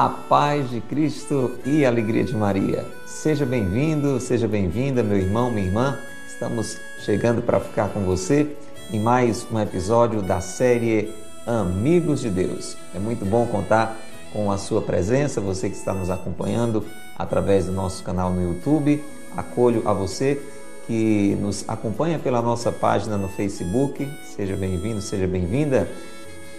A 0.00 0.08
paz 0.08 0.70
de 0.70 0.80
Cristo 0.80 1.58
e 1.66 1.84
a 1.84 1.88
alegria 1.88 2.22
de 2.22 2.32
Maria. 2.32 2.86
Seja 3.04 3.44
bem-vindo, 3.44 4.20
seja 4.20 4.46
bem-vinda, 4.46 5.02
meu 5.02 5.18
irmão, 5.18 5.50
minha 5.50 5.66
irmã. 5.66 5.98
Estamos 6.28 6.78
chegando 7.00 7.42
para 7.42 7.58
ficar 7.58 7.88
com 7.88 8.04
você 8.04 8.46
em 8.92 9.00
mais 9.00 9.44
um 9.50 9.58
episódio 9.58 10.22
da 10.22 10.40
série 10.40 11.12
Amigos 11.44 12.20
de 12.20 12.30
Deus. 12.30 12.76
É 12.94 13.00
muito 13.00 13.24
bom 13.24 13.44
contar 13.48 13.96
com 14.32 14.52
a 14.52 14.56
sua 14.56 14.80
presença, 14.80 15.40
você 15.40 15.68
que 15.68 15.74
está 15.74 15.92
nos 15.92 16.10
acompanhando 16.10 16.84
através 17.18 17.66
do 17.66 17.72
nosso 17.72 18.04
canal 18.04 18.30
no 18.30 18.40
YouTube. 18.40 19.02
Acolho 19.36 19.82
a 19.84 19.92
você 19.92 20.40
que 20.86 21.36
nos 21.40 21.64
acompanha 21.68 22.20
pela 22.20 22.40
nossa 22.40 22.70
página 22.70 23.16
no 23.16 23.26
Facebook. 23.26 24.08
Seja 24.22 24.54
bem-vindo, 24.54 25.00
seja 25.00 25.26
bem-vinda. 25.26 25.88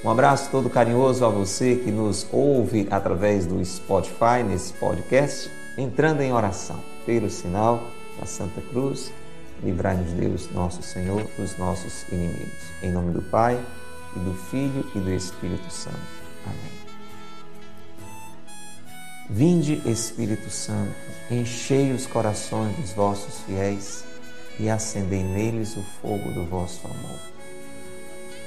Um 0.03 0.09
abraço 0.09 0.49
todo 0.49 0.69
carinhoso 0.69 1.25
a 1.25 1.29
você 1.29 1.75
que 1.75 1.91
nos 1.91 2.25
ouve 2.31 2.87
através 2.89 3.45
do 3.45 3.63
Spotify 3.63 4.43
nesse 4.47 4.71
podcast, 4.73 5.51
entrando 5.77 6.21
em 6.21 6.31
oração 6.31 6.79
pelo 7.05 7.29
sinal 7.29 7.83
da 8.17 8.25
Santa 8.25 8.61
Cruz. 8.61 9.11
Livrai-nos 9.61 10.11
Deus, 10.13 10.49
nosso 10.53 10.81
Senhor, 10.81 11.21
dos 11.37 11.57
nossos 11.57 12.05
inimigos. 12.09 12.63
Em 12.81 12.91
nome 12.91 13.11
do 13.11 13.21
Pai, 13.23 13.59
e 14.15 14.19
do 14.19 14.33
Filho 14.33 14.89
e 14.95 14.99
do 14.99 15.11
Espírito 15.11 15.69
Santo. 15.69 15.97
Amém. 16.45 16.79
Vinde, 19.29 19.81
Espírito 19.85 20.49
Santo, 20.49 20.95
enchei 21.29 21.91
os 21.91 22.07
corações 22.07 22.75
dos 22.77 22.93
vossos 22.93 23.41
fiéis 23.41 24.03
e 24.59 24.69
acendei 24.69 25.23
neles 25.23 25.75
o 25.77 25.83
fogo 26.01 26.31
do 26.31 26.45
vosso 26.45 26.87
amor. 26.87 27.28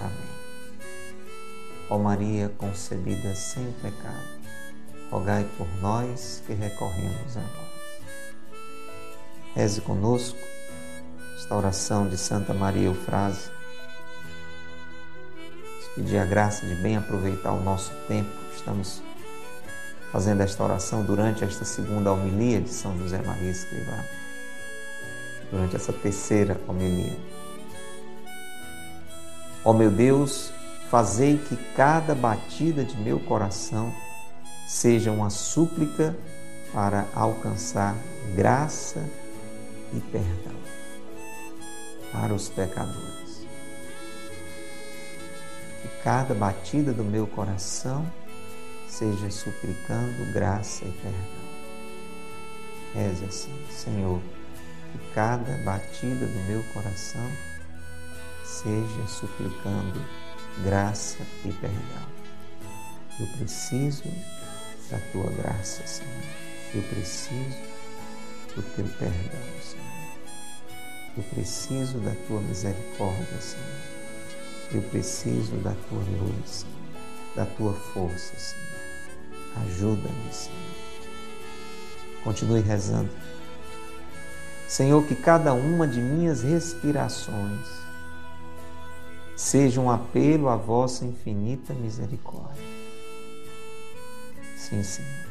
Amém. 0.00 0.34
Ó 1.90 1.98
Maria 1.98 2.48
concebida 2.56 3.34
sem 3.34 3.70
pecado, 3.82 4.40
rogai 5.10 5.46
por 5.56 5.68
nós 5.80 6.42
que 6.46 6.54
recorremos 6.54 7.36
a 7.36 7.40
vós. 7.40 7.74
Reze 9.54 9.80
conosco 9.80 10.38
esta 11.36 11.54
oração 11.54 12.08
de 12.08 12.16
Santa 12.16 12.54
Maria 12.54 12.86
Eufrase. 12.86 13.50
Pedir 15.94 16.18
a 16.18 16.24
graça 16.24 16.66
de 16.66 16.74
bem 16.76 16.96
aproveitar 16.96 17.52
o 17.52 17.62
nosso 17.62 17.92
tempo. 18.08 18.30
Estamos 18.52 19.00
fazendo 20.10 20.40
esta 20.40 20.64
oração 20.64 21.04
durante 21.04 21.44
esta 21.44 21.64
segunda 21.64 22.10
homilia 22.12 22.60
de 22.60 22.70
São 22.70 22.98
José 22.98 23.22
Maria 23.22 23.50
Escrivá. 23.50 24.04
Durante 25.50 25.76
essa 25.76 25.92
terceira 25.92 26.60
homilia. 26.66 27.16
Ó 29.64 29.72
meu 29.72 29.90
Deus, 29.90 30.52
fazei 30.90 31.38
que 31.38 31.56
cada 31.74 32.14
batida 32.14 32.84
de 32.84 32.96
meu 32.98 33.18
coração 33.18 33.92
seja 34.68 35.10
uma 35.10 35.30
súplica 35.30 36.14
para 36.72 37.06
alcançar 37.14 37.96
graça 38.34 39.02
e 39.94 40.00
perdão 40.00 40.54
para 42.12 42.34
os 42.34 42.48
pecadores. 42.48 43.46
Que 45.80 45.88
cada 46.02 46.34
batida 46.34 46.92
do 46.92 47.04
meu 47.04 47.26
coração 47.26 48.06
seja 48.88 49.30
suplicando 49.30 50.32
graça 50.32 50.84
e 50.84 50.92
perdão. 50.92 51.44
Reze 52.94 53.24
assim, 53.24 53.66
Senhor, 53.70 54.20
que 54.92 54.98
cada 55.14 55.56
batida 55.64 56.26
do 56.26 56.48
meu 56.48 56.62
coração 56.72 57.28
seja 58.44 59.06
suplicando 59.08 60.00
graça 60.62 61.18
e 61.44 61.52
perdão. 61.52 62.14
Eu 63.18 63.26
preciso 63.38 64.04
da 64.90 64.98
tua 65.12 65.30
graça, 65.30 65.86
Senhor. 65.86 66.24
Eu 66.74 66.82
preciso 66.82 67.58
do 68.54 68.62
teu 68.74 68.84
perdão, 68.98 69.40
Senhor. 69.62 69.84
Eu 71.16 71.22
preciso 71.24 71.98
da 72.00 72.14
tua 72.26 72.40
misericórdia, 72.40 73.40
Senhor. 73.40 73.94
Eu 74.72 74.82
preciso 74.82 75.56
da 75.56 75.74
tua 75.88 76.02
luz, 76.02 76.66
da 77.34 77.46
tua 77.46 77.72
força, 77.72 78.36
Senhor. 78.36 79.64
Ajuda-me, 79.66 80.32
Senhor. 80.32 80.58
Continue 82.24 82.60
rezando. 82.60 83.10
Senhor, 84.66 85.06
que 85.06 85.14
cada 85.14 85.52
uma 85.52 85.86
de 85.86 86.00
minhas 86.00 86.42
respirações 86.42 87.83
seja 89.36 89.80
um 89.80 89.90
apelo 89.90 90.48
à 90.48 90.56
vossa 90.56 91.04
infinita 91.04 91.72
misericórdia. 91.74 92.62
Sim, 94.56 94.82
Senhor. 94.82 95.26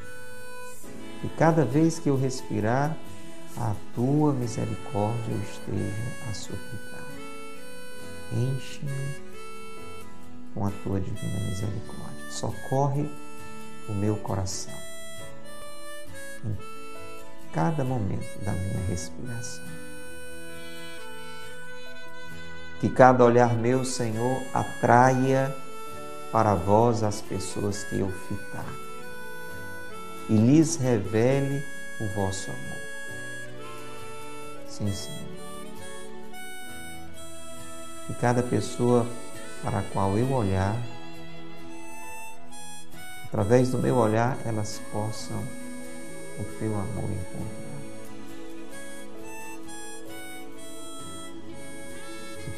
Que 1.21 1.29
cada 1.29 1.63
vez 1.63 1.99
que 1.99 2.09
eu 2.09 2.17
respirar, 2.17 2.97
a 3.57 3.75
tua 3.95 4.33
misericórdia 4.33 5.31
eu 5.31 5.41
esteja 5.41 6.29
a 6.29 6.33
suplicar. 6.33 7.03
Enche-me 8.31 9.21
com 10.53 10.65
a 10.65 10.71
tua 10.83 10.99
divina 10.99 11.39
misericórdia. 11.49 12.31
Socorre 12.31 13.09
o 13.87 13.93
meu 13.93 14.15
coração 14.17 14.73
em 16.45 16.57
cada 17.51 17.83
momento 17.83 18.43
da 18.43 18.51
minha 18.51 18.85
respiração. 18.87 19.82
Que 22.83 22.89
cada 22.89 23.23
olhar 23.23 23.53
meu, 23.53 23.85
Senhor, 23.85 24.43
atraia 24.53 25.55
para 26.33 26.53
vós 26.53 27.01
as 27.01 27.21
pessoas 27.21 27.85
que 27.85 27.97
eu 27.97 28.11
fitar 28.27 28.65
e 30.27 30.35
lhes 30.35 30.75
revele 30.75 31.63
o 32.01 32.07
vosso 32.07 32.51
amor. 32.51 32.81
Sim, 34.67 34.91
Senhor. 34.91 35.29
Que 38.05 38.15
cada 38.15 38.43
pessoa 38.43 39.07
para 39.63 39.79
a 39.79 39.83
qual 39.83 40.17
eu 40.17 40.29
olhar, 40.33 40.75
através 43.27 43.69
do 43.69 43.77
meu 43.77 43.95
olhar, 43.95 44.37
elas 44.45 44.81
possam 44.91 45.41
o 46.37 46.43
teu 46.59 46.73
amor 46.73 47.09
encontrar. 47.09 47.62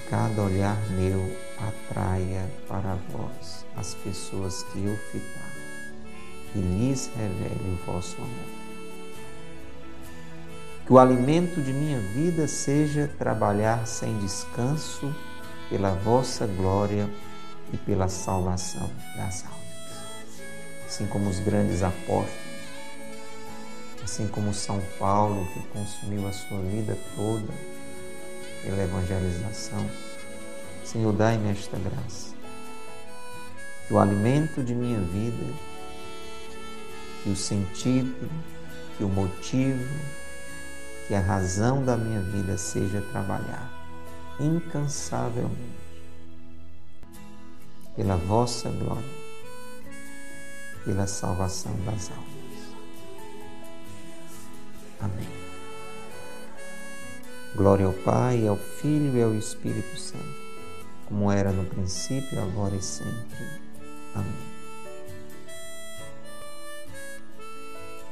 Cada 0.10 0.42
olhar 0.42 0.78
meu 0.92 1.36
atraia 1.58 2.46
para 2.68 2.96
vós 3.10 3.66
as 3.76 3.94
pessoas 3.96 4.64
que 4.64 4.86
eu 4.86 4.96
fitar 5.12 5.52
e 6.54 6.60
lhes 6.60 7.10
revele 7.18 7.74
o 7.74 7.92
vosso 7.92 8.16
amor. 8.18 8.56
Que 10.86 10.94
o 10.94 11.00
alimento 11.00 11.62
de 11.62 11.74
minha 11.74 12.00
vida 12.00 12.48
seja 12.48 13.12
trabalhar 13.18 13.88
sem 13.88 14.18
descanso 14.20 15.14
pela 15.70 15.92
vossa 15.92 16.46
glória 16.46 17.10
e 17.74 17.78
pela 17.78 18.08
salvação 18.08 18.90
das 19.18 19.44
almas. 19.44 19.66
Assim 20.86 21.08
como 21.08 21.30
os 21.30 21.40
grandes 21.40 21.82
apóstolos, 21.82 22.30
assim 24.04 24.28
como 24.28 24.54
São 24.54 24.80
Paulo, 25.00 25.48
que 25.54 25.60
consumiu 25.70 26.28
a 26.28 26.32
sua 26.32 26.62
vida 26.62 26.96
toda 27.16 27.75
pela 28.66 28.84
evangelização. 28.84 29.90
Senhor, 30.84 31.14
dai-me 31.14 31.52
esta 31.52 31.78
graça. 31.78 32.36
Que 33.88 33.94
o 33.94 34.00
alimento 34.00 34.64
de 34.64 34.74
minha 34.74 35.00
vida, 35.00 35.54
que 37.24 37.30
o 37.30 37.36
sentido, 37.36 38.30
que 38.98 39.04
o 39.04 39.10
motivo, 39.10 39.86
que 41.08 41.14
a 41.14 41.22
razão 41.22 41.86
da 41.86 41.96
minha 41.96 42.20
vida 42.20 42.58
seja 42.58 43.02
trabalhar 43.12 43.72
incansavelmente 44.40 45.86
pela 47.96 48.18
vossa 48.18 48.70
glória, 48.70 49.04
pela 50.84 51.08
salvação 51.08 51.72
das 51.86 52.12
almas. 52.12 52.26
Amém. 55.00 55.45
Glória 57.56 57.86
ao 57.86 57.94
Pai, 57.94 58.46
ao 58.46 58.58
Filho 58.58 59.18
e 59.18 59.24
ao 59.24 59.34
Espírito 59.34 59.98
Santo, 59.98 60.26
como 61.06 61.32
era 61.32 61.54
no 61.54 61.64
princípio, 61.64 62.38
agora 62.42 62.76
e 62.76 62.82
sempre. 62.82 63.62
Amém. 64.14 64.56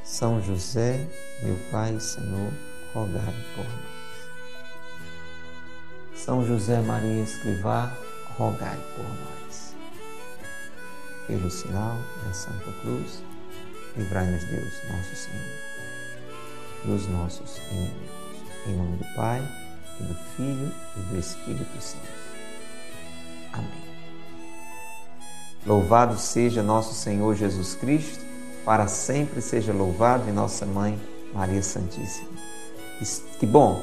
São 0.02 0.42
José, 0.42 1.06
meu 1.42 1.58
Pai 1.70 1.94
e 1.94 2.00
Senhor, 2.00 2.50
rogai 2.94 3.34
por 3.54 3.64
nós. 3.64 4.30
São 6.18 6.42
José 6.46 6.80
Maria 6.80 7.22
Escrivá, 7.22 7.92
rogai 8.38 8.78
por 8.96 9.04
nós. 9.04 9.76
Pelo 11.26 11.50
sinal 11.50 11.98
da 12.24 12.32
Santa 12.32 12.72
Cruz, 12.80 13.22
livrai-nos 13.94 14.42
Deus, 14.44 14.72
nosso 14.90 15.14
Senhor, 15.14 15.58
dos 16.86 17.06
nossos 17.08 17.58
inimigos. 17.70 18.23
Em 18.66 18.74
nome 18.74 18.96
do 18.96 19.04
Pai, 19.14 19.42
e 20.00 20.04
do 20.04 20.14
Filho 20.36 20.72
e 20.96 21.00
do 21.00 21.18
Espírito 21.18 21.80
Santo. 21.80 22.08
Amém. 23.52 23.84
Louvado 25.66 26.18
seja 26.18 26.62
nosso 26.62 26.94
Senhor 26.94 27.34
Jesus 27.34 27.74
Cristo, 27.74 28.24
para 28.64 28.86
sempre 28.86 29.40
seja 29.40 29.72
louvado 29.72 30.28
e 30.28 30.32
nossa 30.32 30.64
Mãe 30.64 30.98
Maria 31.32 31.62
Santíssima. 31.62 32.30
Que 33.38 33.46
bom, 33.46 33.82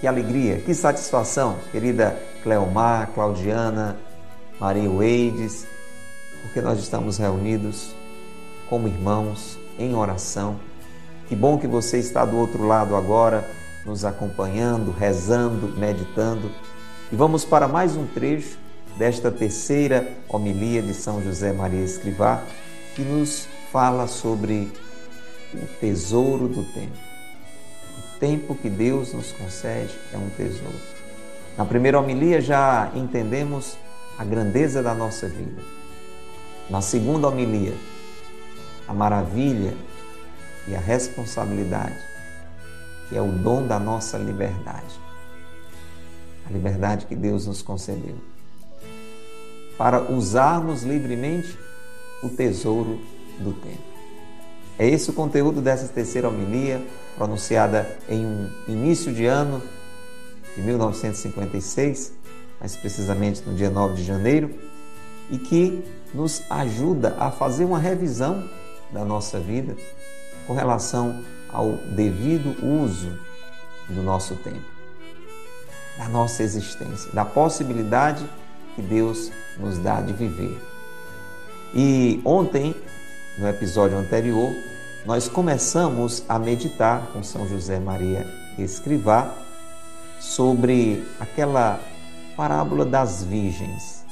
que 0.00 0.06
alegria, 0.06 0.60
que 0.60 0.74
satisfação, 0.74 1.56
querida 1.72 2.16
Cleomar, 2.42 3.08
Claudiana, 3.14 3.96
Maria 4.60 4.90
Weides, 4.90 5.66
porque 6.42 6.60
nós 6.60 6.78
estamos 6.78 7.18
reunidos 7.18 7.94
como 8.68 8.86
irmãos 8.86 9.58
em 9.78 9.94
oração. 9.94 10.60
Que 11.28 11.34
bom 11.34 11.58
que 11.58 11.66
você 11.66 11.98
está 11.98 12.24
do 12.24 12.36
outro 12.36 12.66
lado 12.66 12.94
agora 12.94 13.44
nos 13.84 14.04
acompanhando, 14.04 14.90
rezando, 14.90 15.68
meditando. 15.78 16.50
E 17.12 17.16
vamos 17.16 17.44
para 17.44 17.68
mais 17.68 17.96
um 17.96 18.06
trecho 18.06 18.58
desta 18.96 19.30
terceira 19.30 20.08
homilia 20.28 20.80
de 20.80 20.94
São 20.94 21.22
José 21.22 21.52
Maria 21.52 21.84
Escrivá, 21.84 22.42
que 22.94 23.02
nos 23.02 23.46
fala 23.70 24.06
sobre 24.06 24.72
o 25.52 25.66
tesouro 25.80 26.48
do 26.48 26.62
tempo. 26.72 26.96
O 27.98 28.18
tempo 28.18 28.54
que 28.54 28.70
Deus 28.70 29.12
nos 29.12 29.32
concede 29.32 29.92
é 30.12 30.16
um 30.16 30.30
tesouro. 30.30 30.80
Na 31.58 31.64
primeira 31.64 31.98
homilia 31.98 32.40
já 32.40 32.90
entendemos 32.94 33.76
a 34.18 34.24
grandeza 34.24 34.82
da 34.82 34.94
nossa 34.94 35.28
vida. 35.28 35.62
Na 36.70 36.80
segunda 36.80 37.28
homilia, 37.28 37.74
a 38.88 38.94
maravilha 38.94 39.74
e 40.66 40.74
a 40.74 40.80
responsabilidade 40.80 42.13
que 43.08 43.16
é 43.16 43.20
o 43.20 43.30
dom 43.30 43.66
da 43.66 43.78
nossa 43.78 44.18
liberdade. 44.18 45.00
A 46.46 46.52
liberdade 46.52 47.06
que 47.06 47.14
Deus 47.14 47.46
nos 47.46 47.62
concedeu. 47.62 48.16
Para 49.76 50.10
usarmos 50.10 50.82
livremente 50.82 51.58
o 52.22 52.28
tesouro 52.28 53.00
do 53.38 53.52
tempo. 53.52 53.94
É 54.78 54.88
esse 54.88 55.10
o 55.10 55.12
conteúdo 55.12 55.60
dessa 55.60 55.86
terceira 55.86 56.28
homilia, 56.28 56.84
pronunciada 57.16 57.96
em 58.08 58.24
um 58.26 58.50
início 58.66 59.12
de 59.12 59.24
ano 59.24 59.62
de 60.56 60.62
1956, 60.62 62.12
mais 62.60 62.76
precisamente 62.76 63.42
no 63.46 63.54
dia 63.54 63.70
9 63.70 63.94
de 63.94 64.04
janeiro, 64.04 64.50
e 65.30 65.38
que 65.38 65.84
nos 66.12 66.42
ajuda 66.50 67.16
a 67.18 67.30
fazer 67.30 67.64
uma 67.64 67.78
revisão 67.78 68.48
da 68.92 69.04
nossa 69.04 69.38
vida 69.38 69.76
com 70.46 70.54
relação 70.54 71.22
ao 71.54 71.72
devido 71.94 72.54
uso 72.62 73.18
do 73.88 74.02
nosso 74.02 74.34
tempo, 74.36 74.66
da 75.96 76.08
nossa 76.08 76.42
existência, 76.42 77.10
da 77.12 77.24
possibilidade 77.24 78.28
que 78.74 78.82
Deus 78.82 79.30
nos 79.58 79.78
dá 79.78 80.00
de 80.00 80.12
viver. 80.12 80.60
E 81.74 82.20
ontem, 82.24 82.74
no 83.38 83.48
episódio 83.48 83.96
anterior, 83.96 84.52
nós 85.06 85.28
começamos 85.28 86.24
a 86.28 86.38
meditar 86.38 87.06
com 87.12 87.22
São 87.22 87.46
José 87.48 87.78
Maria 87.78 88.26
Escrivá 88.58 89.34
sobre 90.20 91.04
aquela 91.20 91.80
parábola 92.36 92.84
das 92.84 93.22
virgens, 93.22 94.04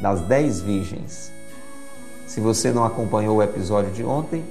das 0.00 0.20
dez 0.22 0.60
virgens. 0.60 1.30
Se 2.26 2.40
você 2.40 2.72
não 2.72 2.84
acompanhou 2.84 3.36
o 3.36 3.42
episódio 3.42 3.92
de 3.92 4.02
ontem, 4.02 4.44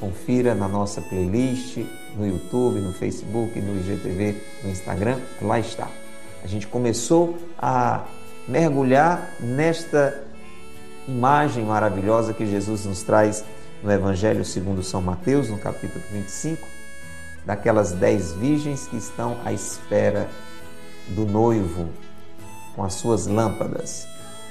Confira 0.00 0.54
na 0.54 0.68
nossa 0.68 1.00
playlist, 1.00 1.78
no 2.16 2.26
YouTube, 2.26 2.80
no 2.80 2.92
Facebook, 2.92 3.60
no 3.60 3.76
IGTV, 3.80 4.36
no 4.62 4.70
Instagram, 4.70 5.18
lá 5.42 5.58
está. 5.58 5.88
A 6.42 6.46
gente 6.46 6.66
começou 6.66 7.36
a 7.58 8.04
mergulhar 8.46 9.30
nesta 9.40 10.22
imagem 11.06 11.64
maravilhosa 11.64 12.32
que 12.32 12.46
Jesus 12.46 12.84
nos 12.84 13.02
traz 13.02 13.44
no 13.82 13.90
Evangelho 13.90 14.44
segundo 14.44 14.82
São 14.82 15.00
Mateus, 15.00 15.48
no 15.48 15.58
capítulo 15.58 16.04
25, 16.12 16.66
daquelas 17.44 17.92
dez 17.92 18.32
virgens 18.32 18.86
que 18.86 18.96
estão 18.96 19.36
à 19.44 19.52
espera 19.52 20.28
do 21.08 21.24
noivo 21.24 21.88
com 22.74 22.84
as 22.84 22.94
suas 22.94 23.26
lâmpadas. 23.26 24.06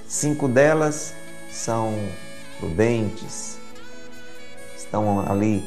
Cinco 0.07 0.47
delas 0.47 1.13
são 1.51 1.93
prudentes, 2.59 3.56
estão 4.87 5.19
ali 5.29 5.63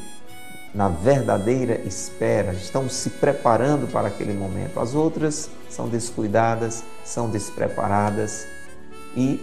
na 0.75 0.89
verdadeira 0.89 1.81
espera, 1.85 2.53
estão 2.53 2.89
se 2.89 3.11
preparando 3.11 3.91
para 3.91 4.09
aquele 4.09 4.33
momento. 4.33 4.81
As 4.81 4.95
outras 4.95 5.51
são 5.69 5.89
descuidadas, 5.89 6.85
são 7.05 7.29
despreparadas 7.29 8.47
e 9.17 9.41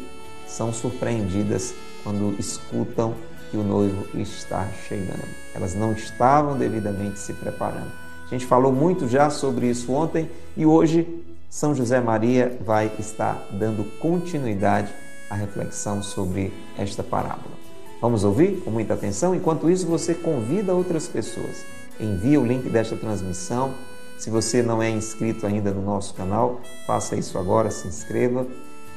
são 0.48 0.74
surpreendidas 0.74 1.74
quando 2.04 2.36
escutam 2.40 3.14
que 3.52 3.58
o 3.58 3.64
noivo 3.64 4.08
está 4.18 4.68
chegando. 4.88 5.28
Elas 5.54 5.76
não 5.76 5.94
estavam 5.94 6.58
devidamente 6.58 7.20
se 7.20 7.34
preparando. 7.34 7.92
A 8.26 8.30
gente 8.30 8.46
falou 8.46 8.72
muito 8.72 9.08
já 9.08 9.30
sobre 9.30 9.68
isso 9.68 9.92
ontem 9.92 10.30
e 10.56 10.66
hoje 10.66 11.08
São 11.50 11.74
José 11.74 12.02
Maria 12.02 12.58
vai 12.66 12.92
estar 13.00 13.48
dando 13.52 13.84
continuidade 14.00 14.94
à 15.30 15.36
reflexão 15.36 16.02
sobre 16.02 16.54
esta 16.78 17.04
parábola. 17.04 17.67
Vamos 18.00 18.24
ouvir 18.24 18.62
com 18.64 18.70
muita 18.70 18.94
atenção? 18.94 19.34
Enquanto 19.34 19.70
isso, 19.70 19.88
você 19.88 20.14
convida 20.14 20.74
outras 20.74 21.08
pessoas. 21.08 21.66
Envia 22.00 22.40
o 22.40 22.46
link 22.46 22.70
desta 22.70 22.96
transmissão. 22.96 23.74
Se 24.20 24.30
você 24.30 24.62
não 24.62 24.82
é 24.82 24.90
inscrito 24.90 25.48
ainda 25.48 25.72
no 25.72 25.82
nosso 25.82 26.14
canal, 26.14 26.62
faça 26.86 27.16
isso 27.16 27.38
agora, 27.38 27.72
se 27.72 27.88
inscreva 27.88 28.46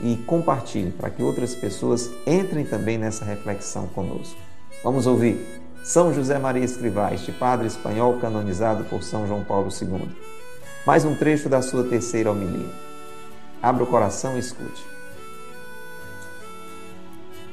e 0.03 0.17
compartilhe 0.27 0.91
para 0.91 1.11
que 1.11 1.23
outras 1.23 1.55
pessoas 1.55 2.11
entrem 2.27 2.65
também 2.65 2.99
nessa 2.99 3.25
reflexão 3.25 3.87
conosco. 3.89 4.37
Vamos 4.83 5.07
ouvir 5.07 5.61
São 5.83 6.13
José 6.13 6.39
Maria 6.39 6.65
Escrivá, 6.65 7.13
este 7.13 7.33
padre 7.33 7.67
espanhol 7.67 8.19
canonizado 8.19 8.85
por 8.85 9.03
São 9.03 9.27
João 9.27 9.45
Paulo 9.45 9.69
II. 9.69 10.09
Mais 10.87 11.05
um 11.05 11.15
trecho 11.15 11.49
da 11.49 11.61
sua 11.61 11.85
terceira 11.85 12.31
homilia. 12.31 12.71
Abra 13.63 13.85
o 13.85 13.87
coração 13.87 14.37
e 14.37 14.41
escute. 14.41 14.83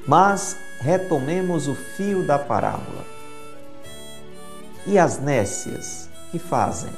Mas 0.08 0.58
retomemos 0.80 1.68
o 1.68 1.76
fio 1.76 2.24
da 2.24 2.38
parábola. 2.38 3.06
E 4.86 4.98
as 4.98 5.20
nécias, 5.20 6.10
que 6.32 6.40
fazem? 6.40 6.92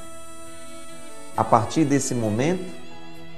A 1.36 1.42
partir 1.42 1.84
desse 1.84 2.14
momento, 2.14 2.64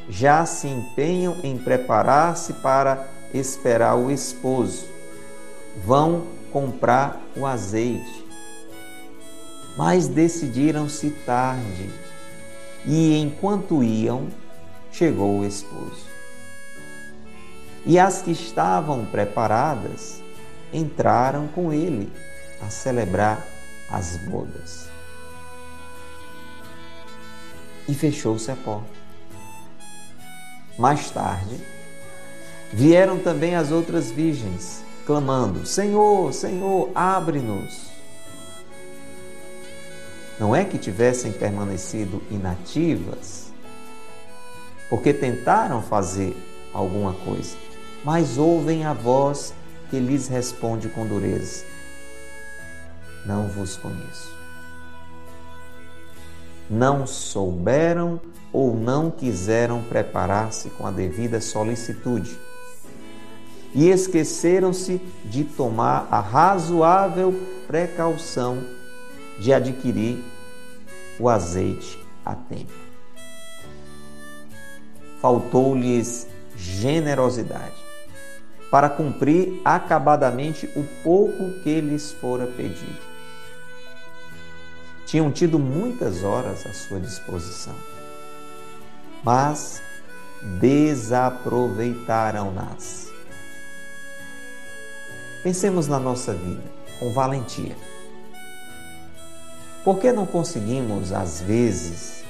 já 0.09 0.45
se 0.45 0.67
empenham 0.67 1.37
em 1.43 1.57
preparar-se 1.57 2.53
para 2.55 3.07
esperar 3.33 3.97
o 3.97 4.11
esposo. 4.11 4.87
Vão 5.85 6.27
comprar 6.53 7.21
o 7.37 7.47
azeite. 7.47 8.27
Mas 9.77 10.07
decidiram-se 10.07 11.11
tarde, 11.25 11.89
e 12.85 13.17
enquanto 13.17 13.83
iam, 13.83 14.29
chegou 14.91 15.39
o 15.39 15.47
esposo. 15.47 16.13
E 17.87 17.99
as 17.99 18.21
que 18.21 18.33
estavam 18.33 19.07
preparadas 19.07 20.22
entraram 20.73 21.49
com 21.49 21.73
ele 21.73 22.12
a 22.61 22.71
celebrar 22.71 23.47
as 23.91 24.17
bodas. 24.17 24.88
E 27.88 27.95
fechou-se 27.95 28.50
a 28.50 28.57
porta. 28.57 29.02
Mais 30.79 31.11
tarde, 31.11 31.61
vieram 32.73 33.19
também 33.19 33.55
as 33.55 33.71
outras 33.71 34.11
virgens, 34.11 34.83
clamando: 35.05 35.67
Senhor, 35.67 36.33
Senhor, 36.33 36.91
abre-nos. 36.95 37.93
Não 40.41 40.57
é 40.57 40.64
que 40.64 40.79
tivessem 40.79 41.31
permanecido 41.31 42.23
inativas, 42.31 43.52
porque 44.88 45.12
tentaram 45.12 45.83
fazer 45.83 46.35
alguma 46.73 47.12
coisa, 47.12 47.55
mas 48.02 48.38
ouvem 48.38 48.85
a 48.85 48.93
voz 48.93 49.55
que 49.93 50.01
lhes 50.01 50.27
responde 50.27 50.89
com 50.89 51.07
dureza: 51.07 51.67
Não 53.27 53.47
vos 53.47 53.77
conheço. 53.77 54.35
Não 56.71 57.07
souberam 57.07 58.19
ou 58.51 58.75
não 58.75 59.11
quiseram 59.11 59.83
preparar-se 59.83 60.71
com 60.71 60.87
a 60.87 60.91
devida 60.91 61.43
solicitude 61.43 62.39
e 63.75 63.91
esqueceram-se 63.91 64.99
de 65.27 65.45
tomar 65.45 66.09
a 66.11 66.21
razoável 66.21 67.35
precaução 67.67 68.65
de 69.39 69.53
adquirir 69.53 70.25
o 71.21 71.29
azeite 71.29 71.99
a 72.25 72.35
tempo. 72.35 72.73
Faltou-lhes 75.21 76.27
generosidade 76.57 77.82
para 78.73 78.88
cumprir 78.88 79.61
acabadamente 79.62 80.67
o 80.75 80.83
pouco 81.05 81.52
que 81.62 81.79
lhes 81.79 82.11
fora 82.12 82.47
pedido. 82.47 83.12
Tinham 85.05 85.31
tido 85.31 85.59
muitas 85.59 86.25
horas 86.25 86.64
à 86.64 86.73
sua 86.73 86.99
disposição, 86.99 87.75
mas 89.23 89.83
desaproveitaram-nas. 90.59 93.12
Pensemos 95.43 95.87
na 95.87 96.00
nossa 96.00 96.33
vida 96.33 96.64
com 96.99 97.12
valentia. 97.12 97.76
Por 99.85 99.99
que 99.99 100.11
não 100.12 100.25
conseguimos, 100.25 101.12
às 101.12 101.43
vezes, 101.43 102.25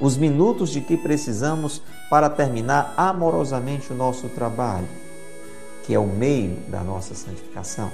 os 0.00 0.16
minutos 0.16 0.70
de 0.70 0.80
que 0.80 0.96
precisamos 0.96 1.82
para 2.08 2.30
terminar 2.30 2.94
amorosamente 2.96 3.92
o 3.92 3.96
nosso 3.96 4.28
trabalho, 4.28 4.86
que 5.86 5.94
é 5.94 5.98
o 5.98 6.06
meio 6.06 6.56
da 6.68 6.82
nossa 6.82 7.14
santificação? 7.14 7.92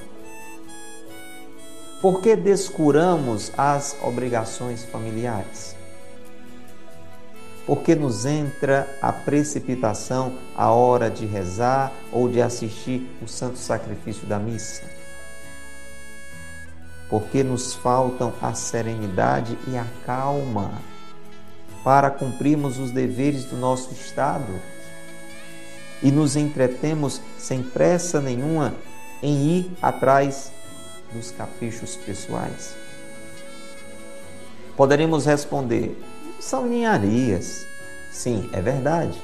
Por 2.00 2.20
que 2.22 2.34
descuramos 2.34 3.52
as 3.56 3.96
obrigações 4.02 4.84
familiares? 4.84 5.76
Porque 7.66 7.94
nos 7.94 8.24
entra 8.26 8.88
a 9.00 9.12
precipitação 9.12 10.36
a 10.56 10.72
hora 10.72 11.08
de 11.08 11.26
rezar 11.26 11.92
ou 12.10 12.28
de 12.28 12.42
assistir 12.42 13.08
o 13.22 13.28
santo 13.28 13.58
sacrifício 13.58 14.26
da 14.26 14.38
missa? 14.38 14.82
Porque 17.08 17.44
nos 17.44 17.74
faltam 17.74 18.32
a 18.40 18.54
serenidade 18.54 19.56
e 19.68 19.76
a 19.76 19.86
calma 20.04 20.72
para 21.84 22.10
cumprirmos 22.10 22.78
os 22.78 22.90
deveres 22.90 23.44
do 23.44 23.56
nosso 23.56 23.92
Estado 23.92 24.71
e 26.02 26.10
nos 26.10 26.36
entretemos 26.36 27.20
sem 27.38 27.62
pressa 27.62 28.20
nenhuma 28.20 28.74
em 29.22 29.58
ir 29.58 29.72
atrás 29.80 30.52
dos 31.12 31.30
caprichos 31.30 31.96
pessoais? 31.96 32.74
Poderemos 34.76 35.26
responder: 35.26 35.96
são 36.40 36.66
ninharias. 36.66 37.66
Sim, 38.10 38.50
é 38.52 38.60
verdade. 38.60 39.18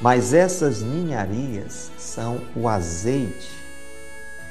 Mas 0.00 0.34
essas 0.34 0.82
ninharias 0.82 1.90
são 1.98 2.40
o 2.56 2.68
azeite, 2.68 3.50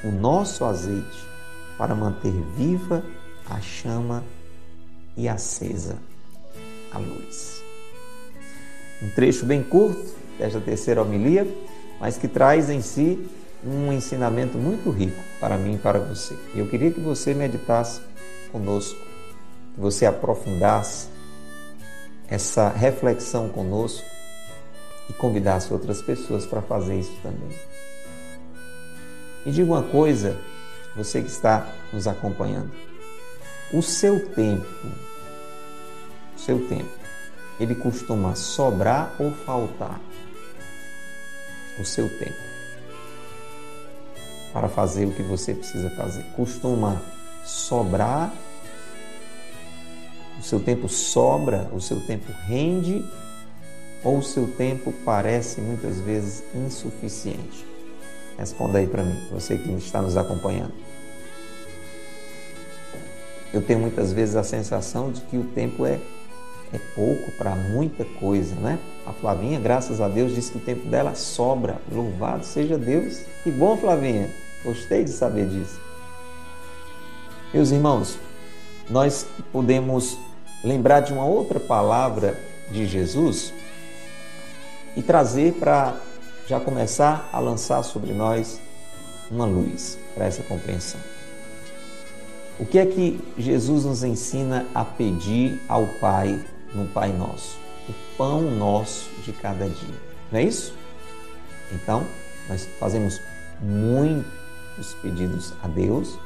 o 0.04 0.10
nosso 0.10 0.64
azeite, 0.64 1.28
para 1.78 1.94
manter 1.94 2.32
viva 2.56 3.04
a 3.50 3.60
chama 3.60 4.24
e 5.18 5.28
acesa 5.28 5.98
a 6.92 6.98
luz. 6.98 7.62
Um 9.02 9.10
trecho 9.10 9.46
bem 9.46 9.62
curto 9.62 10.16
desta 10.44 10.60
terceira 10.60 11.02
homilia, 11.02 11.48
mas 12.02 12.18
que 12.18 12.28
traz 12.28 12.70
em 12.70 12.82
si 12.82 13.30
um 13.66 13.94
ensinamento 13.94 14.58
muito 14.58 14.90
rico 14.90 15.24
para 15.40 15.58
mim 15.58 15.76
e 15.76 15.78
para 15.78 16.00
você. 16.00 16.38
E 16.54 16.60
eu 16.60 16.68
queria 16.68 16.92
que 16.92 17.00
você 17.00 17.34
meditasse 17.34 18.02
conosco, 18.52 19.00
que 19.74 19.80
você 19.80 20.06
aprofundasse 20.06 21.08
essa 22.28 22.68
reflexão 22.68 23.48
conosco 23.48 24.06
e 25.10 25.14
convidasse 25.14 25.72
outras 25.72 26.02
pessoas 26.02 26.46
para 26.46 26.62
fazer 26.62 27.00
isso 27.00 27.16
também. 27.24 27.58
E 29.46 29.52
diga 29.52 29.72
uma 29.72 29.84
coisa, 29.84 30.38
você 30.94 31.22
que 31.22 31.30
está 31.30 31.70
nos 31.94 32.06
acompanhando. 32.06 32.72
O 33.72 33.82
seu 33.82 34.28
tempo, 34.34 34.68
o 36.36 36.40
seu 36.40 36.68
tempo, 36.68 36.92
ele 37.62 37.76
costuma 37.76 38.36
sobrar 38.36 39.16
ou 39.18 39.32
faltar? 39.32 40.02
O 41.80 41.86
seu 41.86 42.08
tempo 42.08 42.53
para 44.53 44.70
fazer 44.70 45.06
o 45.06 45.12
que 45.12 45.24
você 45.24 45.53
precisa 45.53 45.89
fazer. 45.89 46.24
Costuma 46.36 47.01
sobrar, 47.44 48.32
o 50.39 50.44
seu 50.44 50.60
tempo 50.60 50.88
sobra, 50.88 51.70
o 51.74 51.82
seu 51.82 52.00
tempo 52.01 52.32
rende, 52.46 53.03
ou 54.03 54.20
o 54.20 54.24
seu 54.24 54.48
tempo 54.48 54.94
parece 55.03 55.60
muitas 55.60 56.00
vezes 56.00 56.44
insuficiente? 56.53 57.65
Responda 58.38 58.77
aí 58.77 58.88
para 58.88 59.03
mim, 59.03 59.27
você 59.32 59.58
que 59.58 59.72
está 59.74 60.01
nos 60.01 60.15
acompanhando. 60.15 60.74
Eu 63.53 63.62
tenho 63.62 63.80
muitas 63.80 64.12
vezes 64.12 64.36
a 64.36 64.44
sensação 64.44 65.12
de 65.12 65.22
que 65.22 65.38
o 65.38 65.44
tempo 65.44 65.86
é, 65.86 66.00
é 66.74 66.80
pouco 66.96 67.32
para 67.34 67.56
muita 67.56 68.03
coisa, 68.03 68.56
né? 68.56 68.80
A 69.06 69.13
Flavinha, 69.13 69.60
graças 69.60 70.01
a 70.01 70.08
Deus, 70.08 70.34
disse 70.34 70.51
que 70.51 70.58
o 70.58 70.62
tempo 70.62 70.88
dela 70.88 71.13
sobra. 71.13 71.77
Louvado 71.92 72.44
seja 72.44 72.77
Deus. 72.77 73.20
Que 73.44 73.51
bom, 73.51 73.77
Flavinha. 73.77 74.30
Gostei 74.63 75.03
de 75.03 75.12
saber 75.12 75.48
disso. 75.48 75.80
Meus 77.53 77.70
irmãos, 77.70 78.18
nós 78.89 79.27
podemos 79.51 80.18
lembrar 80.63 81.01
de 81.01 81.13
uma 81.13 81.25
outra 81.25 81.60
palavra 81.60 82.39
de 82.72 82.88
Jesus 82.88 83.53
e 84.98 85.01
trazer 85.03 85.53
para 85.53 85.96
já 86.48 86.60
começar 86.60 87.30
a 87.32 87.39
lançar 87.39 87.84
sobre 87.84 88.13
nós 88.13 88.60
uma 89.30 89.46
luz 89.46 90.00
para 90.15 90.25
essa 90.25 90.42
compreensão. 90.42 91.00
O 92.60 92.65
que 92.65 92.80
é 92.80 92.86
que 92.86 93.20
Jesus 93.38 93.86
nos 93.86 94.03
ensina 94.03 94.65
a 94.74 94.84
pedir 94.84 95.62
ao 95.68 95.86
Pai 96.00 96.39
no 96.74 96.86
Pai 96.88 97.12
Nosso? 97.12 97.58
O 97.88 97.94
pão 98.18 98.42
nosso 98.42 99.10
de 99.24 99.34
cada 99.34 99.68
dia. 99.68 99.96
Não 100.32 100.39
é 100.39 100.44
isso? 100.44 100.74
Então, 101.72 102.06
nós 102.48 102.68
fazemos 102.80 103.20
muito 103.62 104.27
os 104.77 104.94
pedidos 104.96 105.53
a 105.63 105.68
Deus, 105.68 106.18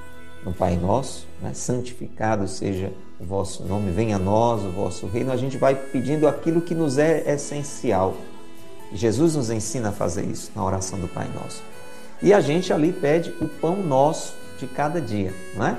no 0.44 0.54
Pai 0.54 0.77
Nosso, 0.77 1.27
né? 1.42 1.54
santificado 1.54 2.48
seja 2.48 2.94
o 3.20 3.25
vosso 3.25 3.63
nome, 3.63 3.92
venha 3.92 4.16
a 4.16 4.20
nós 4.20 4.63
o 4.63 4.70
vosso 4.70 5.08
reino, 5.08 5.32
a 5.32 5.38
gente 5.38 5.58
vai 5.58 5.75
pedindo 5.75 6.27
aquilo 6.27 6.62
que 6.62 6.75
nos 6.75 6.98
é 6.98 7.34
essencial. 7.34 8.16
Jesus 8.94 9.36
nos 9.36 9.50
ensina 9.50 9.89
a 9.89 9.92
fazer 9.92 10.25
isso 10.25 10.51
na 10.56 10.63
oração 10.63 11.00
do 11.00 11.08
Pai 11.08 11.30
Nosso. 11.34 11.62
E 12.22 12.34
a 12.34 12.39
gente 12.39 12.72
ali 12.72 12.94
pede 12.94 13.32
o 13.42 13.48
pão 13.48 13.75
nosso 13.84 14.34
de 14.58 14.66
cada 14.68 15.01
dia, 15.01 15.34
não 15.56 15.68
é? 15.68 15.77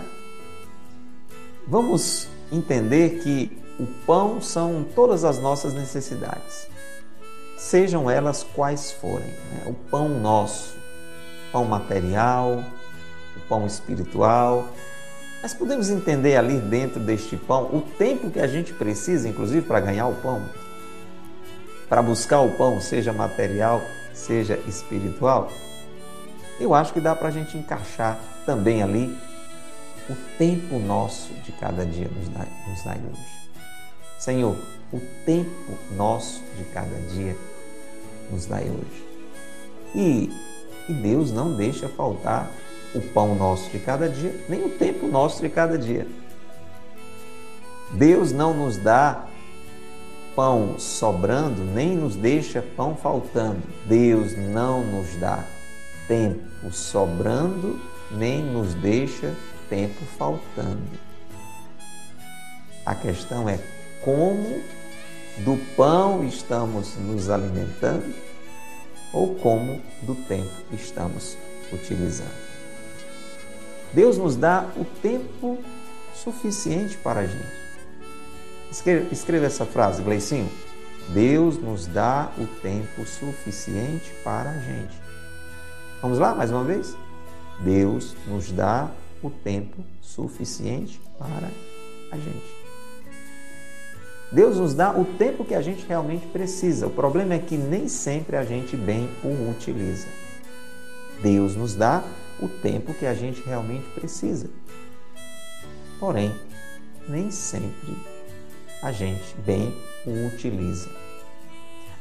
Vamos 1.67 2.29
entender 2.53 3.21
que 3.21 3.58
o 3.79 3.87
pão 4.05 4.41
são 4.41 4.85
todas 4.95 5.25
as 5.25 5.39
nossas 5.39 5.73
necessidades, 5.73 6.69
sejam 7.57 8.11
elas 8.11 8.43
quais 8.43 8.91
forem. 8.91 9.29
Né? 9.29 9.63
O 9.67 9.75
pão 9.75 10.09
nosso, 10.09 10.77
pão 11.53 11.65
material, 11.65 12.65
o 13.37 13.41
pão 13.49 13.67
espiritual. 13.67 14.69
Mas 15.41 15.55
podemos 15.55 15.89
entender 15.89 16.37
ali 16.37 16.59
dentro 16.59 16.99
deste 16.99 17.37
pão 17.37 17.65
o 17.73 17.81
tempo 17.81 18.31
que 18.31 18.41
a 18.41 18.47
gente 18.49 18.73
precisa, 18.73 19.29
inclusive, 19.29 19.65
para 19.65 19.79
ganhar 19.79 20.09
o 20.09 20.15
pão, 20.17 20.43
para 21.89 22.03
buscar 22.03 22.41
o 22.41 22.51
pão, 22.51 22.81
seja 22.81 23.13
material, 23.13 23.81
seja 24.13 24.59
espiritual. 24.67 25.49
Eu 26.59 26.75
acho 26.75 26.93
que 26.93 27.01
dá 27.01 27.15
para 27.15 27.29
a 27.29 27.31
gente 27.31 27.57
encaixar 27.57 28.19
também 28.45 28.83
ali 28.83 29.17
o 30.11 30.17
tempo 30.37 30.79
nosso 30.81 31.33
de 31.45 31.53
cada 31.53 31.87
dia 31.87 32.09
nos 32.09 32.29
dai, 32.31 32.49
nos 32.67 32.85
hoje. 32.85 33.38
Senhor, 34.19 34.57
o 34.93 35.01
tempo 35.25 35.79
nosso 35.97 36.43
de 36.57 36.65
cada 36.65 36.97
dia 37.13 37.37
nos 38.31 38.47
dai 38.47 38.65
hoje. 38.65 39.07
E 39.95 40.31
e 40.89 40.93
Deus 40.93 41.31
não 41.31 41.53
deixa 41.53 41.87
faltar 41.89 42.51
o 42.95 43.01
pão 43.01 43.35
nosso 43.35 43.69
de 43.71 43.79
cada 43.79 44.09
dia, 44.09 44.35
nem 44.49 44.65
o 44.65 44.71
tempo 44.71 45.07
nosso 45.07 45.43
de 45.43 45.51
cada 45.51 45.77
dia. 45.77 46.07
Deus 47.93 48.33
não 48.33 48.55
nos 48.55 48.79
dá 48.79 49.27
pão 50.35 50.79
sobrando, 50.79 51.63
nem 51.63 51.95
nos 51.95 52.17
deixa 52.17 52.63
pão 52.75 52.97
faltando. 52.97 53.63
Deus 53.85 54.35
não 54.37 54.83
nos 54.83 55.15
dá 55.17 55.45
tempo 56.07 56.73
sobrando, 56.73 57.79
nem 58.11 58.43
nos 58.43 58.73
deixa 58.75 59.35
tempo 59.69 60.03
faltando. 60.17 60.99
A 62.87 62.95
questão 62.95 63.47
é 63.47 63.59
como 64.05 64.63
do 65.39 65.57
pão 65.77 66.25
estamos 66.25 66.97
nos 66.97 67.31
alimentando 67.31 68.15
ou 69.13 69.35
como 69.37 69.81
do 70.03 70.15
tempo 70.15 70.51
estamos 70.73 71.37
utilizando. 71.73 72.49
Deus 73.93 74.19
nos 74.19 74.37
dá 74.37 74.67
o 74.77 74.85
tempo 74.85 75.59
suficiente 76.15 76.97
para 76.99 77.21
a 77.21 77.27
gente. 77.27 77.59
Escreva, 78.71 79.09
escreva 79.13 79.47
essa 79.47 79.65
frase, 79.65 80.03
Gleicinho. 80.03 80.51
Deus 81.09 81.57
nos 81.57 81.87
dá 81.87 82.31
o 82.37 82.47
tempo 82.61 83.07
suficiente 83.07 84.13
para 84.23 84.51
a 84.51 84.59
gente. 84.59 85.01
Vamos 86.03 86.19
lá, 86.19 86.35
mais 86.35 86.51
uma 86.51 86.65
vez? 86.65 86.95
Deus 87.61 88.15
nos 88.27 88.53
dá 88.53 88.91
o 89.23 89.31
tempo 89.31 89.83
suficiente 90.03 91.01
para 91.19 91.51
a 92.13 92.17
gente. 92.17 92.58
Deus 94.31 94.59
nos 94.59 94.75
dá 94.75 94.93
o 94.93 95.05
tempo 95.05 95.45
que 95.45 95.55
a 95.55 95.63
gente 95.63 95.87
realmente 95.87 96.27
precisa. 96.27 96.87
O 96.87 96.91
problema 96.91 97.35
é 97.35 97.39
que 97.39 97.57
nem 97.57 97.89
sempre 97.89 98.37
a 98.37 98.45
gente 98.45 98.77
bem 98.77 99.09
o 99.25 99.51
utiliza. 99.51 100.07
Deus 101.23 101.57
nos 101.57 101.75
dá 101.75 102.05
o 102.41 102.49
tempo 102.49 102.95
que 102.95 103.07
a 103.07 103.15
gente 103.15 103.43
realmente 103.43 103.89
precisa. 103.91 104.49
Porém, 105.99 106.35
nem 107.09 107.31
sempre 107.31 107.97
a 108.83 108.93
gente 108.93 109.35
bem 109.45 109.75
o 110.07 110.27
utiliza. 110.27 110.89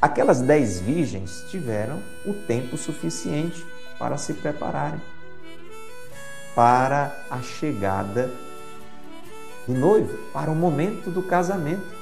Aquelas 0.00 0.40
dez 0.40 0.78
virgens 0.78 1.44
tiveram 1.50 2.00
o 2.24 2.32
tempo 2.32 2.76
suficiente 2.76 3.66
para 3.98 4.16
se 4.16 4.34
prepararem 4.34 5.00
para 6.54 7.16
a 7.30 7.40
chegada 7.40 8.30
do 9.66 9.74
noivo, 9.74 10.16
para 10.32 10.50
o 10.50 10.56
momento 10.56 11.10
do 11.10 11.22
casamento. 11.22 11.97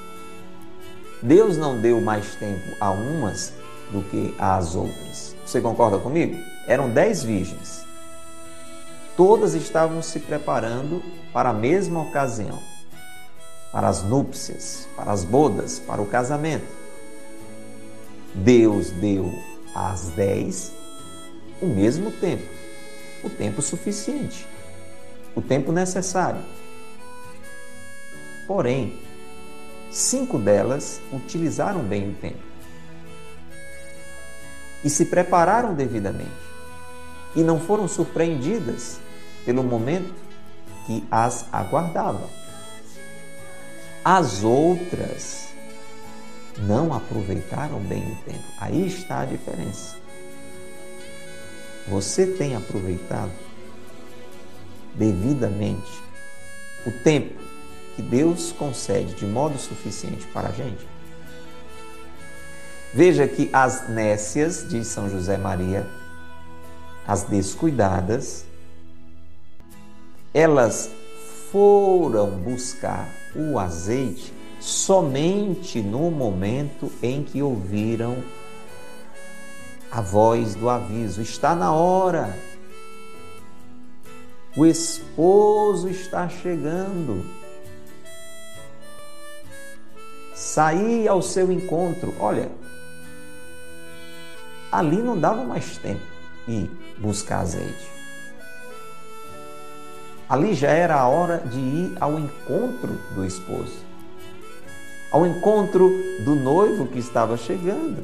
Deus 1.21 1.57
não 1.57 1.79
deu 1.79 1.99
mais 1.99 2.35
tempo 2.35 2.75
a 2.79 2.91
umas 2.91 3.53
do 3.91 4.03
que 4.03 4.35
às 4.37 4.75
outras. 4.75 5.35
Você 5.45 5.59
concorda 5.61 5.97
comigo? 5.97 6.37
Eram 6.67 6.89
dez 6.89 7.23
virgens. 7.23 7.85
Todas 9.15 9.55
estavam 9.55 10.01
se 10.01 10.19
preparando 10.19 11.01
para 11.33 11.49
a 11.49 11.53
mesma 11.53 12.01
ocasião, 12.01 12.59
para 13.71 13.87
as 13.87 14.03
núpcias, 14.03 14.87
para 14.95 15.11
as 15.11 15.23
bodas, 15.23 15.79
para 15.79 16.01
o 16.01 16.05
casamento. 16.05 16.67
Deus 18.35 18.91
deu 18.91 19.33
às 19.73 20.09
dez 20.09 20.71
o 21.59 21.65
mesmo 21.65 22.11
tempo, 22.11 22.45
o 23.23 23.29
tempo 23.29 23.61
suficiente, 23.61 24.45
o 25.35 25.41
tempo 25.41 25.71
necessário. 25.71 26.41
Porém, 28.45 29.06
cinco 29.97 30.37
delas 30.37 31.01
utilizaram 31.11 31.81
bem 31.81 32.11
o 32.11 32.13
tempo 32.13 32.37
e 34.83 34.89
se 34.89 35.05
prepararam 35.05 35.73
devidamente 35.73 36.29
e 37.35 37.41
não 37.41 37.59
foram 37.59 37.87
surpreendidas 37.87 38.99
pelo 39.43 39.63
momento 39.63 40.13
que 40.85 41.03
as 41.11 41.45
aguardava. 41.51 42.29
As 44.05 44.43
outras 44.43 45.49
não 46.59 46.93
aproveitaram 46.93 47.79
bem 47.79 48.03
o 48.11 48.15
tempo. 48.23 48.43
Aí 48.59 48.87
está 48.87 49.21
a 49.21 49.25
diferença. 49.25 49.97
Você 51.87 52.25
tem 52.25 52.55
aproveitado 52.55 53.31
devidamente 54.95 55.91
o 56.85 56.91
tempo 56.91 57.46
que 57.97 58.01
Deus 58.03 58.51
concede 58.51 59.15
de 59.15 59.25
modo 59.25 59.57
suficiente 59.57 60.27
para 60.27 60.49
a 60.49 60.51
gente? 60.51 60.87
Veja 62.93 63.27
que 63.27 63.49
as 63.51 63.89
nécias 63.89 64.69
de 64.69 64.85
São 64.85 65.09
José 65.09 65.35
Maria, 65.35 65.85
as 67.07 67.23
descuidadas, 67.23 68.45
elas 70.31 70.91
foram 71.51 72.29
buscar 72.29 73.09
o 73.35 73.57
azeite 73.57 74.31
somente 74.59 75.81
no 75.81 76.11
momento 76.11 76.91
em 77.01 77.23
que 77.23 77.41
ouviram 77.41 78.23
a 79.89 80.01
voz 80.01 80.53
do 80.53 80.69
aviso: 80.69 81.19
está 81.19 81.55
na 81.55 81.73
hora, 81.73 82.37
o 84.55 84.67
esposo 84.67 85.89
está 85.89 86.29
chegando. 86.29 87.46
Sair 90.57 91.07
ao 91.07 91.21
seu 91.21 91.51
encontro. 91.51 92.15
Olha, 92.19 92.49
ali 94.71 94.97
não 94.97 95.15
dava 95.15 95.43
mais 95.43 95.77
tempo 95.77 96.01
ir 96.47 96.67
buscar 96.97 97.41
azeite. 97.41 97.87
Ali 100.27 100.55
já 100.55 100.69
era 100.69 100.95
a 100.95 101.07
hora 101.07 101.43
de 101.45 101.59
ir 101.59 101.97
ao 102.01 102.17
encontro 102.17 102.99
do 103.13 103.23
esposo, 103.23 103.85
ao 105.11 105.27
encontro 105.27 105.91
do 106.25 106.33
noivo 106.33 106.87
que 106.87 106.97
estava 106.97 107.37
chegando. 107.37 108.03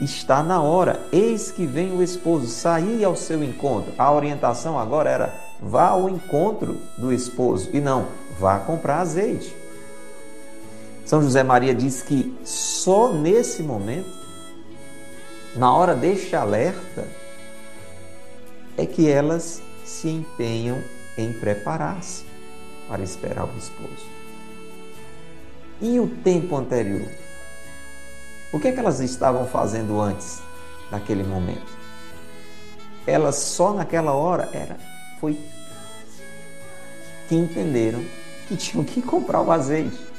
Está 0.00 0.42
na 0.42 0.60
hora, 0.60 1.00
eis 1.12 1.52
que 1.52 1.64
vem 1.64 1.96
o 1.96 2.02
esposo, 2.02 2.48
sair 2.48 3.04
ao 3.04 3.14
seu 3.14 3.44
encontro. 3.44 3.92
A 3.96 4.10
orientação 4.10 4.76
agora 4.76 5.08
era 5.08 5.34
vá 5.60 5.90
ao 5.90 6.08
encontro 6.08 6.80
do 6.98 7.12
esposo 7.12 7.70
e 7.72 7.80
não 7.80 8.08
vá 8.40 8.58
comprar 8.58 9.02
azeite. 9.02 9.61
São 11.04 11.22
José 11.22 11.42
Maria 11.42 11.74
diz 11.74 12.02
que 12.02 12.36
só 12.44 13.12
nesse 13.12 13.62
momento, 13.62 14.10
na 15.56 15.74
hora 15.74 15.94
deste 15.94 16.34
alerta, 16.36 17.06
é 18.76 18.86
que 18.86 19.08
elas 19.08 19.60
se 19.84 20.08
empenham 20.08 20.82
em 21.18 21.32
preparar-se 21.32 22.24
para 22.88 23.02
esperar 23.02 23.44
o 23.44 23.58
esposo. 23.58 24.06
E 25.80 25.98
o 25.98 26.06
tempo 26.06 26.56
anterior? 26.56 27.08
O 28.52 28.60
que 28.60 28.68
é 28.68 28.72
que 28.72 28.78
elas 28.78 29.00
estavam 29.00 29.46
fazendo 29.46 30.00
antes 30.00 30.40
daquele 30.90 31.24
momento? 31.24 31.76
Elas 33.06 33.36
só 33.36 33.74
naquela 33.74 34.12
hora 34.12 34.48
era 34.52 34.78
foi 35.20 35.38
que 37.28 37.34
entenderam 37.34 38.04
que 38.46 38.56
tinham 38.56 38.84
que 38.84 39.02
comprar 39.02 39.40
o 39.40 39.50
azeite 39.50 40.11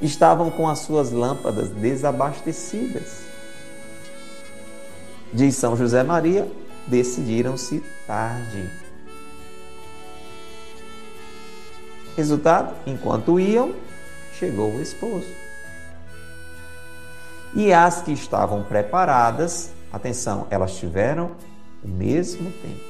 estavam 0.00 0.50
com 0.50 0.68
as 0.68 0.80
suas 0.80 1.10
lâmpadas 1.10 1.70
desabastecidas. 1.70 3.22
Diz 5.32 5.56
São 5.56 5.76
José 5.76 6.02
Maria, 6.02 6.50
decidiram-se 6.86 7.82
tarde. 8.06 8.70
Resultado: 12.16 12.74
enquanto 12.86 13.38
iam, 13.38 13.74
chegou 14.32 14.72
o 14.72 14.80
esposo. 14.80 15.28
E 17.54 17.72
as 17.72 18.02
que 18.02 18.12
estavam 18.12 18.62
preparadas, 18.62 19.70
atenção, 19.92 20.46
elas 20.50 20.76
tiveram 20.76 21.32
o 21.82 21.88
mesmo 21.88 22.50
tempo. 22.50 22.84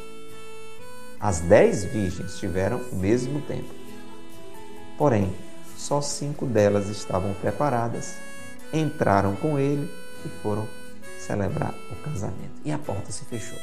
As 1.20 1.40
dez 1.40 1.84
virgens 1.84 2.38
tiveram 2.38 2.78
o 2.92 2.96
mesmo 2.96 3.40
tempo. 3.42 3.74
Porém, 4.96 5.32
só 5.78 6.00
cinco 6.00 6.44
delas 6.44 6.88
estavam 6.88 7.32
preparadas, 7.34 8.16
entraram 8.72 9.36
com 9.36 9.56
ele 9.58 9.88
e 10.26 10.28
foram 10.42 10.68
celebrar 11.20 11.72
o 11.92 11.96
casamento. 12.02 12.60
E 12.64 12.72
a 12.72 12.78
porta 12.78 13.12
se 13.12 13.24
fechou. 13.24 13.58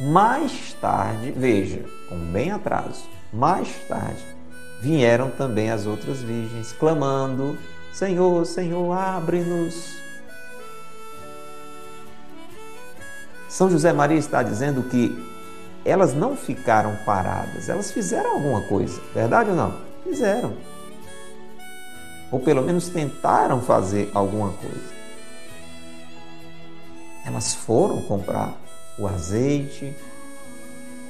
Mais 0.00 0.72
tarde, 0.80 1.32
veja, 1.32 1.84
com 2.08 2.16
bem 2.32 2.50
atraso, 2.50 3.04
mais 3.30 3.68
tarde 3.86 4.24
vieram 4.80 5.30
também 5.30 5.70
as 5.70 5.84
outras 5.84 6.22
virgens, 6.22 6.72
clamando: 6.72 7.58
Senhor, 7.92 8.46
Senhor, 8.46 8.90
abre-nos. 8.92 9.98
São 13.50 13.70
José 13.70 13.92
Maria 13.92 14.18
está 14.18 14.42
dizendo 14.42 14.82
que 14.84 15.37
elas 15.88 16.14
não 16.14 16.36
ficaram 16.36 16.96
paradas, 17.04 17.68
elas 17.68 17.90
fizeram 17.90 18.32
alguma 18.32 18.60
coisa, 18.62 19.00
verdade 19.14 19.50
ou 19.50 19.56
não? 19.56 19.74
Fizeram. 20.04 20.54
Ou 22.30 22.40
pelo 22.40 22.62
menos 22.62 22.88
tentaram 22.88 23.62
fazer 23.62 24.10
alguma 24.12 24.52
coisa. 24.52 24.98
Elas 27.24 27.54
foram 27.54 28.02
comprar 28.02 28.54
o 28.98 29.06
azeite, 29.06 29.96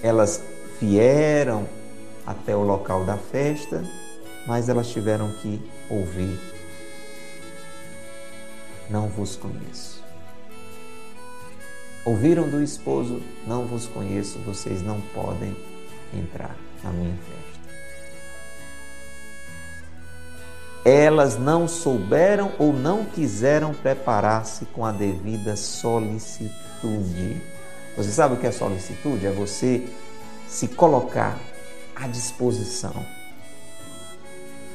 elas 0.03 0.43
vieram 0.81 1.67
até 2.27 2.55
o 2.55 2.62
local 2.62 3.05
da 3.05 3.17
festa, 3.17 3.83
mas 4.47 4.69
elas 4.69 4.88
tiveram 4.88 5.31
que 5.43 5.61
ouvir: 5.91 6.38
Não 8.88 9.09
vos 9.09 9.37
conheço. 9.37 10.08
Ouviram 12.09 12.49
do 12.49 12.62
esposo: 12.62 13.21
Não 13.47 13.66
vos 13.66 13.85
conheço, 13.85 14.38
vocês 14.38 14.81
não 14.81 14.99
podem 15.12 15.55
entrar 16.14 16.57
na 16.83 16.90
minha 16.90 17.14
festa. 17.14 17.59
Elas 20.87 21.38
não 21.38 21.68
souberam 21.68 22.53
ou 22.59 22.73
não 22.73 23.05
quiseram 23.05 23.75
preparar-se 23.75 24.64
com 24.64 24.87
a 24.87 24.90
devida 24.90 25.55
solicitude. 25.55 27.42
Você 27.94 28.11
sabe 28.11 28.37
o 28.37 28.37
que 28.38 28.47
é 28.47 28.53
solicitude? 28.53 29.27
É 29.27 29.31
você 29.31 29.87
se 30.47 30.66
colocar 30.66 31.38
à 31.94 32.09
disposição, 32.09 33.05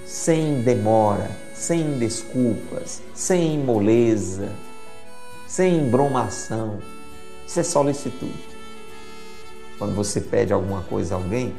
sem 0.06 0.62
demora, 0.62 1.32
sem 1.56 1.98
desculpas, 1.98 3.02
sem 3.15 3.58
moleza, 3.58 4.52
sem 5.48 5.80
embromação 5.80 6.80
Isso 7.45 7.60
é 7.60 7.63
solicitude. 7.63 8.53
Quando 9.77 9.95
você 9.95 10.21
pede 10.21 10.53
alguma 10.53 10.82
coisa 10.84 11.15
a 11.15 11.17
alguém, 11.17 11.53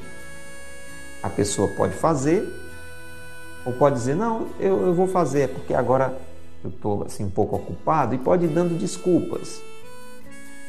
a 1.23 1.29
pessoa 1.29 1.69
pode 1.69 1.95
fazer, 1.95 2.47
ou 3.65 3.73
pode 3.73 3.97
dizer, 3.97 4.15
não, 4.15 4.49
eu, 4.61 4.87
eu 4.87 4.95
vou 4.95 5.07
fazer, 5.07 5.49
porque 5.49 5.75
agora 5.75 6.17
eu 6.63 6.71
estou 6.71 7.05
assim, 7.05 7.25
um 7.25 7.31
pouco 7.31 7.57
ocupado, 7.57 8.15
e 8.15 8.19
pode 8.19 8.45
ir 8.45 8.49
dando 8.49 8.79
desculpas. 8.79 9.61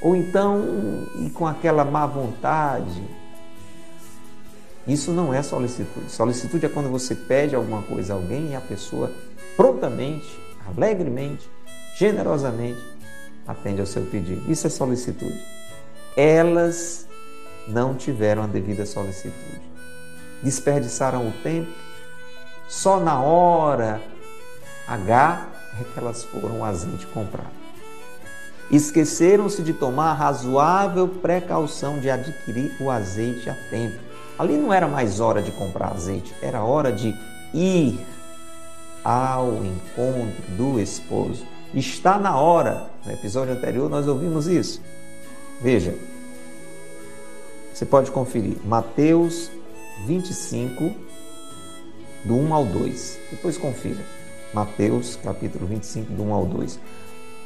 Ou 0.02 0.16
então, 0.16 0.64
ir 1.20 1.30
com 1.32 1.48
aquela 1.48 1.84
má 1.84 2.06
vontade. 2.06 3.04
Isso 4.88 5.12
não 5.12 5.34
é 5.34 5.42
solicitude. 5.42 6.12
Solicitude 6.12 6.66
é 6.66 6.70
quando 6.70 6.90
você 6.90 7.16
pede 7.16 7.56
alguma 7.56 7.82
coisa 7.82 8.14
a 8.14 8.16
alguém 8.16 8.52
e 8.52 8.56
a 8.56 8.62
pessoa 8.62 9.12
prontamente, 9.56 10.28
alegremente, 10.68 11.50
generosamente 11.98 12.95
atende 13.48 13.82
ao 13.82 13.88
seu 13.88 14.04
pedido. 14.04 14.52
Isso 14.52 14.68
é 14.68 14.70
solicitude. 14.70 15.40
Elas 16.16 17.08
não 17.68 17.96
tiveram 17.96 18.44
a 18.44 18.48
devida 18.48 18.86
solicitude. 18.86 19.62
Desperdiçaram 20.44 21.28
o 21.28 21.32
tempo, 21.44 21.72
só 22.68 23.00
na 23.00 23.20
hora 23.20 24.02
H 24.88 25.48
é 25.80 25.84
que 25.84 26.00
elas 26.00 26.24
foram 26.24 26.64
azeite 26.64 27.06
comprar. 27.08 27.52
Esqueceram-se 28.70 29.62
de 29.62 29.74
tomar 29.74 30.14
razoável 30.14 31.08
precaução 31.08 32.00
de 32.00 32.10
adquirir 32.10 32.76
o 32.80 32.90
azeite 32.90 33.50
a 33.50 33.56
tempo. 33.70 34.00
Ali 34.38 34.58
não 34.58 34.74
era 34.74 34.88
mais 34.88 35.20
hora 35.20 35.42
de 35.42 35.52
comprar 35.52 35.94
azeite, 35.94 36.34
era 36.42 36.64
hora 36.64 36.92
de 36.92 37.16
ir 37.54 38.00
ao 39.04 39.64
encontro 39.64 40.42
do 40.58 40.80
esposo. 40.80 41.46
Está 41.74 42.18
na 42.18 42.38
hora. 42.38 42.95
No 43.06 43.14
episódio 43.14 43.54
anterior 43.54 43.90
nós 43.90 44.08
ouvimos 44.08 44.48
isso. 44.48 44.82
Veja, 45.62 45.96
você 47.74 47.86
pode 47.86 48.10
conferir 48.10 48.58
Mateus 48.66 49.52
25, 50.06 50.92
do 52.24 52.36
1 52.36 52.54
ao 52.54 52.66
2. 52.66 53.20
Depois 53.32 53.58
confira. 53.58 54.04
Mateus, 54.54 55.18
capítulo 55.18 55.68
25, 55.68 56.14
do 56.14 56.24
1 56.24 56.34
ao 56.34 56.46
2. 56.46 56.80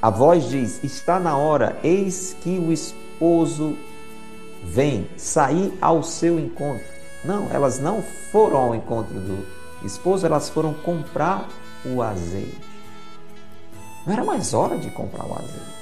A 0.01 0.09
voz 0.09 0.49
diz: 0.49 0.83
Está 0.83 1.19
na 1.19 1.37
hora, 1.37 1.77
eis 1.83 2.35
que 2.41 2.57
o 2.57 2.71
esposo 2.71 3.75
vem 4.63 5.07
sair 5.17 5.73
ao 5.81 6.03
seu 6.03 6.39
encontro. 6.39 6.85
Não, 7.23 7.49
elas 7.51 7.79
não 7.79 8.01
foram 8.31 8.57
ao 8.57 8.75
encontro 8.75 9.13
do 9.13 9.45
esposo, 9.83 10.25
elas 10.25 10.49
foram 10.49 10.73
comprar 10.73 11.49
o 11.85 12.01
azeite. 12.01 12.57
Não 14.05 14.13
era 14.13 14.23
mais 14.23 14.53
hora 14.53 14.77
de 14.77 14.89
comprar 14.89 15.25
o 15.25 15.33
azeite. 15.33 15.79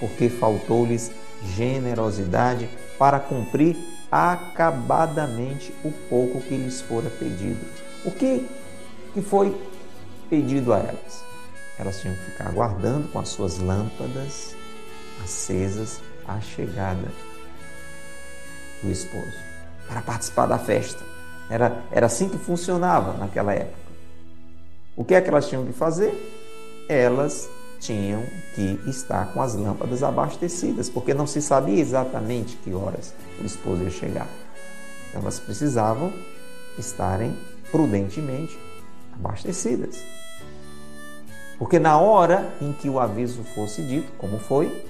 Porque 0.00 0.28
faltou-lhes 0.28 1.10
generosidade 1.42 2.68
para 2.98 3.20
cumprir 3.20 3.76
acabadamente 4.10 5.74
o 5.84 5.90
pouco 6.08 6.40
que 6.40 6.56
lhes 6.56 6.80
fora 6.80 7.10
pedido. 7.10 7.64
O 8.04 8.10
que, 8.10 8.48
que 9.12 9.22
foi 9.22 9.56
pedido 10.28 10.72
a 10.72 10.78
elas? 10.78 11.24
Elas 11.78 12.00
tinham 12.00 12.14
que 12.14 12.30
ficar 12.30 12.48
aguardando 12.48 13.08
com 13.08 13.18
as 13.18 13.28
suas 13.28 13.58
lâmpadas 13.58 14.54
acesas 15.24 16.00
a 16.26 16.40
chegada 16.40 17.08
do 18.82 18.90
esposo 18.90 19.38
para 19.88 20.00
participar 20.00 20.46
da 20.46 20.58
festa. 20.58 21.04
Era, 21.50 21.82
era 21.90 22.06
assim 22.06 22.28
que 22.28 22.38
funcionava 22.38 23.14
naquela 23.14 23.52
época. 23.52 23.83
O 24.96 25.04
que 25.04 25.14
é 25.14 25.20
que 25.20 25.28
elas 25.28 25.48
tinham 25.48 25.64
que 25.64 25.72
fazer? 25.72 26.14
Elas 26.88 27.48
tinham 27.80 28.22
que 28.54 28.80
estar 28.86 29.32
com 29.32 29.42
as 29.42 29.54
lâmpadas 29.54 30.02
abastecidas, 30.02 30.88
porque 30.88 31.12
não 31.12 31.26
se 31.26 31.42
sabia 31.42 31.80
exatamente 31.80 32.56
que 32.56 32.72
horas 32.72 33.12
o 33.40 33.44
esposo 33.44 33.82
ia 33.82 33.90
chegar. 33.90 34.28
Então 35.08 35.20
elas 35.22 35.40
precisavam 35.40 36.12
estarem 36.78 37.36
prudentemente 37.70 38.56
abastecidas. 39.14 40.02
Porque 41.58 41.78
na 41.78 41.98
hora 41.98 42.52
em 42.60 42.72
que 42.72 42.88
o 42.88 43.00
aviso 43.00 43.42
fosse 43.54 43.82
dito, 43.82 44.12
como 44.18 44.38
foi, 44.38 44.86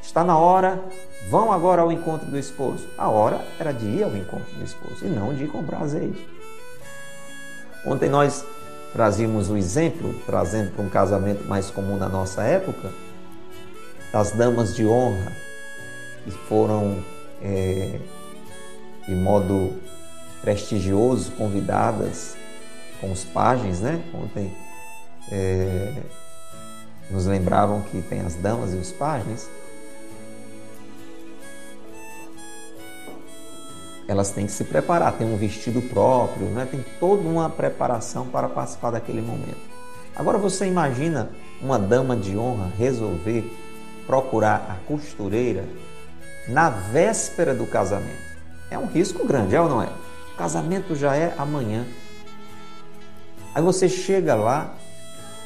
está 0.00 0.22
na 0.22 0.38
hora, 0.38 0.80
vão 1.28 1.52
agora 1.52 1.82
ao 1.82 1.90
encontro 1.90 2.26
do 2.30 2.38
esposo. 2.38 2.86
A 2.96 3.08
hora 3.08 3.44
era 3.58 3.72
de 3.72 3.86
ir 3.86 4.04
ao 4.04 4.16
encontro 4.16 4.54
do 4.54 4.64
esposo 4.64 5.04
e 5.04 5.08
não 5.08 5.34
de 5.34 5.46
comprar 5.48 5.82
azeite. 5.82 6.24
Ontem 7.84 8.08
nós 8.08 8.44
trazíamos 8.96 9.50
o 9.50 9.58
exemplo, 9.58 10.14
trazendo 10.24 10.70
para 10.70 10.82
um 10.82 10.88
casamento 10.88 11.44
mais 11.44 11.70
comum 11.70 11.98
na 11.98 12.08
nossa 12.08 12.42
época, 12.42 12.90
das 14.10 14.30
damas 14.30 14.74
de 14.74 14.86
honra, 14.86 15.32
que 16.24 16.30
foram, 16.30 17.04
é, 17.42 18.00
de 19.06 19.14
modo 19.14 19.74
prestigioso, 20.40 21.30
convidadas 21.32 22.38
com 22.98 23.12
os 23.12 23.22
pajens, 23.22 23.80
né? 23.80 24.02
Ontem 24.14 24.50
é, 25.30 25.92
nos 27.10 27.26
lembravam 27.26 27.82
que 27.82 28.00
tem 28.00 28.20
as 28.22 28.34
damas 28.36 28.72
e 28.72 28.76
os 28.76 28.92
pajens. 28.92 29.46
Elas 34.08 34.30
têm 34.30 34.46
que 34.46 34.52
se 34.52 34.64
preparar, 34.64 35.12
tem 35.12 35.26
um 35.26 35.36
vestido 35.36 35.82
próprio, 35.82 36.46
né? 36.48 36.66
tem 36.70 36.84
toda 37.00 37.22
uma 37.22 37.50
preparação 37.50 38.26
para 38.26 38.48
participar 38.48 38.92
daquele 38.92 39.20
momento. 39.20 39.58
Agora 40.14 40.38
você 40.38 40.66
imagina 40.66 41.30
uma 41.60 41.78
dama 41.78 42.16
de 42.16 42.36
honra 42.36 42.70
resolver 42.78 43.44
procurar 44.06 44.66
a 44.70 44.86
costureira 44.86 45.64
na 46.48 46.70
véspera 46.70 47.54
do 47.54 47.66
casamento. 47.66 48.24
É 48.70 48.78
um 48.78 48.86
risco 48.86 49.26
grande, 49.26 49.56
é 49.56 49.60
ou 49.60 49.68
não 49.68 49.82
é? 49.82 49.88
O 50.32 50.36
casamento 50.36 50.94
já 50.94 51.16
é 51.16 51.34
amanhã. 51.36 51.84
Aí 53.54 53.62
você 53.62 53.88
chega 53.88 54.34
lá, 54.34 54.74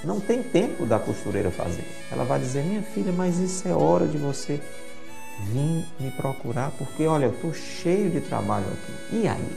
não 0.05 0.20
tem 0.20 0.42
tempo 0.42 0.85
da 0.85 0.99
costureira 0.99 1.51
fazer. 1.51 1.85
Ela 2.11 2.25
vai 2.25 2.38
dizer: 2.38 2.64
Minha 2.64 2.83
filha, 2.83 3.12
mas 3.12 3.38
isso 3.38 3.66
é 3.66 3.73
hora 3.73 4.07
de 4.07 4.18
você 4.18 4.61
vim 5.46 5.85
me 5.98 6.11
procurar 6.12 6.70
porque, 6.72 7.07
olha, 7.07 7.26
eu 7.26 7.33
estou 7.33 7.53
cheio 7.53 8.11
de 8.11 8.20
trabalho 8.20 8.66
aqui. 8.66 9.16
E 9.16 9.29
aí? 9.29 9.57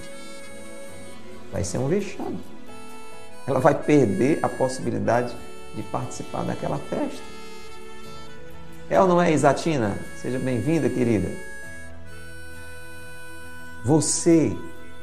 Vai 1.52 1.64
ser 1.64 1.78
um 1.78 1.88
vexame. 1.88 2.40
Ela 3.46 3.60
vai 3.60 3.76
perder 3.76 4.40
a 4.42 4.50
possibilidade 4.50 5.36
de 5.76 5.84
participar 5.84 6.44
daquela 6.44 6.78
festa. 6.78 7.22
É 8.90 9.00
ou 9.00 9.08
não 9.08 9.22
é, 9.22 9.32
Isatina? 9.32 9.98
Seja 10.22 10.40
bem-vinda, 10.40 10.90
querida. 10.90 11.30
Você 13.86 14.56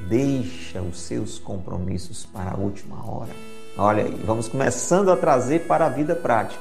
deixa 0.09 0.81
os 0.81 1.01
seus 1.01 1.39
compromissos 1.39 2.25
para 2.27 2.53
a 2.53 2.57
última 2.57 3.05
hora. 3.09 3.31
Olha 3.77 4.05
aí, 4.05 4.15
vamos 4.25 4.49
começando 4.49 5.11
a 5.11 5.17
trazer 5.17 5.67
para 5.67 5.87
a 5.87 5.89
vida 5.89 6.15
prática. 6.15 6.61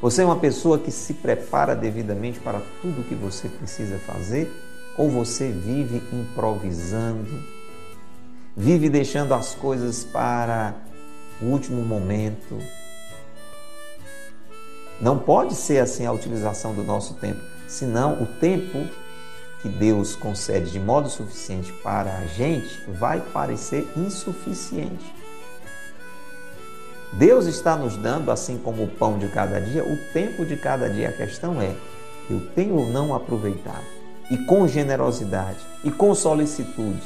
Você 0.00 0.22
é 0.22 0.24
uma 0.24 0.36
pessoa 0.36 0.78
que 0.78 0.90
se 0.90 1.12
prepara 1.12 1.76
devidamente 1.76 2.40
para 2.40 2.62
tudo 2.80 3.02
o 3.02 3.04
que 3.04 3.14
você 3.14 3.48
precisa 3.48 3.98
fazer? 3.98 4.50
Ou 4.96 5.10
você 5.10 5.50
vive 5.50 6.02
improvisando? 6.10 7.44
Vive 8.56 8.88
deixando 8.88 9.34
as 9.34 9.54
coisas 9.54 10.02
para 10.02 10.74
o 11.40 11.46
último 11.46 11.82
momento? 11.82 12.58
Não 14.98 15.18
pode 15.18 15.54
ser 15.54 15.80
assim 15.80 16.06
a 16.06 16.12
utilização 16.12 16.74
do 16.74 16.82
nosso 16.82 17.14
tempo, 17.14 17.40
senão 17.68 18.22
o 18.22 18.26
tempo 18.26 18.86
que 19.60 19.68
Deus 19.68 20.16
concede 20.16 20.70
de 20.70 20.80
modo 20.80 21.10
suficiente 21.10 21.72
para 21.74 22.16
a 22.16 22.26
gente 22.26 22.80
vai 22.92 23.20
parecer 23.20 23.86
insuficiente. 23.94 25.19
Deus 27.12 27.46
está 27.46 27.76
nos 27.76 27.96
dando, 27.96 28.30
assim 28.30 28.56
como 28.58 28.84
o 28.84 28.88
pão 28.88 29.18
de 29.18 29.28
cada 29.28 29.60
dia, 29.60 29.84
o 29.84 29.96
tempo 30.12 30.44
de 30.44 30.56
cada 30.56 30.88
dia. 30.88 31.08
A 31.08 31.12
questão 31.12 31.60
é: 31.60 31.74
eu 32.30 32.40
tenho 32.54 32.76
ou 32.76 32.86
não 32.86 33.14
aproveitado? 33.14 33.84
E 34.30 34.38
com 34.38 34.68
generosidade, 34.68 35.58
e 35.82 35.90
com 35.90 36.14
solicitude, 36.14 37.02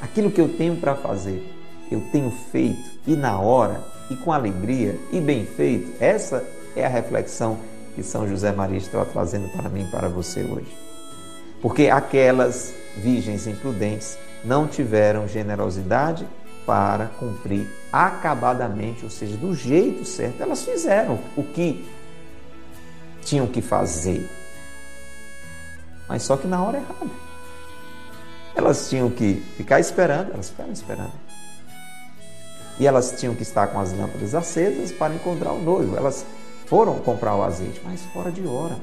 aquilo 0.00 0.32
que 0.32 0.40
eu 0.40 0.48
tenho 0.48 0.76
para 0.76 0.96
fazer, 0.96 1.48
eu 1.92 2.00
tenho 2.10 2.30
feito, 2.50 2.90
e 3.06 3.14
na 3.14 3.38
hora, 3.38 3.80
e 4.10 4.16
com 4.16 4.32
alegria, 4.32 4.98
e 5.12 5.20
bem 5.20 5.46
feito. 5.46 5.92
Essa 6.02 6.44
é 6.74 6.84
a 6.84 6.88
reflexão 6.88 7.58
que 7.94 8.02
São 8.02 8.28
José 8.28 8.50
Maria 8.50 8.78
está 8.78 9.04
trazendo 9.04 9.48
para 9.50 9.68
mim 9.68 9.84
e 9.84 9.90
para 9.90 10.08
você 10.08 10.42
hoje. 10.42 10.76
Porque 11.62 11.88
aquelas 11.88 12.72
virgens 12.96 13.46
imprudentes 13.46 14.18
não 14.44 14.66
tiveram 14.66 15.28
generosidade 15.28 16.26
para 16.70 17.06
cumprir 17.18 17.66
acabadamente, 17.92 19.02
ou 19.02 19.10
seja, 19.10 19.36
do 19.36 19.52
jeito 19.56 20.04
certo. 20.04 20.40
Elas 20.40 20.62
fizeram 20.62 21.18
o 21.36 21.42
que 21.42 21.84
tinham 23.22 23.48
que 23.48 23.60
fazer, 23.60 24.30
mas 26.08 26.22
só 26.22 26.36
que 26.36 26.46
na 26.46 26.62
hora 26.62 26.78
errada. 26.78 27.10
Elas 28.54 28.88
tinham 28.88 29.10
que 29.10 29.42
ficar 29.56 29.80
esperando, 29.80 30.32
elas 30.32 30.50
ficaram 30.50 30.70
esperando. 30.70 31.12
E 32.78 32.86
elas 32.86 33.18
tinham 33.18 33.34
que 33.34 33.42
estar 33.42 33.66
com 33.66 33.80
as 33.80 33.92
lâmpadas 33.92 34.32
acesas 34.32 34.92
para 34.92 35.12
encontrar 35.12 35.50
o 35.50 35.60
noivo. 35.60 35.96
Elas 35.96 36.24
foram 36.66 37.00
comprar 37.00 37.34
o 37.34 37.42
azeite, 37.42 37.80
mas 37.84 38.00
fora 38.12 38.30
de 38.30 38.46
hora. 38.46 38.76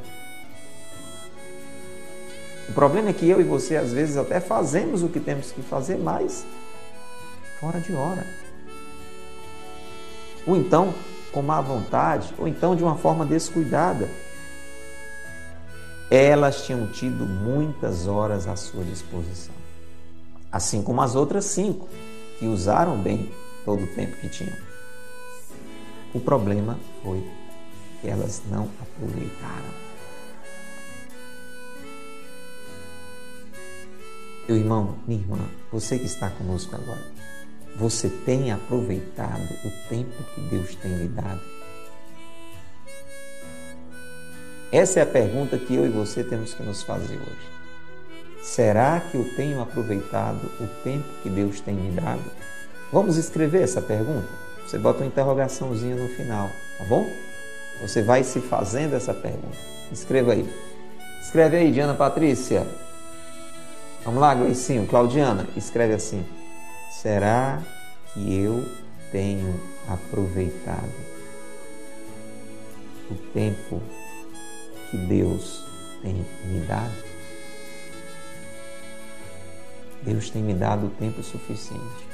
O 2.68 2.74
problema 2.74 3.12
é 3.12 3.14
que 3.14 3.30
eu 3.30 3.40
e 3.40 3.46
você, 3.46 3.78
às 3.78 3.94
vezes, 3.94 4.18
até 4.18 4.42
fazemos 4.42 5.04
o 5.04 5.08
que 5.08 5.22
temos 5.22 5.54
que 5.54 5.62
fazer, 5.62 5.98
mas 5.98 6.46
fora 7.60 7.80
de 7.80 7.94
hora. 7.94 8.26
Ou 10.46 10.56
então, 10.56 10.94
com 11.32 11.42
má 11.42 11.62
vontade, 11.62 12.34
ou 12.38 12.48
então 12.48 12.76
de 12.76 12.84
uma 12.84 12.96
forma 12.96 13.26
descuidada. 13.26 14.10
Elas 16.10 16.66
tinham 16.66 16.88
tido 16.88 17.26
muitas 17.26 18.08
horas 18.08 18.48
à 18.48 18.56
sua 18.56 18.84
disposição, 18.84 19.54
assim 20.52 20.82
como 20.82 21.02
as 21.02 21.16
outras 21.16 21.46
cinco, 21.46 21.90
que 22.40 22.46
usaram 22.46 22.98
bem 22.98 23.30
todo 23.66 23.84
o 23.84 23.88
tempo 23.88 24.16
que 24.18 24.30
tinham. 24.30 24.56
O 26.14 26.20
problema 26.20 26.80
foi 27.04 27.22
que 28.00 28.08
elas 28.08 28.42
não 28.50 28.70
aproveitaram. 28.82 29.88
Meu 34.48 34.56
irmão, 34.56 34.98
minha 35.06 35.20
irmã, 35.20 35.40
você 35.70 36.00
que 36.00 36.06
está 36.06 36.30
conosco 36.30 36.74
agora, 36.74 37.04
você 37.78 38.10
tem 38.10 38.52
aproveitado 38.52 39.48
o 39.64 39.72
tempo 39.88 40.24
que 40.34 40.42
Deus 40.42 40.74
tem 40.76 40.98
lhe 40.98 41.08
dado? 41.08 41.42
Essa 44.72 45.00
é 45.00 45.04
a 45.04 45.06
pergunta 45.06 45.58
que 45.58 45.76
eu 45.76 45.86
e 45.86 45.90
você 45.90 46.24
temos 46.24 46.56
que 46.56 46.64
nos 46.64 46.82
fazer 46.82 47.16
hoje. 47.16 47.58
Será 48.42 49.00
que 49.00 49.16
eu 49.16 49.36
tenho 49.36 49.62
aproveitado 49.62 50.44
o 50.60 50.68
tempo 50.84 51.06
que 51.22 51.30
Deus 51.30 51.62
tem 51.62 51.76
me 51.76 51.92
dado? 51.92 52.24
Vamos 52.92 53.16
escrever 53.16 53.62
essa 53.62 53.82
pergunta? 53.82 54.28
Você 54.66 54.80
bota 54.80 55.00
uma 55.00 55.08
interrogaçãozinha 55.08 55.96
no 55.96 56.10
final, 56.10 56.50
tá 56.80 56.84
bom? 56.86 57.08
Você 57.82 58.02
vai 58.02 58.24
se 58.24 58.40
fazendo 58.40 58.96
essa 58.96 59.14
pergunta. 59.14 59.58
Escreva 59.92 60.34
aí. 60.34 60.50
Escreve 61.22 61.58
aí, 61.58 61.72
Diana 61.72 61.94
Patrícia. 61.94 62.66
Vamos 64.04 64.20
lá, 64.20 64.34
Gleicinho. 64.34 64.88
Claudiana, 64.88 65.48
escreve 65.56 65.94
assim. 65.94 66.26
Será 67.02 67.62
que 68.12 68.40
eu 68.40 68.68
tenho 69.12 69.54
aproveitado 69.88 70.92
o 73.12 73.16
tempo 73.32 73.80
que 74.90 74.98
Deus 74.98 75.64
tem 76.02 76.26
me 76.46 76.60
dado? 76.62 76.96
Deus 80.02 80.32
tem 80.32 80.42
me 80.42 80.56
dado 80.56 80.88
o 80.88 80.90
tempo 80.90 81.22
suficiente. 81.22 82.08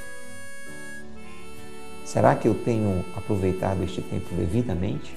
Será 2.04 2.36
que 2.36 2.46
eu 2.46 2.54
tenho 2.54 3.06
aproveitado 3.16 3.82
este 3.82 4.02
tempo 4.02 4.34
devidamente? 4.34 5.16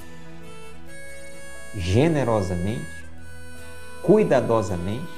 Generosamente? 1.75 2.87
Cuidadosamente? 4.01 5.16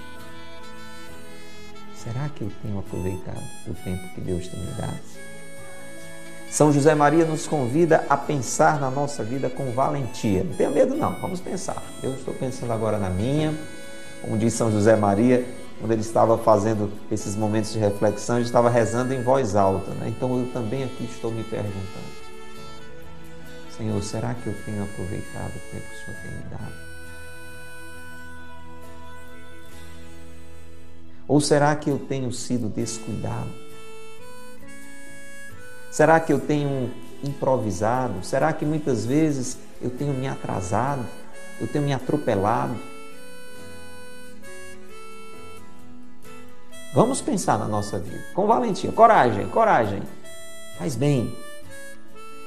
Será 2.04 2.30
que 2.30 2.44
eu 2.44 2.52
tenho 2.62 2.80
aproveitado 2.80 3.44
o 3.68 3.74
tempo 3.74 4.08
que 4.16 4.22
Deus 4.22 4.48
tem 4.48 4.58
me 4.58 4.72
dado? 4.72 5.00
São 6.50 6.72
José 6.72 6.96
Maria 6.96 7.26
nos 7.26 7.46
convida 7.46 8.06
a 8.10 8.16
pensar 8.16 8.80
na 8.80 8.90
nossa 8.90 9.22
vida 9.22 9.50
com 9.50 9.72
valentia. 9.74 10.46
Não 10.46 10.54
tenha 10.54 10.70
medo, 10.70 10.96
não, 10.96 11.20
vamos 11.20 11.42
pensar. 11.42 11.84
Eu 12.02 12.14
estou 12.14 12.34
pensando 12.34 12.72
agora 12.72 12.98
na 12.98 13.10
minha. 13.10 13.54
Como 14.22 14.38
diz 14.38 14.54
São 14.54 14.72
José 14.72 14.96
Maria, 14.96 15.46
quando 15.78 15.92
ele 15.92 16.02
estava 16.02 16.38
fazendo 16.38 16.90
esses 17.12 17.36
momentos 17.36 17.74
de 17.74 17.80
reflexão, 17.80 18.38
ele 18.38 18.46
estava 18.46 18.70
rezando 18.70 19.14
em 19.14 19.22
voz 19.22 19.58
alta. 19.58 19.92
Né? 19.92 20.08
Então 20.08 20.40
eu 20.40 20.48
também 20.54 20.86
aqui 20.86 21.04
estou 21.04 21.32
me 21.32 21.44
perguntando: 21.44 21.84
Senhor, 23.78 24.02
será 24.02 24.34
que 24.34 24.48
eu 24.48 24.56
tenho 24.66 24.84
aproveitado 24.84 25.52
o 25.52 25.72
tempo 25.72 25.86
que 25.86 25.96
o 25.96 26.06
Senhor 26.06 26.18
tem 26.24 26.32
me 26.32 26.44
dado? 26.50 26.89
Ou 31.30 31.40
será 31.40 31.76
que 31.76 31.92
eu 31.92 32.00
tenho 32.00 32.32
sido 32.32 32.68
descuidado? 32.68 33.52
Será 35.92 36.20
que 36.20 36.34
eu 36.34 36.40
tenho 36.40 36.92
improvisado? 37.24 38.26
Será 38.26 38.52
que 38.52 38.66
muitas 38.66 39.06
vezes 39.06 39.56
eu 39.80 39.92
tenho 39.92 40.12
me 40.12 40.28
atrasado? 40.28 41.06
Eu 41.62 41.68
tenho 41.68 41.86
me 41.86 41.94
atropelado? 41.94 42.76
Vamos 46.96 47.22
pensar 47.22 47.60
na 47.60 47.68
nossa 47.68 48.00
vida 48.00 48.24
com 48.34 48.48
valentia, 48.48 48.92
coragem, 48.92 49.48
coragem. 49.50 50.02
Faz 50.80 50.96
bem, 50.96 51.32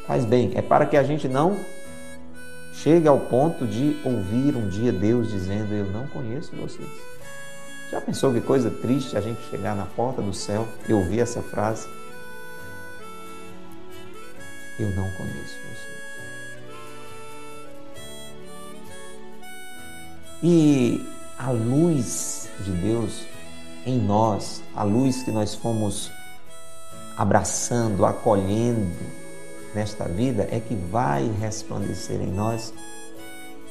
faz 0.08 0.24
bem. 0.24 0.50
É 0.56 0.60
para 0.60 0.86
que 0.86 0.96
a 0.96 1.04
gente 1.04 1.28
não 1.28 1.56
chegue 2.74 3.06
ao 3.06 3.20
ponto 3.20 3.64
de 3.64 3.96
ouvir 4.04 4.56
um 4.56 4.68
dia 4.68 4.90
Deus 4.90 5.30
dizendo: 5.30 5.72
Eu 5.72 5.86
não 5.86 6.08
conheço 6.08 6.50
vocês. 6.56 7.21
Já 7.92 8.00
pensou 8.00 8.32
que 8.32 8.40
coisa 8.40 8.70
triste 8.70 9.18
a 9.18 9.20
gente 9.20 9.38
chegar 9.50 9.76
na 9.76 9.84
porta 9.84 10.22
do 10.22 10.32
céu 10.32 10.66
e 10.88 10.94
ouvir 10.94 11.20
essa 11.20 11.42
frase? 11.42 11.86
Eu 14.80 14.88
não 14.92 15.10
conheço 15.10 15.58
vocês. 15.58 15.92
E 20.42 21.06
a 21.38 21.50
luz 21.50 22.48
de 22.60 22.72
Deus 22.72 23.26
em 23.84 24.00
nós, 24.00 24.62
a 24.74 24.82
luz 24.84 25.22
que 25.22 25.30
nós 25.30 25.54
fomos 25.54 26.10
abraçando, 27.14 28.06
acolhendo 28.06 29.04
nesta 29.74 30.08
vida, 30.08 30.48
é 30.50 30.58
que 30.58 30.74
vai 30.74 31.30
resplandecer 31.38 32.22
em 32.22 32.32
nós 32.32 32.72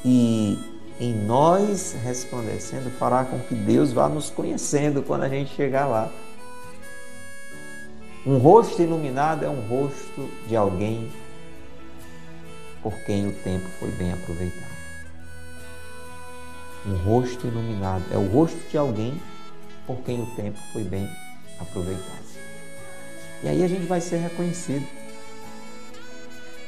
e 0.05 0.59
em 0.99 1.13
nós 1.13 1.95
resplandecendo 2.03 2.91
fará 2.97 3.25
com 3.25 3.39
que 3.39 3.55
Deus 3.55 3.91
vá 3.91 4.07
nos 4.07 4.29
conhecendo 4.29 5.01
quando 5.01 5.23
a 5.23 5.29
gente 5.29 5.53
chegar 5.55 5.87
lá. 5.87 6.11
Um 8.25 8.37
rosto 8.37 8.81
iluminado 8.81 9.45
é 9.45 9.49
um 9.49 9.61
rosto 9.67 10.29
de 10.47 10.55
alguém 10.55 11.11
por 12.83 12.93
quem 13.05 13.27
o 13.27 13.33
tempo 13.33 13.67
foi 13.79 13.89
bem 13.91 14.13
aproveitado. 14.13 14.71
Um 16.85 16.95
rosto 16.97 17.47
iluminado 17.47 18.05
é 18.11 18.17
o 18.17 18.27
rosto 18.27 18.59
de 18.69 18.77
alguém 18.77 19.19
por 19.87 19.97
quem 19.97 20.21
o 20.21 20.25
tempo 20.35 20.59
foi 20.71 20.83
bem 20.83 21.09
aproveitado. 21.59 22.31
E 23.43 23.47
aí 23.47 23.63
a 23.63 23.67
gente 23.67 23.85
vai 23.87 24.01
ser 24.01 24.17
reconhecido. 24.17 24.85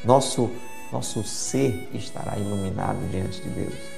Nosso 0.04 0.50
nosso 0.94 1.24
ser 1.24 1.90
estará 1.92 2.38
iluminado 2.38 3.00
diante 3.10 3.42
de 3.42 3.50
Deus. 3.50 3.93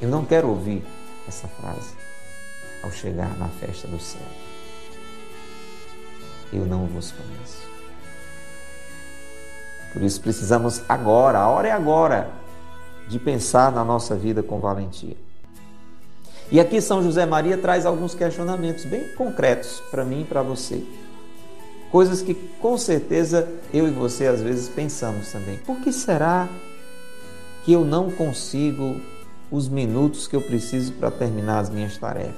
Eu 0.00 0.08
não 0.08 0.24
quero 0.24 0.48
ouvir 0.48 0.84
essa 1.26 1.48
frase 1.48 1.94
ao 2.82 2.90
chegar 2.90 3.36
na 3.38 3.48
festa 3.48 3.88
do 3.88 3.98
céu. 3.98 4.20
Eu 6.52 6.66
não 6.66 6.86
vos 6.86 7.12
conheço. 7.12 7.66
Por 9.92 10.02
isso 10.02 10.20
precisamos 10.20 10.82
agora, 10.88 11.38
a 11.38 11.48
hora 11.48 11.68
é 11.68 11.72
agora, 11.72 12.30
de 13.08 13.18
pensar 13.18 13.72
na 13.72 13.84
nossa 13.84 14.14
vida 14.14 14.42
com 14.42 14.60
valentia. 14.60 15.16
E 16.50 16.60
aqui 16.60 16.80
São 16.80 17.02
José 17.02 17.24
Maria 17.26 17.56
traz 17.56 17.86
alguns 17.86 18.14
questionamentos 18.14 18.84
bem 18.84 19.08
concretos 19.14 19.80
para 19.90 20.04
mim 20.04 20.20
e 20.20 20.24
para 20.24 20.42
você. 20.42 20.84
Coisas 21.90 22.20
que 22.20 22.34
com 22.34 22.76
certeza 22.76 23.48
eu 23.72 23.88
e 23.88 23.90
você 23.90 24.26
às 24.26 24.42
vezes 24.42 24.68
pensamos 24.68 25.32
também. 25.32 25.56
Por 25.58 25.80
que 25.80 25.92
será 25.92 26.48
que 27.64 27.72
eu 27.72 27.84
não 27.84 28.10
consigo 28.10 29.00
os 29.50 29.68
minutos 29.68 30.26
que 30.26 30.34
eu 30.34 30.40
preciso 30.40 30.92
para 30.94 31.10
terminar 31.10 31.60
as 31.60 31.70
minhas 31.70 31.96
tarefas. 31.96 32.34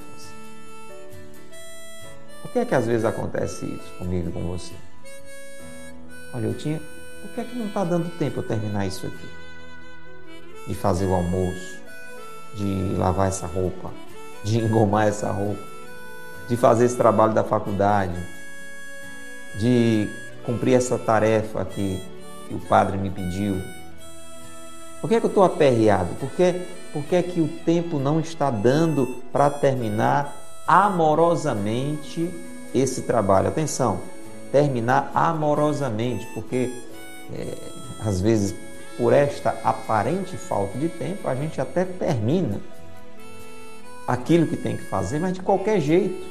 Por 2.41 2.51
que 2.51 2.59
é 2.59 2.65
que 2.65 2.75
às 2.75 2.85
vezes 2.85 3.05
acontece 3.05 3.65
isso 3.65 3.93
comigo 3.97 4.29
e 4.29 4.31
com 4.31 4.41
você? 4.47 4.73
Olha, 6.33 6.45
eu 6.45 6.53
tinha. 6.53 6.79
Por 7.21 7.31
que 7.31 7.41
é 7.41 7.43
que 7.43 7.55
não 7.55 7.67
está 7.67 7.83
dando 7.83 8.09
tempo 8.17 8.39
eu 8.39 8.43
terminar 8.43 8.85
isso 8.85 9.05
aqui? 9.05 9.29
De 10.67 10.75
fazer 10.75 11.05
o 11.05 11.13
almoço, 11.13 11.79
de 12.55 12.95
lavar 12.97 13.27
essa 13.27 13.47
roupa, 13.47 13.91
de 14.43 14.59
engomar 14.59 15.07
essa 15.07 15.31
roupa, 15.31 15.61
de 16.47 16.55
fazer 16.55 16.85
esse 16.85 16.95
trabalho 16.95 17.33
da 17.33 17.43
faculdade, 17.43 18.15
de 19.59 20.07
cumprir 20.45 20.75
essa 20.75 20.97
tarefa 20.97 21.65
que, 21.65 22.01
que 22.47 22.53
o 22.53 22.59
padre 22.59 22.97
me 22.97 23.09
pediu. 23.09 23.61
Por 25.01 25.09
que, 25.09 25.15
é 25.15 25.19
que 25.19 25.25
eu 25.25 25.29
estou 25.29 25.43
aperreado? 25.43 26.13
Porque 26.19 26.61
por 26.91 27.03
que 27.03 27.15
é 27.15 27.23
que 27.23 27.39
o 27.39 27.47
tempo 27.65 27.99
não 27.99 28.19
está 28.19 28.49
dando 28.49 29.23
para 29.31 29.49
terminar 29.49 30.35
amorosamente 30.67 32.29
esse 32.73 33.03
trabalho? 33.03 33.47
Atenção, 33.47 34.01
terminar 34.51 35.11
amorosamente, 35.13 36.25
porque 36.33 36.71
é, 37.33 37.57
às 38.05 38.19
vezes 38.19 38.55
por 38.97 39.13
esta 39.13 39.55
aparente 39.63 40.35
falta 40.35 40.77
de 40.77 40.89
tempo 40.89 41.29
a 41.29 41.35
gente 41.35 41.61
até 41.61 41.85
termina 41.85 42.59
aquilo 44.05 44.47
que 44.47 44.57
tem 44.57 44.75
que 44.75 44.83
fazer, 44.83 45.19
mas 45.19 45.33
de 45.33 45.41
qualquer 45.41 45.79
jeito. 45.79 46.27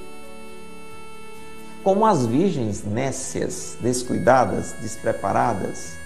Como 1.83 2.05
as 2.05 2.27
virgens 2.27 2.85
nécias, 2.85 3.79
descuidadas, 3.81 4.75
despreparadas, 4.83 5.97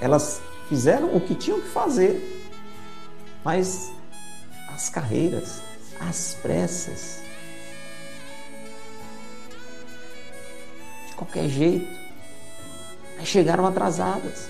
Elas 0.00 0.40
fizeram 0.70 1.16
o 1.16 1.20
que 1.20 1.34
tinham 1.34 1.60
que 1.60 1.68
fazer, 1.68 2.48
mas 3.44 3.92
as 4.68 4.88
carreiras, 4.88 5.60
as 5.98 6.38
pressas, 6.40 7.20
de 11.08 11.16
qualquer 11.16 11.48
jeito, 11.48 11.88
chegaram 13.24 13.66
atrasadas. 13.66 14.48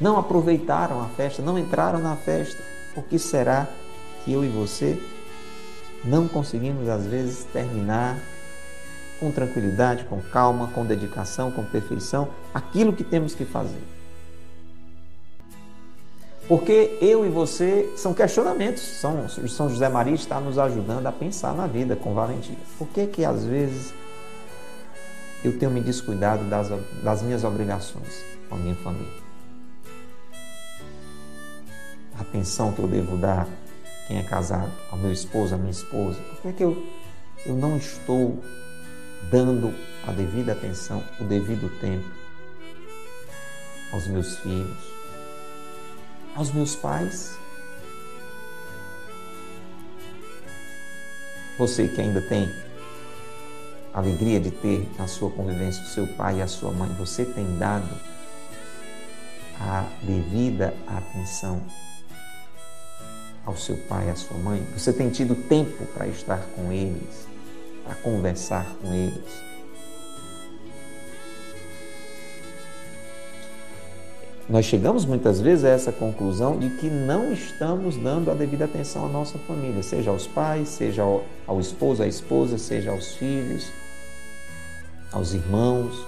Não 0.00 0.18
aproveitaram 0.18 1.00
a 1.00 1.08
festa, 1.10 1.40
não 1.40 1.56
entraram 1.56 2.00
na 2.00 2.16
festa. 2.16 2.60
Por 2.92 3.04
que 3.04 3.20
será 3.20 3.68
que 4.24 4.32
eu 4.32 4.44
e 4.44 4.48
você 4.48 5.00
não 6.04 6.26
conseguimos, 6.26 6.88
às 6.88 7.06
vezes, 7.06 7.44
terminar 7.52 8.18
com 9.24 9.30
tranquilidade, 9.30 10.04
com 10.04 10.20
calma, 10.20 10.68
com 10.68 10.84
dedicação, 10.84 11.50
com 11.50 11.64
perfeição, 11.64 12.28
aquilo 12.52 12.92
que 12.92 13.02
temos 13.02 13.34
que 13.34 13.46
fazer. 13.46 13.82
Porque 16.46 16.98
eu 17.00 17.24
e 17.24 17.30
você 17.30 17.90
são 17.96 18.12
questionamentos. 18.12 18.82
São, 18.82 19.26
São 19.48 19.70
José 19.70 19.88
Maria 19.88 20.14
está 20.14 20.38
nos 20.38 20.58
ajudando 20.58 21.06
a 21.06 21.12
pensar 21.12 21.54
na 21.54 21.66
vida 21.66 21.96
com 21.96 22.12
valentia. 22.12 22.58
Por 22.76 22.86
que 22.88 23.06
que 23.06 23.24
às 23.24 23.46
vezes 23.46 23.94
eu 25.42 25.58
tenho 25.58 25.70
me 25.70 25.80
descuidado 25.80 26.44
das, 26.44 26.68
das 27.02 27.22
minhas 27.22 27.44
obrigações 27.44 28.22
com 28.50 28.56
a 28.56 28.58
minha 28.58 28.74
família? 28.74 29.24
A 32.18 32.20
atenção 32.20 32.72
que 32.72 32.80
eu 32.80 32.86
devo 32.86 33.16
dar 33.16 33.48
quem 34.06 34.18
é 34.18 34.22
casado, 34.22 34.70
ao 34.92 34.98
meu 34.98 35.10
esposo, 35.10 35.54
à 35.54 35.56
minha 35.56 35.70
esposa. 35.70 36.20
Por 36.20 36.42
que, 36.42 36.52
que 36.58 36.62
eu, 36.62 36.86
eu 37.46 37.54
não 37.54 37.78
estou 37.78 38.38
dando 39.30 39.74
a 40.06 40.12
devida 40.12 40.52
atenção, 40.52 41.02
o 41.20 41.24
devido 41.24 41.68
tempo 41.80 42.08
aos 43.92 44.06
meus 44.06 44.36
filhos, 44.38 44.76
aos 46.34 46.52
meus 46.52 46.74
pais. 46.74 47.38
Você 51.56 51.86
que 51.86 52.00
ainda 52.00 52.20
tem 52.20 52.52
a 53.92 53.98
alegria 53.98 54.40
de 54.40 54.50
ter 54.50 54.88
na 54.98 55.06
sua 55.06 55.30
convivência 55.30 55.82
o 55.84 55.86
seu 55.86 56.06
pai 56.08 56.38
e 56.38 56.42
a 56.42 56.48
sua 56.48 56.72
mãe, 56.72 56.88
você 56.98 57.24
tem 57.24 57.56
dado 57.56 57.96
a 59.60 59.86
devida 60.02 60.74
atenção 60.88 61.62
ao 63.46 63.56
seu 63.56 63.76
pai 63.76 64.08
e 64.08 64.10
à 64.10 64.16
sua 64.16 64.36
mãe? 64.38 64.66
Você 64.76 64.92
tem 64.92 65.10
tido 65.10 65.36
tempo 65.48 65.86
para 65.86 66.08
estar 66.08 66.40
com 66.56 66.72
eles? 66.72 67.33
Para 67.84 67.94
conversar 67.96 68.66
com 68.80 68.92
eles. 68.92 69.44
Nós 74.48 74.66
chegamos 74.66 75.06
muitas 75.06 75.40
vezes 75.40 75.64
a 75.64 75.70
essa 75.70 75.90
conclusão 75.90 76.58
de 76.58 76.68
que 76.68 76.86
não 76.86 77.32
estamos 77.32 77.96
dando 77.96 78.30
a 78.30 78.34
devida 78.34 78.66
atenção 78.66 79.06
à 79.06 79.08
nossa 79.08 79.38
família, 79.38 79.82
seja 79.82 80.10
aos 80.10 80.26
pais, 80.26 80.68
seja 80.68 81.02
ao, 81.02 81.24
ao 81.46 81.58
esposo, 81.60 82.02
à 82.02 82.06
esposa, 82.06 82.58
seja 82.58 82.90
aos 82.90 83.14
filhos, 83.14 83.72
aos 85.10 85.32
irmãos. 85.32 86.06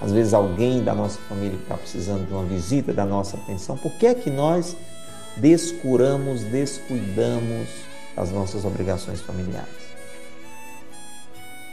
Às 0.00 0.10
vezes 0.10 0.34
alguém 0.34 0.82
da 0.82 0.94
nossa 0.94 1.18
família 1.28 1.56
está 1.56 1.76
precisando 1.76 2.26
de 2.26 2.32
uma 2.32 2.44
visita 2.44 2.92
da 2.92 3.06
nossa 3.06 3.36
atenção. 3.36 3.78
Por 3.78 3.92
que 3.92 4.06
é 4.08 4.14
que 4.14 4.30
nós 4.30 4.76
descuramos, 5.36 6.42
descuidamos 6.42 7.68
das 8.16 8.32
nossas 8.32 8.64
obrigações 8.64 9.20
familiares? 9.20 9.85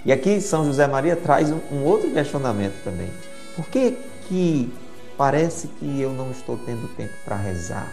E 0.05 0.11
aqui 0.11 0.41
São 0.41 0.65
José 0.65 0.85
Maria 0.85 1.15
traz 1.15 1.49
um, 1.49 1.59
um 1.71 1.83
outro 1.83 2.11
questionamento 2.11 2.83
também. 2.83 3.09
Por 3.55 3.65
que, 3.67 3.97
que 4.27 4.73
parece 5.17 5.67
que 5.67 6.01
eu 6.01 6.11
não 6.11 6.31
estou 6.31 6.57
tendo 6.57 6.93
tempo 6.95 7.13
para 7.23 7.37
rezar? 7.37 7.91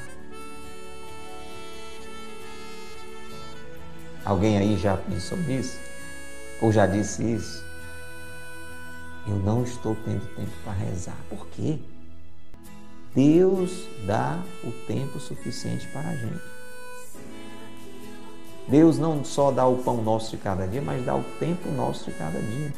Alguém 4.24 4.58
aí 4.58 4.76
já 4.76 4.96
pensou 4.96 5.38
nisso? 5.38 5.78
Ou 6.60 6.72
já 6.72 6.86
disse 6.86 7.22
isso? 7.22 7.64
Eu 9.26 9.36
não 9.36 9.62
estou 9.62 9.96
tendo 10.04 10.26
tempo 10.34 10.50
para 10.64 10.72
rezar. 10.72 11.16
Por 11.28 11.46
quê? 11.48 11.78
Deus 13.14 13.86
dá 14.06 14.42
o 14.64 14.72
tempo 14.86 15.18
suficiente 15.18 15.86
para 15.88 16.08
a 16.08 16.16
gente. 16.16 16.59
Deus 18.68 18.98
não 18.98 19.24
só 19.24 19.50
dá 19.50 19.66
o 19.66 19.78
pão 19.78 20.02
nosso 20.02 20.30
de 20.30 20.36
cada 20.36 20.66
dia, 20.66 20.82
mas 20.82 21.04
dá 21.04 21.14
o 21.14 21.24
tempo 21.38 21.68
nosso 21.70 22.10
de 22.10 22.16
cada 22.16 22.38
dia. 22.40 22.72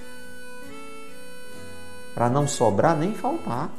Para 2.14 2.28
não 2.28 2.46
sobrar 2.46 2.96
nem 2.96 3.14
faltar. 3.14 3.70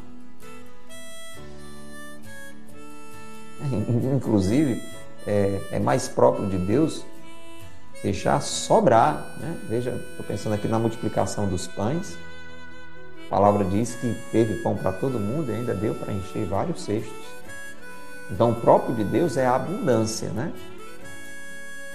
Inclusive, 4.16 4.82
é, 5.26 5.62
é, 5.72 5.80
mais 5.80 6.08
próprio 6.08 6.48
de 6.50 6.58
Deus 6.58 7.04
deixar 8.02 8.42
sobrar. 8.42 9.36
Né? 9.39 9.58
Veja, 9.70 9.92
estou 10.12 10.26
pensando 10.26 10.54
aqui 10.54 10.68
na 10.68 10.80
multiplicação 10.80 11.48
dos 11.48 11.68
pães. 11.68 12.18
A 13.28 13.30
palavra 13.30 13.66
diz 13.66 13.96
que 13.96 14.16
teve 14.32 14.62
pão 14.62 14.76
para 14.76 14.92
todo 14.92 15.20
mundo 15.20 15.52
e 15.52 15.56
ainda 15.56 15.74
deu 15.74 15.96
para 15.96 16.13
encher 16.13 16.46
vários 16.46 16.84
cestos. 16.84 17.12
Então, 18.30 18.52
o 18.52 18.56
próprio 18.56 18.96
de 18.96 19.04
Deus 19.04 19.38
é 19.38 19.46
a 19.46 19.56
abundância, 19.56 20.30
né? 20.30 20.52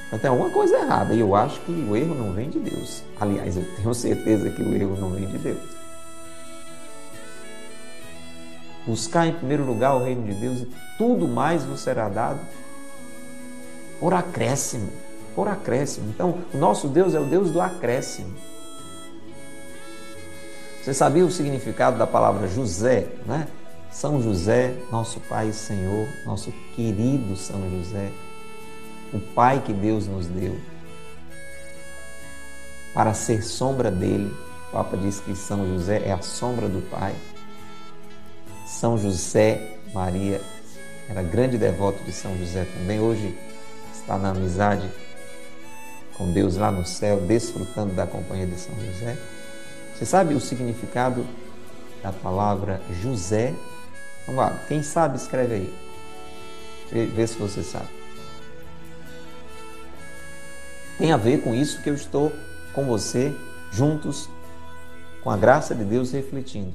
Então 0.08 0.18
tem 0.18 0.30
alguma 0.30 0.48
coisa 0.48 0.74
errada 0.78 1.12
e 1.12 1.20
eu 1.20 1.34
acho 1.34 1.60
que 1.60 1.70
o 1.70 1.94
erro 1.94 2.14
não 2.14 2.32
vem 2.32 2.48
de 2.48 2.58
Deus. 2.58 3.02
Aliás, 3.20 3.58
eu 3.58 3.64
tenho 3.76 3.94
certeza 3.94 4.48
que 4.48 4.62
o 4.62 4.74
erro 4.74 4.96
não 4.98 5.10
vem 5.10 5.26
de 5.26 5.36
Deus. 5.36 5.60
Buscar 8.86 9.26
em 9.26 9.34
primeiro 9.34 9.64
lugar 9.64 9.94
o 9.96 10.02
reino 10.02 10.24
de 10.24 10.32
Deus 10.32 10.60
e 10.60 10.68
tudo 10.96 11.28
mais 11.28 11.62
vos 11.62 11.80
será 11.80 12.08
dado 12.08 12.40
por 14.00 14.14
acréscimo. 14.14 14.90
Por 15.34 15.46
acréscimo. 15.46 16.08
Então, 16.08 16.38
o 16.54 16.56
nosso 16.56 16.88
Deus 16.88 17.14
é 17.14 17.20
o 17.20 17.24
Deus 17.24 17.50
do 17.50 17.60
acréscimo. 17.60 18.34
Você 20.82 20.94
sabia 20.94 21.24
o 21.24 21.30
significado 21.30 21.98
da 21.98 22.06
palavra 22.06 22.48
José, 22.48 23.08
né? 23.26 23.46
São 23.90 24.22
José, 24.22 24.74
nosso 24.90 25.20
Pai 25.20 25.48
e 25.48 25.52
Senhor, 25.52 26.08
nosso 26.24 26.50
querido 26.74 27.36
São 27.36 27.60
José 27.70 28.10
o 29.12 29.18
Pai 29.18 29.62
que 29.64 29.72
Deus 29.72 30.06
nos 30.06 30.26
deu, 30.26 30.58
para 32.92 33.14
ser 33.14 33.42
sombra 33.42 33.90
dele. 33.90 34.34
O 34.68 34.72
Papa 34.72 34.96
diz 34.96 35.20
que 35.20 35.34
São 35.34 35.66
José 35.66 36.02
é 36.04 36.12
a 36.12 36.20
sombra 36.20 36.68
do 36.68 36.82
Pai. 36.90 37.14
São 38.66 38.98
José 38.98 39.78
Maria 39.94 40.40
era 41.08 41.22
grande 41.22 41.56
devoto 41.56 42.02
de 42.04 42.12
São 42.12 42.36
José 42.36 42.66
também. 42.76 43.00
Hoje 43.00 43.36
está 43.94 44.18
na 44.18 44.30
amizade 44.30 44.90
com 46.16 46.30
Deus 46.32 46.56
lá 46.56 46.70
no 46.70 46.84
céu, 46.84 47.20
desfrutando 47.20 47.94
da 47.94 48.06
companhia 48.06 48.46
de 48.46 48.58
São 48.58 48.74
José. 48.74 49.16
Você 49.94 50.04
sabe 50.04 50.34
o 50.34 50.40
significado 50.40 51.26
da 52.02 52.12
palavra 52.12 52.80
José? 53.00 53.54
Vamos 54.26 54.44
lá, 54.44 54.58
quem 54.68 54.82
sabe 54.82 55.16
escreve 55.16 55.54
aí. 55.54 55.74
Vê, 56.92 57.06
vê 57.06 57.26
se 57.26 57.38
você 57.38 57.62
sabe 57.62 57.97
tem 60.98 61.12
a 61.12 61.16
ver 61.16 61.42
com 61.42 61.54
isso 61.54 61.80
que 61.80 61.88
eu 61.88 61.94
estou 61.94 62.32
com 62.74 62.84
você 62.84 63.32
juntos, 63.70 64.28
com 65.22 65.30
a 65.30 65.36
graça 65.36 65.74
de 65.74 65.84
Deus 65.84 66.12
refletindo. 66.12 66.72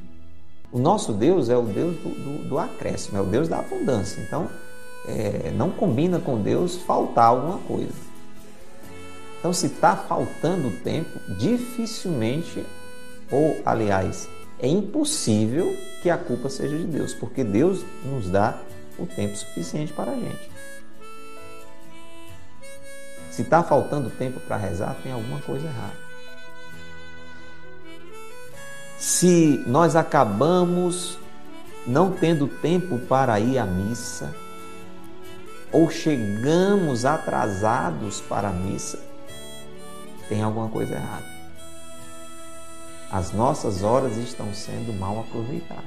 O 0.72 0.80
nosso 0.80 1.14
Deus 1.14 1.50
é 1.50 1.58
o 1.58 1.64
Deus 1.64 1.96
do, 1.98 2.10
do, 2.10 2.50
do 2.50 2.58
acréscimo, 2.58 3.18
é 3.18 3.22
o 3.22 3.26
Deus 3.26 3.48
da 3.48 3.60
abundância. 3.60 4.22
Então, 4.22 4.50
é, 5.08 5.52
não 5.56 5.70
combina 5.70 6.20
com 6.20 6.42
Deus 6.42 6.78
faltar 6.78 7.26
alguma 7.26 7.60
coisa. 7.60 7.94
Então, 9.40 9.52
se 9.52 9.68
está 9.68 9.96
faltando 9.96 10.72
tempo, 10.84 11.20
dificilmente, 11.38 12.66
ou 13.30 13.62
aliás, 13.66 14.30
é 14.58 14.68
impossível 14.68 15.78
que 16.02 16.10
a 16.10 16.18
culpa 16.18 16.50
seja 16.50 16.78
de 16.78 16.86
Deus, 16.86 17.14
porque 17.14 17.44
Deus 17.44 17.84
nos 18.06 18.30
dá 18.30 18.58
o 18.98 19.06
tempo 19.06 19.36
suficiente 19.36 19.92
para 19.92 20.12
a 20.12 20.16
gente. 20.16 20.53
Se 23.34 23.42
está 23.42 23.64
faltando 23.64 24.12
tempo 24.12 24.40
para 24.42 24.58
rezar, 24.58 24.96
tem 25.02 25.12
alguma 25.12 25.40
coisa 25.40 25.66
errada. 25.66 25.98
Se 29.00 29.64
nós 29.66 29.96
acabamos 29.96 31.18
não 31.88 32.12
tendo 32.12 32.48
tempo 32.48 33.00
para 33.00 33.40
ir 33.40 33.58
à 33.58 33.66
missa, 33.66 34.32
ou 35.72 35.90
chegamos 35.90 37.06
atrasados 37.06 38.22
para 38.22 38.50
a 38.50 38.54
missa, 38.54 39.00
tem 40.30 40.44
alguma 40.44 40.70
coisa 40.70 40.94
errada. 40.94 41.26
As 43.12 43.32
nossas 43.32 43.82
horas 43.82 44.16
estão 44.16 44.54
sendo 44.54 44.94
mal 44.94 45.22
aproveitadas. 45.22 45.84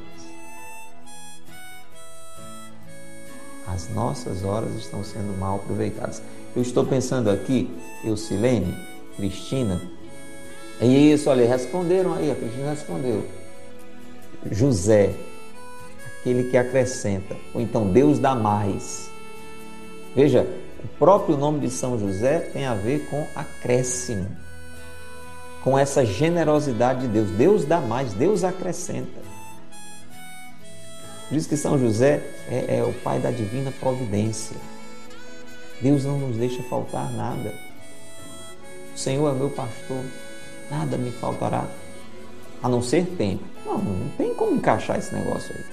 As 3.68 3.88
nossas 3.90 4.42
horas 4.42 4.74
estão 4.74 5.04
sendo 5.04 5.38
mal 5.38 5.58
aproveitadas. 5.58 6.20
Eu 6.56 6.62
estou 6.62 6.86
pensando 6.86 7.28
aqui, 7.28 7.70
Eucilene, 8.02 8.74
Cristina, 9.14 9.78
é 10.80 10.86
isso, 10.86 11.28
olha, 11.28 11.46
responderam 11.46 12.14
aí, 12.14 12.30
a 12.30 12.34
Cristina 12.34 12.70
respondeu. 12.70 13.26
José, 14.50 15.14
aquele 16.20 16.50
que 16.50 16.56
acrescenta, 16.56 17.36
ou 17.52 17.60
então 17.60 17.92
Deus 17.92 18.18
dá 18.18 18.34
mais. 18.34 19.10
Veja, 20.14 20.46
o 20.82 20.88
próprio 20.98 21.36
nome 21.36 21.60
de 21.60 21.68
São 21.68 21.98
José 21.98 22.38
tem 22.38 22.64
a 22.64 22.74
ver 22.74 23.06
com 23.10 23.26
acréscimo, 23.34 24.26
com 25.62 25.78
essa 25.78 26.06
generosidade 26.06 27.02
de 27.02 27.08
Deus. 27.08 27.30
Deus 27.32 27.64
dá 27.66 27.82
mais, 27.82 28.14
Deus 28.14 28.44
acrescenta. 28.44 29.20
Por 31.28 31.36
isso 31.36 31.50
que 31.50 31.56
São 31.56 31.78
José 31.78 32.22
é, 32.48 32.78
é 32.78 32.82
o 32.82 32.94
pai 32.94 33.18
da 33.18 33.30
divina 33.30 33.70
providência. 33.78 34.56
Deus 35.80 36.04
não 36.04 36.18
nos 36.18 36.36
deixa 36.36 36.62
faltar 36.64 37.10
nada. 37.12 37.54
O 38.94 38.98
Senhor 38.98 39.34
é 39.34 39.38
meu 39.38 39.50
pastor, 39.50 40.02
nada 40.70 40.96
me 40.96 41.10
faltará, 41.10 41.66
a 42.62 42.68
não 42.68 42.82
ser 42.82 43.04
tempo. 43.16 43.44
Não, 43.64 43.78
não 43.78 44.08
tem 44.16 44.34
como 44.34 44.56
encaixar 44.56 44.98
esse 44.98 45.14
negócio 45.14 45.54
aí. 45.54 45.64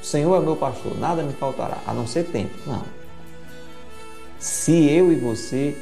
O 0.00 0.04
Senhor 0.04 0.36
é 0.36 0.44
meu 0.44 0.56
pastor, 0.56 0.96
nada 0.98 1.22
me 1.22 1.32
faltará, 1.32 1.78
a 1.86 1.92
não 1.92 2.06
ser 2.06 2.24
tempo. 2.24 2.54
Não. 2.66 2.82
Se 4.38 4.90
eu 4.90 5.12
e 5.12 5.16
você 5.16 5.76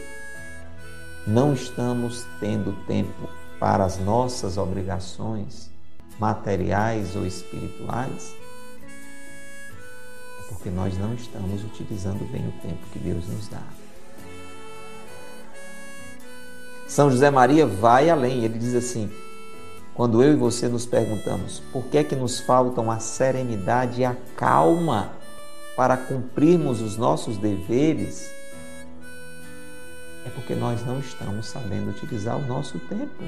não 1.27 1.53
estamos 1.53 2.27
tendo 2.39 2.73
tempo 2.87 3.29
para 3.59 3.85
as 3.85 3.99
nossas 3.99 4.57
obrigações 4.57 5.71
materiais 6.19 7.17
ou 7.17 7.27
espirituais, 7.27 8.35
porque 10.51 10.69
nós 10.69 10.99
não 10.99 11.15
estamos 11.15 11.65
utilizando 11.65 12.31
bem 12.31 12.47
o 12.49 12.53
tempo 12.61 12.87
que 12.93 12.99
Deus 12.99 13.27
nos 13.29 13.49
dá. 13.49 13.63
São 16.89 17.09
José 17.09 17.31
Maria 17.31 17.65
vai 17.65 18.11
além, 18.11 18.45
ele 18.45 18.59
diz 18.59 18.75
assim: 18.75 19.09
quando 19.95 20.23
eu 20.23 20.33
e 20.33 20.37
você 20.37 20.69
nos 20.69 20.85
perguntamos 20.85 21.61
por 21.73 21.85
que 21.85 21.99
é 21.99 22.05
que 22.05 22.17
nos 22.17 22.41
faltam 22.41 22.91
a 22.91 22.99
serenidade 22.99 24.01
e 24.01 24.05
a 24.05 24.17
calma 24.37 25.13
para 25.77 25.97
cumprirmos 25.97 26.83
os 26.83 26.97
nossos 26.97 27.39
deveres, 27.39 28.29
é 30.27 30.31
porque 30.31 30.55
nós 30.55 30.85
não 30.85 30.99
estamos 30.99 31.47
sabendo 31.47 31.91
utilizar 31.91 32.37
o 32.37 32.47
nosso 32.47 32.79
tempo. 32.81 33.25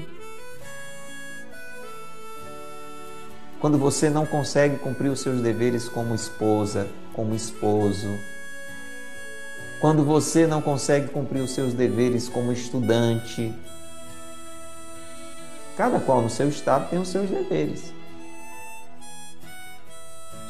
Quando 3.63 3.77
você 3.77 4.09
não 4.09 4.25
consegue 4.25 4.75
cumprir 4.75 5.07
os 5.07 5.21
seus 5.21 5.39
deveres 5.39 5.87
como 5.87 6.13
esposa, 6.13 6.85
como 7.13 7.33
esposo, 7.33 8.19
quando 9.79 10.03
você 10.03 10.45
não 10.45 10.61
consegue 10.61 11.07
cumprir 11.07 11.39
os 11.39 11.51
seus 11.51 11.73
deveres 11.73 12.27
como 12.27 12.51
estudante. 12.51 13.53
Cada 15.77 15.97
qual 16.01 16.21
no 16.21 16.29
seu 16.29 16.49
estado 16.49 16.89
tem 16.89 16.99
os 16.99 17.07
seus 17.07 17.29
deveres. 17.29 17.93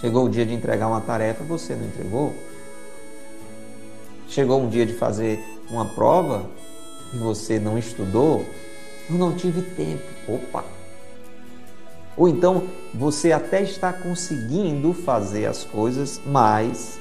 Chegou 0.02 0.26
o 0.26 0.30
dia 0.30 0.44
de 0.44 0.56
entregar 0.56 0.88
uma 0.88 1.02
tarefa, 1.02 1.44
você 1.44 1.76
não 1.76 1.86
entregou. 1.86 2.36
Chegou 4.28 4.60
um 4.60 4.68
dia 4.68 4.88
de 4.88 4.94
fazer 4.94 5.40
uma 5.70 5.86
prova 5.86 6.50
e 7.14 7.18
você 7.20 7.60
não 7.60 7.78
estudou. 7.78 8.44
Eu 9.08 9.20
não 9.20 9.36
tive 9.36 9.62
tempo. 9.62 10.02
Opa! 10.28 10.73
Ou 12.16 12.28
então 12.28 12.64
você 12.94 13.32
até 13.32 13.62
está 13.62 13.92
conseguindo 13.92 14.94
fazer 14.94 15.46
as 15.46 15.64
coisas, 15.64 16.22
mas 16.26 17.00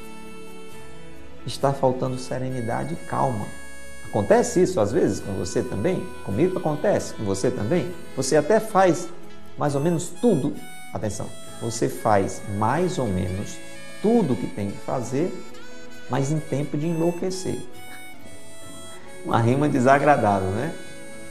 está 1.46 1.72
faltando 1.72 2.18
serenidade 2.18 2.94
e 2.94 3.06
calma. 3.06 3.46
Acontece 4.06 4.62
isso 4.62 4.80
às 4.80 4.92
vezes 4.92 5.20
com 5.20 5.32
você 5.32 5.62
também? 5.62 6.04
Comigo 6.24 6.58
acontece, 6.58 7.14
com 7.14 7.24
você 7.24 7.50
também? 7.50 7.90
Você 8.16 8.36
até 8.36 8.60
faz 8.60 9.08
mais 9.56 9.74
ou 9.74 9.80
menos 9.80 10.08
tudo. 10.20 10.54
Atenção, 10.92 11.26
você 11.60 11.88
faz 11.88 12.42
mais 12.58 12.98
ou 12.98 13.06
menos 13.06 13.56
tudo 14.02 14.34
o 14.34 14.36
que 14.36 14.46
tem 14.46 14.70
que 14.70 14.78
fazer, 14.78 15.32
mas 16.10 16.30
em 16.30 16.38
tempo 16.38 16.76
de 16.76 16.86
enlouquecer. 16.86 17.58
Uma 19.24 19.40
rima 19.40 19.68
desagradável, 19.68 20.50
né? 20.50 20.74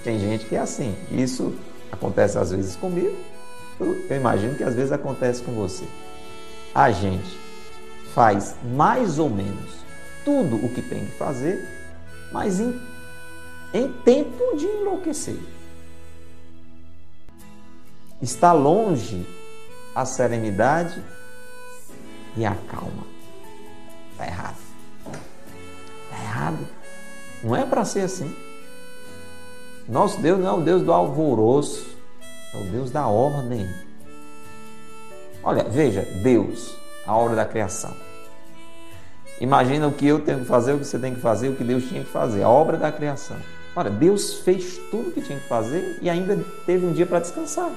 Tem 0.04 0.20
gente 0.20 0.46
que 0.46 0.56
é 0.56 0.60
assim. 0.60 0.96
Isso 1.12 1.54
acontece 1.92 2.38
às 2.38 2.52
vezes 2.52 2.76
comigo, 2.76 3.16
eu 3.82 4.16
imagino 4.16 4.56
que 4.56 4.64
às 4.64 4.76
vezes 4.76 4.92
acontece 4.92 5.42
com 5.42 5.54
você. 5.54 5.86
A 6.74 6.92
gente 6.92 7.38
faz 8.14 8.56
mais 8.76 9.20
ou 9.20 9.30
menos 9.30 9.82
tudo 10.24 10.56
o 10.56 10.70
que 10.70 10.82
tem 10.82 11.06
que 11.06 11.18
fazer, 11.18 11.68
mas 12.32 12.60
em, 12.60 12.80
em 13.74 13.92
tempo 14.04 14.56
de 14.58 14.66
enlouquecer. 14.66 15.40
Está 18.22 18.54
longe 18.54 19.26
a 19.96 20.06
serenidade 20.06 21.04
e 22.38 22.46
a 22.46 22.56
calma. 22.56 23.08
Está 24.12 24.28
errado. 24.28 24.58
Está 26.04 26.24
errado. 26.24 26.68
Não 27.44 27.56
é 27.56 27.66
para 27.66 27.84
ser 27.84 28.02
assim. 28.02 28.34
Nosso 29.90 30.22
Deus 30.22 30.40
não 30.40 30.48
é 30.48 30.54
o 30.54 30.62
Deus 30.62 30.84
do 30.84 30.94
alvoroço, 30.94 31.91
é 32.54 32.58
o 32.58 32.64
Deus 32.64 32.92
da 32.92 33.08
ordem. 33.08 33.70
Olha, 35.44 35.64
veja, 35.64 36.02
Deus, 36.22 36.76
a 37.06 37.16
obra 37.16 37.36
da 37.36 37.46
criação. 37.46 37.96
Imagina 39.40 39.88
o 39.88 39.92
que 39.92 40.06
eu 40.06 40.20
tenho 40.20 40.42
que 40.42 40.46
fazer, 40.46 40.74
o 40.74 40.80
que 40.80 40.86
você 40.86 41.00
tem 41.00 41.16
que 41.16 41.22
fazer, 41.22 41.50
o 41.50 41.56
que 41.56 41.64
Deus 41.64 41.84
tinha 41.88 42.04
que 42.04 42.12
fazer, 42.12 42.44
a 42.44 42.50
obra 42.50 42.78
da 42.78 42.92
criação. 42.92 43.38
Olha, 43.76 43.90
Deus 43.90 44.36
fez 44.40 44.78
tudo 44.92 45.10
o 45.10 45.12
que 45.12 45.22
tinha 45.22 45.40
que 45.40 45.48
fazer 45.48 45.98
e 46.02 46.10
ainda 46.10 46.38
teve 46.66 46.86
um 46.86 46.94
dia 46.94 47.06
para 47.06 47.20
descansar. 47.20 47.72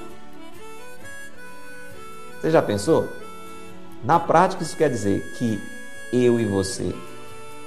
Você 2.39 2.51
já 2.51 2.61
pensou? 2.61 3.09
Na 4.03 4.19
prática, 4.19 4.61
isso 4.61 4.77
quer 4.77 4.89
dizer 4.89 5.21
que 5.37 5.59
eu 6.13 6.39
e 6.39 6.45
você, 6.45 6.93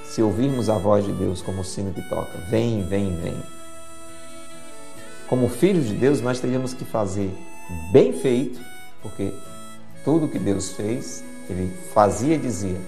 se 0.05 0.23
ouvirmos 0.23 0.71
a 0.71 0.79
voz 0.79 1.05
de 1.05 1.13
Deus 1.13 1.43
como 1.43 1.63
o 1.63 1.65
sino 1.65 1.93
que 1.93 2.03
toca, 2.09 2.39
vem, 2.49 2.85
vem, 2.85 3.17
vem. 3.17 3.58
Como 5.29 5.49
filhos 5.49 5.87
de 5.87 5.95
Deus, 5.95 6.21
nós 6.21 6.41
teríamos 6.41 6.73
que 6.73 6.85
fazer 6.85 7.31
bem 7.93 8.13
feito, 8.13 8.61
porque 9.03 9.33
tudo 10.05 10.29
que 10.29 10.39
Deus 10.39 10.73
fez, 10.73 11.23
Ele 11.51 11.73
fazia 11.93 12.35
e 12.35 12.39
dizia, 12.39 12.79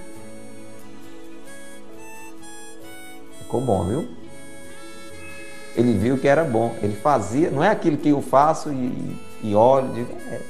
Ficou 3.51 3.61
bom, 3.61 3.85
viu? 3.85 4.09
Ele 5.77 5.93
viu 5.95 6.17
que 6.17 6.29
era 6.29 6.45
bom. 6.45 6.77
Ele 6.81 6.95
fazia, 6.95 7.51
não 7.51 7.65
é 7.65 7.69
aquilo 7.69 7.97
que 7.97 8.11
eu 8.11 8.23
faço 8.23 8.71
e, 8.71 9.17
e 9.43 9.57
olho. 9.57 9.93
Digo, 9.93 10.13
é. 10.31 10.41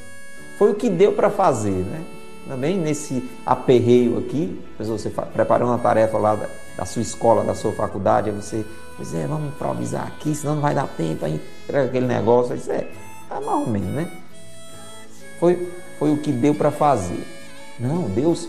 Foi 0.58 0.70
o 0.70 0.74
que 0.74 0.90
deu 0.90 1.12
para 1.12 1.30
fazer, 1.30 1.70
né? 1.70 2.04
Também 2.46 2.76
nesse 2.76 3.26
aperreio 3.46 4.18
aqui, 4.18 4.60
você 4.78 5.08
preparou 5.08 5.68
uma 5.68 5.78
tarefa 5.78 6.18
lá 6.18 6.38
da, 6.80 6.86
sua 6.86 7.02
escola, 7.02 7.44
da 7.44 7.54
sua 7.54 7.72
faculdade, 7.72 8.30
aí 8.30 8.34
você, 8.34 8.64
pois 8.96 9.14
é, 9.14 9.26
vamos 9.26 9.52
improvisar 9.52 10.06
aqui, 10.06 10.34
senão 10.34 10.54
não 10.54 10.62
vai 10.62 10.74
dar 10.74 10.88
tempo, 10.88 11.26
aí 11.26 11.38
entrega 11.64 11.88
aquele 11.88 12.06
negócio. 12.06 12.54
Aí, 12.54 12.62
é, 12.70 12.90
tá 13.28 13.38
mais 13.38 13.60
ou 13.60 13.66
menos, 13.66 13.90
né? 13.90 14.10
Foi, 15.38 15.70
foi 15.98 16.10
o 16.10 16.16
que 16.16 16.32
deu 16.32 16.54
para 16.54 16.70
fazer. 16.70 17.22
Não, 17.78 18.04
Deus 18.08 18.48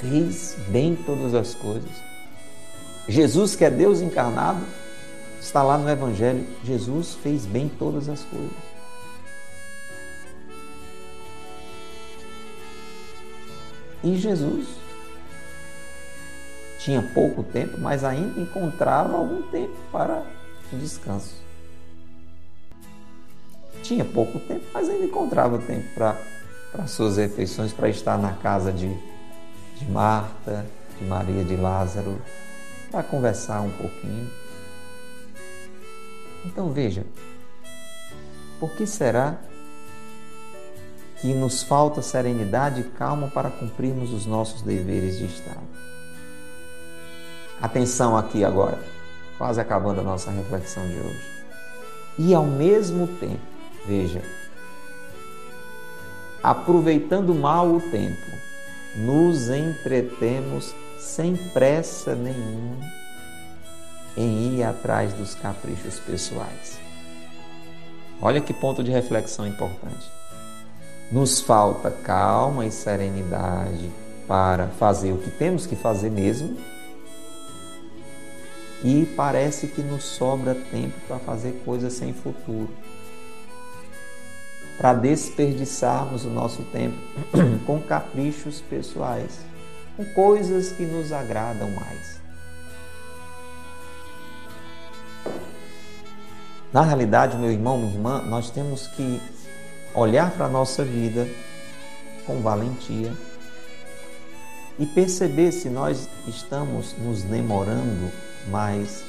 fez 0.00 0.56
bem 0.68 0.94
todas 0.94 1.34
as 1.34 1.54
coisas. 1.54 1.90
Jesus, 3.08 3.56
que 3.56 3.64
é 3.64 3.70
Deus 3.70 4.00
encarnado, 4.00 4.60
está 5.40 5.60
lá 5.62 5.76
no 5.76 5.90
Evangelho. 5.90 6.46
Jesus 6.62 7.14
fez 7.20 7.46
bem 7.46 7.68
todas 7.68 8.08
as 8.08 8.22
coisas. 8.22 8.50
E 14.04 14.16
Jesus 14.16 14.85
tinha 16.78 17.02
pouco 17.02 17.42
tempo, 17.42 17.78
mas 17.78 18.04
ainda 18.04 18.40
encontrava 18.40 19.16
algum 19.16 19.42
tempo 19.50 19.76
para 19.90 20.22
o 20.72 20.76
descanso. 20.76 21.34
Tinha 23.82 24.04
pouco 24.04 24.38
tempo, 24.40 24.64
mas 24.72 24.88
ainda 24.88 25.04
encontrava 25.04 25.58
tempo 25.58 25.86
para, 25.94 26.16
para 26.72 26.86
suas 26.86 27.16
refeições, 27.16 27.72
para 27.72 27.88
estar 27.88 28.18
na 28.18 28.32
casa 28.34 28.72
de, 28.72 28.88
de 29.76 29.90
Marta, 29.90 30.66
de 30.98 31.04
Maria, 31.04 31.44
de 31.44 31.56
Lázaro, 31.56 32.20
para 32.90 33.02
conversar 33.02 33.60
um 33.60 33.70
pouquinho. 33.70 34.30
Então 36.44 36.72
veja, 36.72 37.04
por 38.58 38.72
que 38.72 38.86
será 38.86 39.38
que 41.20 41.32
nos 41.34 41.62
falta 41.62 42.02
serenidade 42.02 42.80
e 42.80 42.84
calma 42.84 43.28
para 43.28 43.50
cumprirmos 43.50 44.12
os 44.12 44.26
nossos 44.26 44.62
deveres 44.62 45.18
de 45.18 45.26
Estado? 45.26 45.66
Atenção 47.60 48.16
aqui 48.16 48.44
agora, 48.44 48.78
quase 49.38 49.60
acabando 49.60 50.00
a 50.00 50.04
nossa 50.04 50.30
reflexão 50.30 50.86
de 50.86 50.98
hoje. 50.98 51.36
E 52.18 52.34
ao 52.34 52.44
mesmo 52.44 53.06
tempo, 53.06 53.40
veja, 53.86 54.22
aproveitando 56.42 57.34
mal 57.34 57.68
o 57.68 57.80
tempo, 57.80 58.26
nos 58.96 59.48
entretemos 59.48 60.74
sem 60.98 61.36
pressa 61.36 62.14
nenhuma 62.14 62.84
em 64.16 64.54
ir 64.54 64.62
atrás 64.62 65.12
dos 65.12 65.34
caprichos 65.34 66.00
pessoais. 66.00 66.78
Olha 68.20 68.40
que 68.40 68.54
ponto 68.54 68.82
de 68.82 68.90
reflexão 68.90 69.46
importante. 69.46 70.10
nos 71.12 71.40
falta 71.40 71.88
calma 71.88 72.66
e 72.66 72.70
serenidade 72.70 73.92
para 74.26 74.66
fazer 74.68 75.12
o 75.12 75.18
que 75.18 75.30
temos 75.30 75.64
que 75.64 75.76
fazer 75.76 76.10
mesmo, 76.10 76.56
e 78.84 79.06
parece 79.16 79.68
que 79.68 79.80
nos 79.80 80.04
sobra 80.04 80.54
tempo 80.54 80.94
para 81.06 81.18
fazer 81.18 81.62
coisas 81.64 81.92
sem 81.92 82.12
futuro. 82.12 82.68
Para 84.76 84.92
desperdiçarmos 84.92 86.24
o 86.24 86.30
nosso 86.30 86.62
tempo 86.64 86.96
com 87.64 87.80
caprichos 87.80 88.60
pessoais, 88.60 89.40
com 89.96 90.04
coisas 90.06 90.72
que 90.72 90.84
nos 90.84 91.12
agradam 91.12 91.70
mais. 91.70 92.20
Na 96.72 96.82
realidade, 96.82 97.38
meu 97.38 97.50
irmão, 97.50 97.78
minha 97.78 97.94
irmã, 97.94 98.22
nós 98.22 98.50
temos 98.50 98.86
que 98.88 99.20
olhar 99.94 100.30
para 100.32 100.44
a 100.44 100.48
nossa 100.48 100.84
vida 100.84 101.26
com 102.26 102.42
valentia 102.42 103.12
e 104.78 104.84
perceber 104.84 105.52
se 105.52 105.70
nós 105.70 106.06
estamos 106.26 106.94
nos 106.98 107.22
demorando 107.22 108.12
mais 108.48 109.04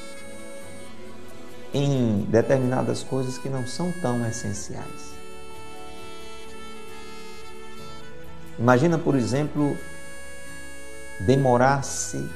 em 1.72 2.22
determinadas 2.28 3.02
coisas 3.02 3.38
que 3.38 3.48
não 3.48 3.66
são 3.66 3.92
tão 3.92 4.26
essenciais. 4.26 5.12
Imagina, 8.58 8.98
por 8.98 9.14
exemplo, 9.14 9.76
demorar-se 11.20 12.28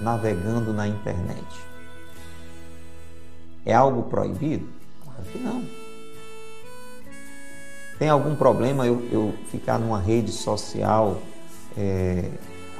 navegando 0.00 0.72
na 0.72 0.86
internet. 0.86 1.46
É 3.64 3.74
algo 3.74 4.04
proibido? 4.04 4.68
Claro 5.04 5.22
que 5.30 5.38
não. 5.38 5.64
Tem 7.98 8.08
algum 8.08 8.34
problema 8.34 8.86
eu, 8.86 9.06
eu 9.12 9.34
ficar 9.50 9.78
numa 9.78 10.00
rede 10.00 10.32
social 10.32 11.20
é, 11.76 12.30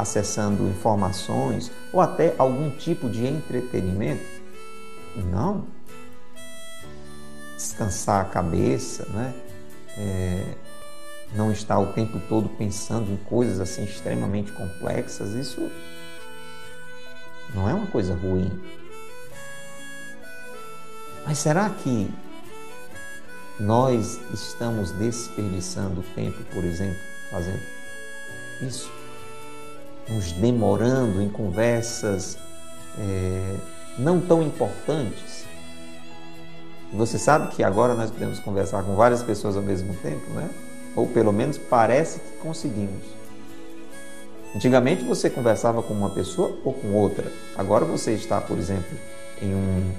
acessando 0.00 0.68
informações 0.68 1.70
ou 1.92 2.00
até 2.00 2.34
algum 2.38 2.70
tipo 2.70 3.08
de 3.08 3.26
entretenimento? 3.26 4.24
Não. 5.16 5.66
Descansar 7.56 8.22
a 8.22 8.24
cabeça, 8.24 9.06
né? 9.10 9.34
É, 9.96 10.54
não 11.34 11.52
estar 11.52 11.78
o 11.78 11.92
tempo 11.92 12.20
todo 12.28 12.48
pensando 12.48 13.12
em 13.12 13.16
coisas 13.16 13.60
assim 13.60 13.84
extremamente 13.84 14.50
complexas, 14.52 15.30
isso 15.30 15.70
não 17.54 17.68
é 17.68 17.74
uma 17.74 17.86
coisa 17.86 18.14
ruim. 18.14 18.50
Mas 21.26 21.38
será 21.38 21.68
que 21.70 22.10
nós 23.58 24.18
estamos 24.32 24.90
desperdiçando 24.92 26.02
tempo, 26.14 26.42
por 26.52 26.64
exemplo, 26.64 27.00
fazendo 27.30 27.60
isso? 28.62 28.99
Nos 30.10 30.32
demorando 30.32 31.22
em 31.22 31.28
conversas 31.28 32.36
é, 32.98 33.54
não 33.98 34.20
tão 34.20 34.42
importantes. 34.42 35.44
Você 36.92 37.18
sabe 37.18 37.54
que 37.54 37.62
agora 37.62 37.94
nós 37.94 38.10
podemos 38.10 38.40
conversar 38.40 38.82
com 38.82 38.96
várias 38.96 39.22
pessoas 39.22 39.56
ao 39.56 39.62
mesmo 39.62 39.94
tempo, 39.96 40.28
né? 40.30 40.50
Ou 40.96 41.06
pelo 41.06 41.32
menos 41.32 41.56
parece 41.56 42.18
que 42.18 42.38
conseguimos. 42.38 43.04
Antigamente 44.54 45.04
você 45.04 45.30
conversava 45.30 45.82
com 45.82 45.94
uma 45.94 46.10
pessoa 46.10 46.58
ou 46.64 46.72
com 46.72 46.92
outra. 46.94 47.30
Agora 47.56 47.84
você 47.84 48.12
está, 48.12 48.40
por 48.40 48.58
exemplo, 48.58 48.98
em 49.40 49.54
um, 49.54 49.92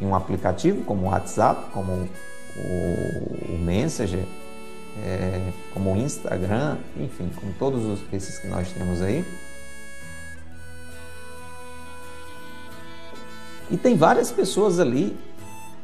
em 0.00 0.06
um 0.06 0.14
aplicativo 0.14 0.82
como 0.84 1.06
o 1.06 1.10
WhatsApp, 1.10 1.70
como 1.72 2.08
o, 2.56 3.54
o 3.54 3.58
Messenger, 3.58 4.24
é, 5.04 5.52
como 5.74 5.92
o 5.92 5.96
Instagram, 5.98 6.78
enfim, 6.96 7.30
com 7.36 7.52
todos 7.58 7.84
os, 7.84 8.00
esses 8.12 8.38
que 8.38 8.48
nós 8.48 8.72
temos 8.72 9.02
aí. 9.02 9.22
E 13.70 13.76
tem 13.76 13.96
várias 13.96 14.32
pessoas 14.32 14.80
ali, 14.80 15.16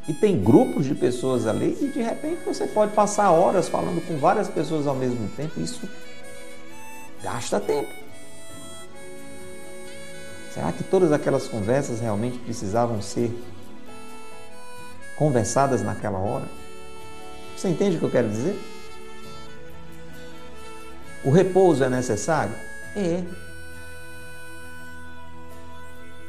e 0.09 0.13
tem 0.13 0.41
grupos 0.41 0.87
de 0.87 0.95
pessoas 0.95 1.47
ali, 1.47 1.77
e 1.81 1.89
de 1.89 2.01
repente 2.01 2.45
você 2.45 2.67
pode 2.67 2.93
passar 2.93 3.31
horas 3.31 3.69
falando 3.69 4.05
com 4.07 4.19
várias 4.19 4.49
pessoas 4.49 4.87
ao 4.87 4.95
mesmo 4.95 5.29
tempo. 5.37 5.61
Isso 5.61 5.89
gasta 7.23 7.61
tempo. 7.61 7.93
Será 10.53 10.73
que 10.73 10.83
todas 10.85 11.13
aquelas 11.13 11.47
conversas 11.49 12.01
realmente 12.01 12.39
precisavam 12.39 13.03
ser 13.03 13.31
conversadas 15.17 15.83
naquela 15.83 16.19
hora? 16.19 16.47
Você 17.57 17.69
entende 17.69 17.97
o 17.97 17.99
que 17.99 18.05
eu 18.07 18.11
quero 18.11 18.29
dizer? 18.29 18.59
O 21.25 21.31
repouso 21.31 21.83
é 21.85 21.89
necessário? 21.89 22.55
É. 22.95 23.23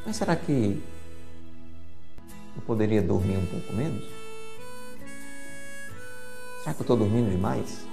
Mas 0.05 0.15
será 0.15 0.35
que 0.35 0.81
poderia 2.67 3.01
dormir 3.01 3.37
um 3.37 3.45
pouco 3.45 3.73
menos? 3.73 4.03
Será 6.61 6.73
que 6.73 6.81
eu 6.81 6.83
estou 6.83 6.97
dormindo 6.97 7.31
demais? 7.31 7.87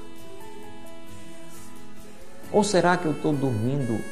Ou 2.53 2.65
será 2.65 2.97
que 2.97 3.07
eu 3.07 3.13
estou 3.13 3.33
dormindo 3.33 4.03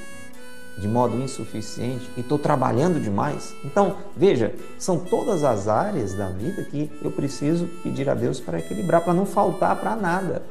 de 0.78 0.88
modo 0.88 1.20
insuficiente 1.20 2.08
e 2.16 2.20
estou 2.20 2.38
trabalhando 2.38 3.00
demais? 3.00 3.54
Então, 3.64 3.98
veja, 4.16 4.54
são 4.78 4.98
todas 4.98 5.42
as 5.42 5.66
áreas 5.66 6.14
da 6.14 6.28
vida 6.28 6.62
que 6.64 6.90
eu 7.02 7.10
preciso 7.10 7.66
pedir 7.82 8.08
a 8.08 8.14
Deus 8.14 8.38
para 8.38 8.60
equilibrar, 8.60 9.02
para 9.02 9.12
não 9.12 9.26
faltar 9.26 9.76
para 9.76 9.96
nada. 9.96 10.42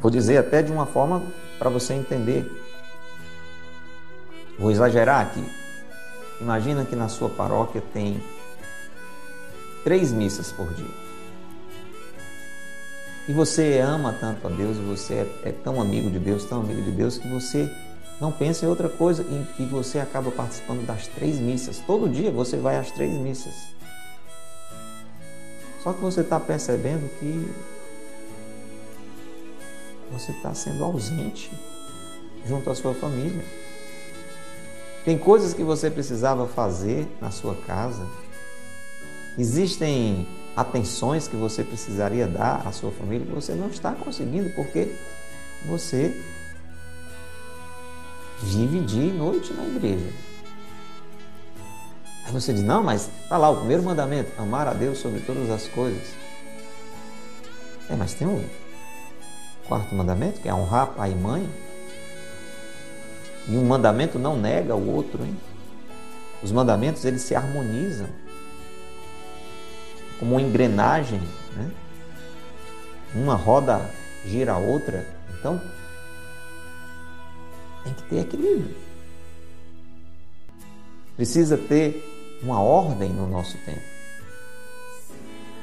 Vou 0.00 0.10
dizer 0.10 0.38
até 0.38 0.62
de 0.62 0.72
uma 0.72 0.86
forma 0.86 1.22
para 1.58 1.68
você 1.68 1.92
entender. 1.92 2.50
Vou 4.58 4.70
exagerar 4.70 5.20
aqui. 5.20 5.59
Imagina 6.40 6.84
que 6.84 6.96
na 6.96 7.08
sua 7.08 7.28
paróquia 7.28 7.82
tem 7.92 8.22
três 9.84 10.12
missas 10.12 10.50
por 10.52 10.72
dia. 10.72 11.10
E 13.28 13.32
você 13.32 13.78
ama 13.78 14.12
tanto 14.12 14.46
a 14.46 14.50
Deus, 14.50 14.76
você 14.78 15.14
é, 15.14 15.48
é, 15.50 15.52
tão 15.52 15.80
amigo 15.80 16.10
de 16.10 16.18
Deus, 16.18 16.44
tão 16.44 16.60
amigo 16.60 16.82
de 16.82 16.90
Deus, 16.90 17.18
que 17.18 17.28
você 17.28 17.70
não 18.20 18.32
pensa 18.32 18.64
em 18.64 18.68
outra 18.68 18.88
coisa 18.88 19.22
e, 19.22 19.62
e 19.62 19.66
você 19.66 19.98
acaba 19.98 20.30
participando 20.30 20.84
das 20.86 21.06
três 21.06 21.38
missas. 21.38 21.78
Todo 21.86 22.08
dia 22.08 22.30
você 22.30 22.56
vai 22.56 22.76
às 22.76 22.90
três 22.90 23.12
missas. 23.12 23.54
Só 25.82 25.92
que 25.92 26.00
você 26.00 26.22
está 26.22 26.40
percebendo 26.40 27.08
que 27.18 27.50
você 30.10 30.32
está 30.32 30.52
sendo 30.52 30.84
ausente 30.84 31.50
junto 32.46 32.68
à 32.68 32.74
sua 32.74 32.94
família. 32.94 33.44
Tem 35.04 35.16
coisas 35.16 35.54
que 35.54 35.62
você 35.62 35.90
precisava 35.90 36.46
fazer 36.46 37.08
na 37.20 37.30
sua 37.30 37.54
casa. 37.54 38.06
Existem 39.38 40.26
atenções 40.54 41.26
que 41.26 41.36
você 41.36 41.64
precisaria 41.64 42.26
dar 42.26 42.66
à 42.66 42.72
sua 42.72 42.90
família 42.90 43.26
que 43.26 43.32
você 43.32 43.52
não 43.52 43.68
está 43.68 43.92
conseguindo 43.92 44.50
porque 44.50 44.94
você 45.66 46.14
vive 48.42 48.80
dia 48.80 49.04
e 49.04 49.12
noite 49.12 49.52
na 49.54 49.64
igreja. 49.64 50.12
Aí 52.26 52.32
você 52.32 52.52
diz: 52.52 52.62
não, 52.62 52.82
mas 52.82 53.08
está 53.22 53.38
lá 53.38 53.50
o 53.50 53.56
primeiro 53.56 53.82
mandamento: 53.82 54.30
amar 54.40 54.68
a 54.68 54.74
Deus 54.74 54.98
sobre 54.98 55.20
todas 55.20 55.50
as 55.50 55.66
coisas. 55.68 56.08
É, 57.88 57.96
mas 57.96 58.14
tem 58.14 58.26
um 58.26 58.44
quarto 59.66 59.94
mandamento 59.94 60.40
que 60.40 60.48
é 60.48 60.54
honrar 60.54 60.88
pai 60.88 61.12
e 61.12 61.14
mãe. 61.14 61.69
E 63.50 63.56
um 63.56 63.64
mandamento 63.64 64.16
não 64.16 64.38
nega 64.38 64.76
o 64.76 64.94
outro, 64.94 65.24
hein? 65.24 65.36
Os 66.40 66.52
mandamentos 66.52 67.04
eles 67.04 67.22
se 67.22 67.34
harmonizam 67.34 68.06
como 70.20 70.32
uma 70.32 70.40
engrenagem, 70.40 71.20
né? 71.56 71.70
Uma 73.12 73.34
roda 73.34 73.80
gira 74.24 74.52
a 74.52 74.58
outra. 74.58 75.04
Então, 75.36 75.60
tem 77.82 77.92
que 77.92 78.02
ter 78.04 78.18
equilíbrio. 78.20 78.76
Precisa 81.16 81.58
ter 81.58 82.38
uma 82.40 82.62
ordem 82.62 83.10
no 83.10 83.26
nosso 83.26 83.58
tempo. 83.66 83.82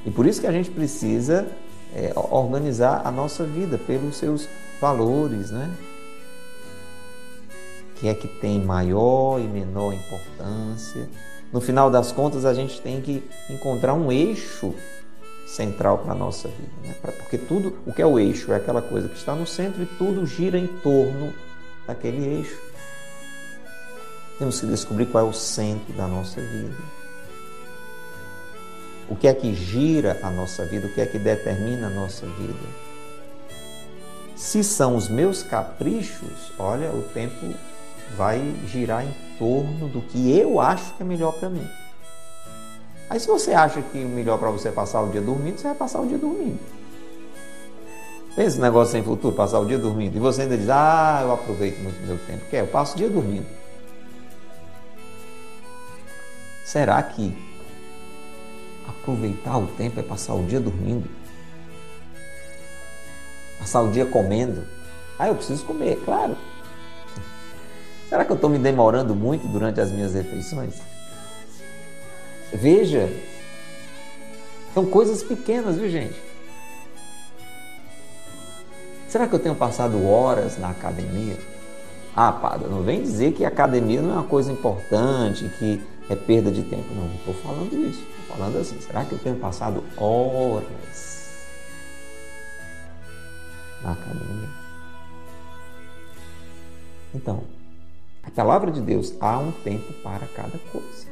E 0.05 0.11
por 0.11 0.25
isso 0.25 0.41
que 0.41 0.47
a 0.47 0.51
gente 0.51 0.69
precisa 0.69 1.47
é, 1.95 2.11
organizar 2.15 3.01
a 3.05 3.11
nossa 3.11 3.45
vida 3.45 3.77
pelos 3.77 4.17
seus 4.17 4.49
valores, 4.81 5.51
né? 5.51 5.73
Que 7.99 8.07
é 8.07 8.13
que 8.13 8.27
tem 8.27 8.59
maior 8.59 9.39
e 9.39 9.43
menor 9.43 9.93
importância. 9.93 11.09
No 11.51 11.61
final 11.61 11.89
das 11.89 12.11
contas, 12.11 12.45
a 12.45 12.53
gente 12.53 12.79
tem 12.81 13.01
que 13.01 13.23
encontrar 13.49 13.93
um 13.93 14.11
eixo 14.11 14.73
central 15.47 15.99
para 15.99 16.11
a 16.11 16.15
nossa 16.15 16.47
vida. 16.47 16.71
Né? 16.83 16.95
Porque 17.17 17.37
tudo, 17.37 17.77
o 17.85 17.93
que 17.93 18.01
é 18.01 18.05
o 18.05 18.19
eixo? 18.19 18.51
É 18.51 18.57
aquela 18.57 18.81
coisa 18.81 19.07
que 19.07 19.15
está 19.15 19.33
no 19.33 19.47
centro 19.47 19.81
e 19.81 19.85
tudo 19.85 20.25
gira 20.25 20.57
em 20.57 20.67
torno 20.67 21.33
daquele 21.87 22.25
eixo. 22.25 22.59
Temos 24.37 24.59
que 24.59 24.67
descobrir 24.67 25.07
qual 25.07 25.25
é 25.25 25.29
o 25.29 25.33
centro 25.33 25.93
da 25.93 26.05
nossa 26.05 26.39
vida. 26.41 26.75
O 29.09 29.15
que 29.15 29.27
é 29.27 29.33
que 29.33 29.55
gira 29.55 30.19
a 30.21 30.29
nossa 30.29 30.65
vida? 30.65 30.87
O 30.87 30.93
que 30.93 30.99
é 30.99 31.05
que 31.05 31.17
determina 31.17 31.87
a 31.87 31.89
nossa 31.89 32.25
vida? 32.25 32.87
Se 34.35 34.63
são 34.63 34.95
os 34.95 35.07
meus 35.07 35.41
caprichos, 35.41 36.51
olha, 36.59 36.91
o 36.91 37.01
tempo 37.13 37.53
vai 38.15 38.55
girar 38.67 39.03
em 39.03 39.13
torno 39.37 39.87
do 39.87 40.01
que 40.01 40.37
eu 40.37 40.59
acho 40.59 40.93
que 40.93 41.03
é 41.03 41.05
melhor 41.05 41.33
para 41.33 41.49
mim. 41.49 41.67
Aí 43.09 43.19
se 43.19 43.27
você 43.27 43.53
acha 43.53 43.81
que 43.81 44.03
o 44.03 44.09
melhor 44.09 44.37
para 44.37 44.49
você 44.49 44.69
é 44.69 44.71
passar 44.71 45.01
o 45.01 45.09
dia 45.09 45.21
dormindo, 45.21 45.57
você 45.57 45.67
vai 45.67 45.75
passar 45.75 46.01
o 46.01 46.07
dia 46.07 46.17
dormindo. 46.17 46.59
Pensa 48.35 48.49
esse 48.49 48.61
negócio 48.61 48.91
sem 48.91 49.01
futuro, 49.01 49.35
passar 49.35 49.59
o 49.59 49.65
dia 49.65 49.79
dormindo. 49.79 50.15
E 50.15 50.19
você 50.19 50.43
ainda 50.43 50.57
diz, 50.57 50.69
ah, 50.69 51.21
eu 51.23 51.31
aproveito 51.31 51.79
muito 51.79 51.99
meu 52.05 52.19
tempo. 52.19 52.45
Quer? 52.49 52.61
Eu 52.61 52.67
passo 52.67 52.93
o 52.93 52.97
dia 52.97 53.09
dormindo. 53.09 53.47
Será 56.63 57.01
que 57.01 57.35
aproveitar 58.87 59.57
o 59.57 59.67
tempo 59.67 59.99
é 59.99 60.03
passar 60.03 60.33
o 60.33 60.43
dia 60.43 60.59
dormindo? 60.59 61.09
Passar 63.57 63.81
o 63.81 63.89
dia 63.89 64.05
comendo? 64.05 64.67
Ah, 65.17 65.29
eu 65.29 65.35
preciso 65.35 65.65
comer, 65.65 65.99
claro. 66.05 66.37
Será 68.09 68.23
que 68.23 68.31
eu 68.31 68.35
estou 68.35 68.49
me 68.49 68.57
demorando 68.57 69.13
muito 69.13 69.47
durante 69.47 69.81
as 69.81 69.91
minhas 69.91 70.13
refeições? 70.13 70.75
Veja, 72.53 73.09
são 74.73 74.85
coisas 74.85 75.21
pequenas, 75.23 75.75
viu 75.75 75.89
gente? 75.89 76.15
Será 79.09 79.27
que 79.27 79.33
eu 79.33 79.39
tenho 79.39 79.55
passado 79.55 80.05
horas 80.05 80.57
na 80.57 80.69
academia? 80.69 81.37
Ah, 82.15 82.31
Pada, 82.31 82.67
não 82.67 82.81
vem 82.81 83.01
dizer 83.01 83.33
que 83.33 83.45
academia 83.45 84.01
não 84.01 84.11
é 84.11 84.13
uma 84.13 84.23
coisa 84.23 84.51
importante, 84.51 85.47
que 85.59 85.81
é 86.09 86.15
perda 86.15 86.51
de 86.51 86.63
tempo. 86.63 86.93
Não, 86.93 87.05
não 87.07 87.15
estou 87.15 87.33
falando 87.35 87.73
isso. 87.87 88.01
Estou 88.01 88.37
falando 88.37 88.57
assim, 88.57 88.79
será 88.81 89.03
que 89.03 89.11
eu 89.11 89.19
tenho 89.19 89.35
passado 89.35 89.83
horas 89.97 91.29
na 93.83 93.91
academia? 93.91 94.49
Então, 97.13 97.43
a 98.27 98.31
palavra 98.31 98.69
de 98.69 98.81
Deus, 98.81 99.13
há 99.21 99.39
um 99.39 99.51
tempo 99.51 99.93
para 100.03 100.27
cada 100.27 100.57
coisa. 100.71 101.07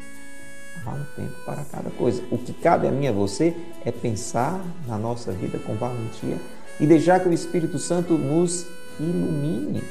Há 0.86 0.92
um 0.92 1.06
tempo 1.16 1.34
para 1.46 1.64
cada 1.64 1.90
coisa. 1.92 2.22
O 2.30 2.38
que 2.38 2.54
cabe 2.54 2.88
a 2.88 2.92
mim 2.92 3.06
e 3.06 3.08
a 3.08 3.12
você 3.14 3.56
é 3.86 3.92
pensar 3.92 4.62
na 4.86 4.98
nossa 4.98 5.32
vida 5.32 5.58
com 5.60 5.76
valentia 5.76 6.38
e 6.80 6.86
deixar 6.86 7.22
que 7.22 7.30
o 7.30 7.34
Espírito 7.34 7.80
Santo 7.80 8.16
nos 8.16 8.68
ilumine. 9.00 9.82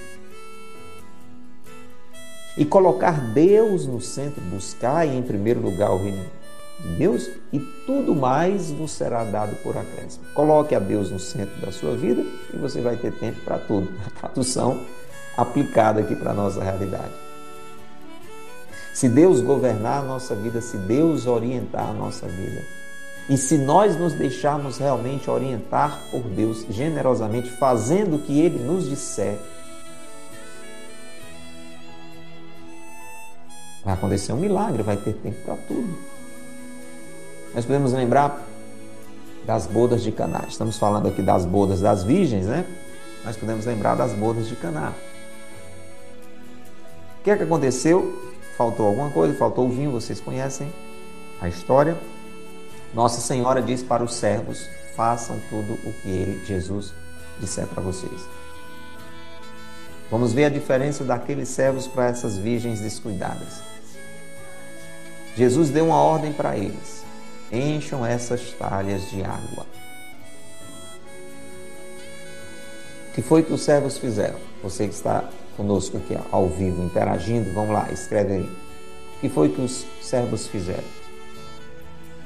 E 2.56 2.64
colocar 2.64 3.32
Deus 3.32 3.86
no 3.86 4.00
centro, 4.00 4.40
buscar 4.42 5.06
em 5.08 5.22
primeiro 5.22 5.60
lugar 5.60 5.90
o 5.92 5.96
reino 5.96 6.24
de 6.78 6.88
Deus 6.96 7.30
e 7.52 7.58
tudo 7.86 8.14
mais 8.14 8.70
vos 8.70 8.92
será 8.92 9.24
dado 9.24 9.56
por 9.62 9.76
acréscimo. 9.76 10.24
Coloque 10.34 10.74
a 10.74 10.78
Deus 10.78 11.10
no 11.10 11.18
centro 11.18 11.58
da 11.64 11.72
sua 11.72 11.96
vida 11.96 12.22
e 12.52 12.56
você 12.58 12.80
vai 12.82 12.96
ter 12.96 13.12
tempo 13.12 13.40
para 13.40 13.58
tudo. 13.58 13.90
A 14.06 14.10
tradução 14.10 14.78
aplicada 15.36 16.00
aqui 16.00 16.14
para 16.14 16.30
a 16.30 16.34
nossa 16.34 16.62
realidade. 16.62 17.12
Se 18.92 19.08
Deus 19.08 19.40
governar 19.40 20.02
a 20.02 20.06
nossa 20.06 20.34
vida, 20.34 20.60
se 20.60 20.76
Deus 20.76 21.26
orientar 21.26 21.90
a 21.90 21.92
nossa 21.92 22.26
vida, 22.28 22.62
e 23.28 23.36
se 23.36 23.56
nós 23.58 23.98
nos 23.98 24.12
deixarmos 24.12 24.78
realmente 24.78 25.30
orientar 25.30 25.98
por 26.10 26.22
Deus 26.22 26.64
generosamente, 26.68 27.50
fazendo 27.50 28.16
o 28.16 28.18
que 28.18 28.38
Ele 28.38 28.58
nos 28.58 28.88
disser, 28.88 29.38
vai 33.84 33.94
acontecer 33.94 34.32
um 34.32 34.36
milagre, 34.36 34.82
vai 34.82 34.96
ter 34.96 35.14
tempo 35.14 35.42
para 35.44 35.56
tudo. 35.56 35.98
Nós 37.54 37.64
podemos 37.64 37.92
lembrar 37.92 38.44
das 39.46 39.66
bodas 39.66 40.02
de 40.02 40.12
Caná. 40.12 40.44
Estamos 40.48 40.76
falando 40.76 41.08
aqui 41.08 41.22
das 41.22 41.44
bodas 41.44 41.80
das 41.80 42.02
virgens, 42.04 42.46
né? 42.46 42.66
Nós 43.24 43.36
podemos 43.36 43.64
lembrar 43.64 43.94
das 43.94 44.12
bodas 44.12 44.48
de 44.48 44.56
Caná. 44.56 44.92
Que 47.24 47.30
é 47.30 47.36
que 47.38 47.42
aconteceu? 47.42 48.22
Faltou 48.54 48.86
alguma 48.86 49.10
coisa, 49.10 49.34
faltou 49.34 49.66
o 49.66 49.70
vinho, 49.70 49.90
vocês 49.90 50.20
conhecem 50.20 50.70
a 51.40 51.48
história. 51.48 51.96
Nossa 52.92 53.18
Senhora 53.18 53.62
diz 53.62 53.82
para 53.82 54.04
os 54.04 54.14
servos: 54.14 54.68
façam 54.94 55.40
tudo 55.48 55.72
o 55.88 55.92
que 55.94 56.08
ele, 56.10 56.44
Jesus, 56.44 56.92
disser 57.40 57.66
para 57.66 57.82
vocês. 57.82 58.28
Vamos 60.10 60.34
ver 60.34 60.44
a 60.44 60.48
diferença 60.50 61.02
daqueles 61.02 61.48
servos 61.48 61.86
para 61.86 62.08
essas 62.08 62.36
virgens 62.36 62.80
descuidadas. 62.80 63.62
Jesus 65.34 65.70
deu 65.70 65.86
uma 65.86 65.96
ordem 65.96 66.30
para 66.30 66.58
eles: 66.58 67.02
encham 67.50 68.04
essas 68.04 68.52
talhas 68.52 69.08
de 69.08 69.24
água. 69.24 69.64
O 73.08 73.14
que 73.14 73.22
foi 73.22 73.42
que 73.42 73.52
os 73.52 73.62
servos 73.62 73.96
fizeram? 73.96 74.38
Você 74.62 74.86
que 74.86 74.94
está 74.94 75.24
conosco 75.56 75.96
aqui 75.96 76.16
ao 76.30 76.48
vivo, 76.48 76.82
interagindo, 76.82 77.52
vamos 77.52 77.72
lá, 77.72 77.90
escreve 77.92 78.34
aí. 78.34 78.50
O 79.16 79.20
que 79.20 79.28
foi 79.28 79.48
que 79.48 79.60
os 79.60 79.86
servos 80.02 80.46
fizeram? 80.46 80.84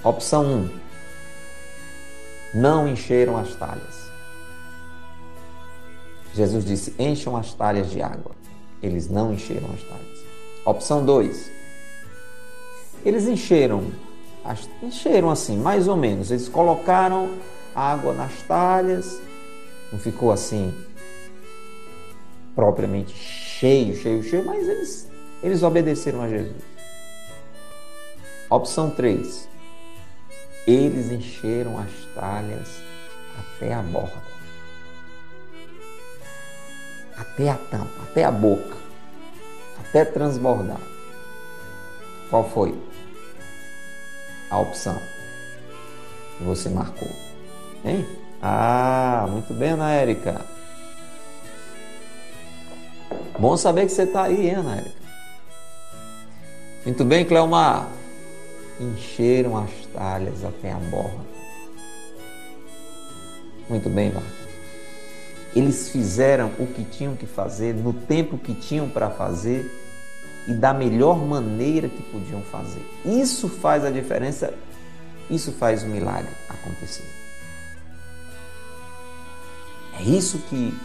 Opção 0.03 0.45
1. 0.45 0.71
Não 2.55 2.89
encheram 2.89 3.37
as 3.37 3.55
talhas. 3.55 4.11
Jesus 6.35 6.65
disse: 6.65 6.95
encham 6.99 7.37
as 7.37 7.53
talhas 7.53 7.91
de 7.91 8.01
água. 8.01 8.33
Eles 8.83 9.09
não 9.09 9.33
encheram 9.33 9.69
as 9.75 9.83
talhas. 9.83 10.19
Opção 10.65 11.05
2. 11.05 11.51
Eles 13.05 13.27
encheram, 13.27 13.85
encheram 14.83 15.31
assim, 15.31 15.57
mais 15.57 15.89
ou 15.89 15.97
menos. 15.97 16.31
Eles 16.31 16.49
colocaram 16.49 17.31
água 17.75 18.13
nas 18.13 18.43
talhas, 18.43 19.21
não 19.93 19.99
ficou 19.99 20.33
assim 20.33 20.75
propriamente 22.59 23.15
cheio, 23.15 23.95
cheio, 23.95 24.21
cheio, 24.21 24.45
mas 24.45 24.67
eles, 24.67 25.09
eles 25.45 25.63
obedeceram 25.63 26.23
a 26.23 26.29
Jesus. 26.29 26.57
Opção 28.51 28.91
3. 28.91 29.49
Eles 30.67 31.13
encheram 31.13 31.79
as 31.79 31.93
talhas 32.17 32.83
até 33.39 33.73
a 33.73 33.81
borda, 33.81 34.23
até 37.17 37.49
a 37.49 37.55
tampa, 37.55 38.03
até 38.11 38.25
a 38.25 38.33
boca, 38.33 38.77
até 39.79 40.05
transbordar. 40.05 40.81
Qual 42.29 42.51
foi 42.51 42.77
a 44.51 44.59
opção 44.59 45.01
que 46.37 46.43
você 46.43 46.69
marcou? 46.69 47.09
Hein? 47.85 48.05
Ah, 48.43 49.29
muito 49.31 49.55
bem, 49.55 49.71
Ana 49.71 49.93
Érica. 49.93 50.58
Bom 53.39 53.57
saber 53.57 53.87
que 53.87 53.93
você 53.93 54.03
está 54.03 54.25
aí, 54.25 54.49
hein, 54.49 54.57
Érica? 54.57 54.99
Muito 56.85 57.05
bem, 57.05 57.25
Cleomar. 57.25 57.89
Encheram 58.81 59.57
as 59.57 59.71
talhas 59.95 60.45
até 60.45 60.73
a 60.73 60.77
borda. 60.77 61.25
Muito 63.69 63.89
bem, 63.89 64.11
Marta. 64.11 64.29
Eles 65.55 65.89
fizeram 65.91 66.51
o 66.59 66.67
que 66.67 66.83
tinham 66.83 67.15
que 67.15 67.27
fazer, 67.27 67.75
no 67.75 67.93
tempo 67.93 68.37
que 68.37 68.55
tinham 68.55 68.89
para 68.89 69.09
fazer 69.09 69.71
e 70.49 70.53
da 70.53 70.75
melhor 70.75 71.19
maneira 71.19 71.89
que 71.89 72.03
podiam 72.03 72.43
fazer. 72.43 72.85
Isso 73.05 73.49
faz 73.49 73.85
a 73.85 73.91
diferença, 73.91 74.53
isso 75.31 75.53
faz 75.53 75.85
o 75.85 75.87
milagre 75.87 76.33
acontecer. 76.49 77.09
É 80.01 80.03
isso 80.03 80.39
que 80.49 80.77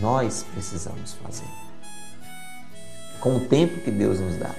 nós 0.00 0.44
precisamos 0.52 1.14
fazer 1.22 1.63
com 3.24 3.36
o 3.36 3.40
tempo 3.40 3.80
que 3.80 3.90
Deus 3.90 4.20
nos 4.20 4.36
dá. 4.36 4.50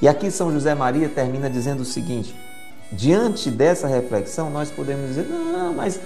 E 0.00 0.06
aqui 0.06 0.30
São 0.30 0.52
José 0.52 0.72
Maria 0.72 1.08
termina 1.08 1.50
dizendo 1.50 1.80
o 1.80 1.84
seguinte: 1.84 2.34
diante 2.92 3.50
dessa 3.50 3.88
reflexão, 3.88 4.48
nós 4.48 4.70
podemos 4.70 5.08
dizer, 5.08 5.26
não, 5.26 5.74
mas 5.74 6.00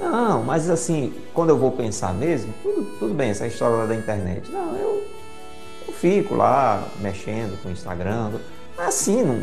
não, 0.00 0.42
mas 0.42 0.68
assim, 0.68 1.14
quando 1.32 1.50
eu 1.50 1.58
vou 1.58 1.70
pensar 1.70 2.12
mesmo, 2.12 2.52
tudo, 2.60 2.98
tudo 2.98 3.14
bem, 3.14 3.30
essa 3.30 3.46
história 3.46 3.76
lá 3.76 3.86
da 3.86 3.94
internet. 3.94 4.50
Não, 4.50 4.76
eu, 4.76 5.04
eu 5.86 5.92
fico 5.92 6.34
lá 6.34 6.82
mexendo 7.00 7.62
com 7.62 7.68
o 7.68 7.72
Instagram. 7.72 8.32
Assim, 8.76 9.22
não, 9.22 9.36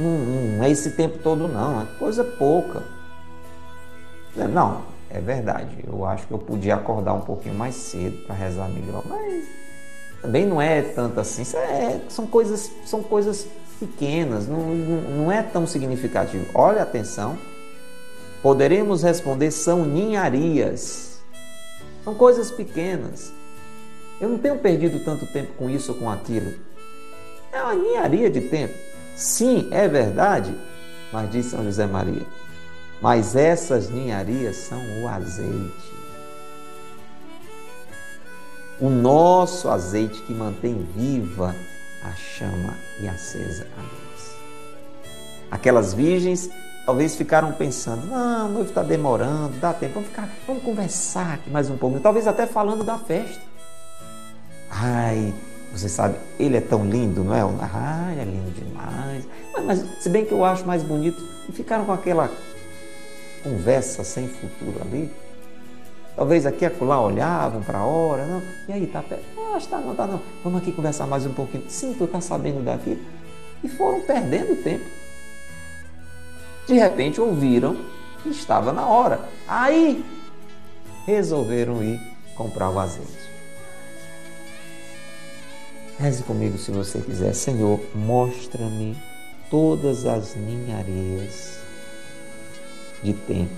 não, 0.00 0.18
não 0.56 0.64
é 0.64 0.70
esse 0.70 0.90
tempo 0.90 1.18
todo, 1.18 1.46
não, 1.46 1.82
é 1.82 1.86
coisa 1.96 2.24
pouca. 2.24 2.82
Não, 4.34 4.82
é 5.10 5.20
verdade, 5.20 5.84
eu 5.86 6.04
acho 6.04 6.26
que 6.26 6.32
eu 6.32 6.38
podia 6.38 6.74
acordar 6.74 7.14
um 7.14 7.20
pouquinho 7.20 7.54
mais 7.54 7.74
cedo 7.74 8.26
para 8.26 8.34
rezar 8.34 8.68
melhor, 8.68 9.02
mas 9.06 9.44
também 10.20 10.46
não 10.46 10.60
é 10.60 10.82
tanto 10.82 11.18
assim. 11.18 11.42
É, 11.56 12.00
são, 12.08 12.26
coisas, 12.26 12.70
são 12.84 13.02
coisas 13.02 13.46
pequenas, 13.80 14.46
não, 14.46 14.74
não, 14.74 15.32
é 15.32 15.42
tão 15.42 15.66
significativo. 15.66 16.44
Olha 16.54 16.82
atenção, 16.82 17.38
poderemos 18.42 19.02
responder 19.02 19.50
são 19.50 19.84
ninharias, 19.84 21.20
são 22.04 22.14
coisas 22.14 22.50
pequenas. 22.50 23.32
Eu 24.20 24.28
não 24.28 24.38
tenho 24.38 24.58
perdido 24.58 25.02
tanto 25.04 25.26
tempo 25.26 25.54
com 25.54 25.70
isso 25.70 25.92
ou 25.92 25.98
com 25.98 26.10
aquilo. 26.10 26.52
É 27.50 27.62
uma 27.62 27.74
ninharia 27.74 28.28
de 28.28 28.42
tempo. 28.42 28.74
Sim, 29.16 29.68
é 29.70 29.88
verdade, 29.88 30.54
mas 31.10 31.30
diz 31.30 31.46
São 31.46 31.64
José 31.64 31.86
Maria 31.86 32.26
Mas 33.00 33.36
essas 33.36 33.88
ninharias 33.90 34.56
são 34.56 34.80
o 35.02 35.08
azeite. 35.08 35.98
O 38.80 38.88
nosso 38.88 39.68
azeite 39.68 40.20
que 40.22 40.32
mantém 40.32 40.86
viva 40.96 41.54
a 42.04 42.12
chama 42.12 42.74
e 43.00 43.08
acesa 43.08 43.66
a 43.76 43.80
luz. 43.80 44.36
Aquelas 45.50 45.94
virgens 45.94 46.50
talvez 46.86 47.16
ficaram 47.16 47.52
pensando: 47.52 48.06
não, 48.06 48.46
o 48.46 48.52
noivo 48.52 48.68
está 48.68 48.82
demorando, 48.82 49.58
dá 49.58 49.72
tempo, 49.72 49.94
vamos, 49.94 50.08
ficar, 50.08 50.28
vamos 50.46 50.62
conversar 50.62 51.34
aqui 51.34 51.50
mais 51.50 51.68
um 51.70 51.76
pouco. 51.76 51.98
Talvez 52.00 52.26
até 52.26 52.46
falando 52.46 52.84
da 52.84 52.98
festa. 52.98 53.42
Ai, 54.70 55.34
você 55.72 55.88
sabe, 55.88 56.16
ele 56.38 56.56
é 56.56 56.60
tão 56.60 56.84
lindo, 56.84 57.24
não 57.24 57.34
é? 57.34 57.40
Ai, 57.40 58.20
é 58.20 58.24
lindo 58.24 58.50
demais. 58.52 59.26
Mas, 59.52 59.64
mas 59.64 60.02
se 60.02 60.08
bem 60.08 60.24
que 60.24 60.32
eu 60.32 60.44
acho 60.44 60.64
mais 60.66 60.82
bonito, 60.82 61.20
ficaram 61.52 61.84
com 61.84 61.92
aquela 61.92 62.30
conversa 63.48 64.04
sem 64.04 64.28
futuro 64.28 64.80
ali. 64.82 65.10
Talvez 66.14 66.44
aqui 66.46 66.64
e 66.64 66.66
acolá 66.66 67.00
olhavam 67.00 67.62
para 67.62 67.78
a 67.78 67.84
hora, 67.84 68.26
não. 68.26 68.42
E 68.68 68.72
aí, 68.72 68.86
tá 68.86 69.02
perto? 69.02 69.24
Ah, 69.54 69.56
está, 69.56 69.78
não, 69.78 69.94
tá 69.94 70.06
não. 70.06 70.20
Vamos 70.42 70.60
aqui 70.60 70.72
conversar 70.72 71.06
mais 71.06 71.24
um 71.24 71.32
pouquinho. 71.32 71.64
Sim, 71.68 71.94
tu 71.96 72.04
está 72.04 72.20
sabendo 72.20 72.64
daqui. 72.64 73.00
E 73.62 73.68
foram 73.68 74.00
perdendo 74.00 74.62
tempo. 74.62 74.84
De 76.66 76.74
repente 76.74 77.20
ouviram 77.20 77.76
que 78.22 78.30
estava 78.30 78.72
na 78.72 78.86
hora. 78.86 79.20
Aí 79.46 80.04
resolveram 81.06 81.82
ir 81.82 82.00
comprar 82.36 82.68
o 82.68 82.78
azeite. 82.78 83.28
Reze 85.98 86.22
comigo 86.24 86.58
se 86.58 86.70
você 86.70 87.00
quiser. 87.00 87.32
Senhor, 87.32 87.80
mostra-me 87.94 88.96
todas 89.50 90.04
as 90.04 90.34
ninharias 90.34 91.57
de 93.02 93.12
tempo 93.12 93.56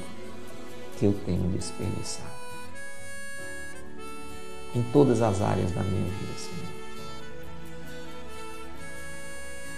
que 0.99 1.07
eu 1.07 1.14
tenho 1.24 1.49
desperdiçado 1.51 2.41
em 4.74 4.82
todas 4.93 5.20
as 5.22 5.41
áreas 5.41 5.72
da 5.72 5.82
minha 5.82 6.11
vida, 6.11 6.32
Senhor. 6.38 6.70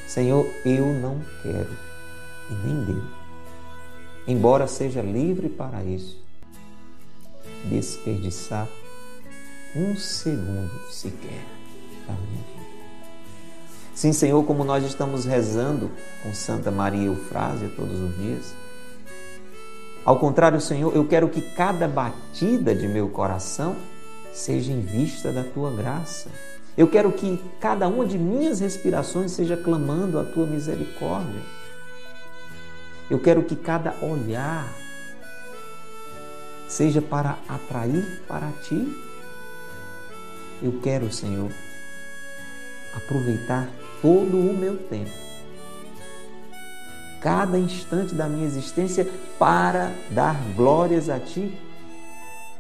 Senhor, 0.07 0.47
eu 0.67 0.87
não 0.87 1.23
quero 1.43 1.77
e 2.51 2.55
nem 2.67 2.85
devo, 2.85 3.09
embora 4.27 4.67
seja 4.67 5.01
livre 5.01 5.49
para 5.49 5.83
isso, 5.83 6.23
desperdiçar 7.65 8.69
um 9.75 9.97
segundo 9.97 10.91
sequer 10.91 11.47
da 12.07 12.13
minha 12.13 12.45
vida. 12.45 12.63
Sim, 13.95 14.13
Senhor, 14.13 14.45
como 14.45 14.65
nós 14.65 14.85
estamos 14.85 15.25
rezando 15.25 15.91
com 16.23 16.35
Santa 16.35 16.71
Maria 16.71 17.07
Eufrásia 17.07 17.71
todos 17.75 17.99
os 17.99 18.17
dias, 18.17 18.55
ao 20.05 20.19
contrário, 20.19 20.61
Senhor, 20.61 20.95
eu 20.95 21.07
quero 21.07 21.29
que 21.29 21.41
cada 21.41 21.87
batida 21.87 22.75
de 22.75 22.89
meu 22.89 23.09
coração 23.09 23.77
seja 24.33 24.73
em 24.73 24.81
vista 24.81 25.33
da 25.33 25.45
tua 25.45 25.71
graça. 25.71 26.29
Eu 26.77 26.89
quero 26.89 27.13
que 27.13 27.39
cada 27.61 27.87
uma 27.87 28.07
de 28.07 28.19
minhas 28.19 28.61
respirações 28.61 29.33
seja 29.33 29.57
clamando 29.57 30.19
a 30.19 30.25
tua 30.25 30.47
misericórdia. 30.47 31.43
Eu 33.11 33.19
quero 33.19 33.43
que 33.43 33.55
cada 33.55 33.95
olhar 34.01 34.73
seja 36.67 37.03
para 37.03 37.39
atrair 37.47 38.23
para 38.27 38.51
ti. 38.63 38.97
Eu 40.63 40.81
quero, 40.81 41.13
Senhor, 41.13 41.51
aproveitar 42.97 43.69
todo 44.01 44.39
o 44.39 44.55
meu 44.55 44.79
tempo, 44.79 45.11
cada 47.23 47.57
instante 47.57 48.15
da 48.15 48.29
minha 48.29 48.47
existência 48.47 49.09
para 49.39 49.95
dar 50.11 50.37
glórias 50.57 51.09
a 51.09 51.21
ti 51.21 51.57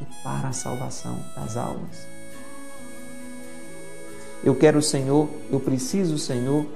e 0.00 0.22
para 0.22 0.48
a 0.48 0.52
salvação 0.52 1.18
das 1.34 1.56
almas. 1.56 2.06
Eu 4.44 4.54
quero, 4.54 4.80
Senhor, 4.80 5.28
eu 5.50 5.60
preciso, 5.60 6.16
Senhor, 6.16 6.66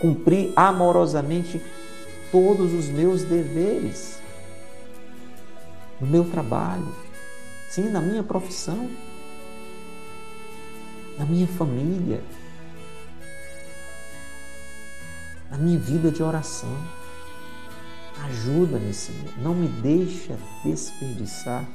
cumprir 0.00 0.52
amorosamente 0.56 1.62
todos 2.30 2.72
os 2.72 2.86
meus 2.86 3.22
deveres 3.22 4.18
no 6.00 6.06
meu 6.06 6.24
trabalho, 6.24 6.94
sim, 7.70 7.88
na 7.90 8.00
minha 8.00 8.22
profissão, 8.22 8.90
na 11.18 11.24
minha 11.24 11.46
família, 11.46 12.22
na 15.52 15.58
minha 15.58 15.78
vida 15.78 16.10
de 16.10 16.22
oração. 16.22 16.74
Ajuda-me, 18.24 18.94
Senhor. 18.94 19.38
Não 19.38 19.54
me 19.54 19.68
deixa 19.68 20.38
desperdiçar 20.64 21.68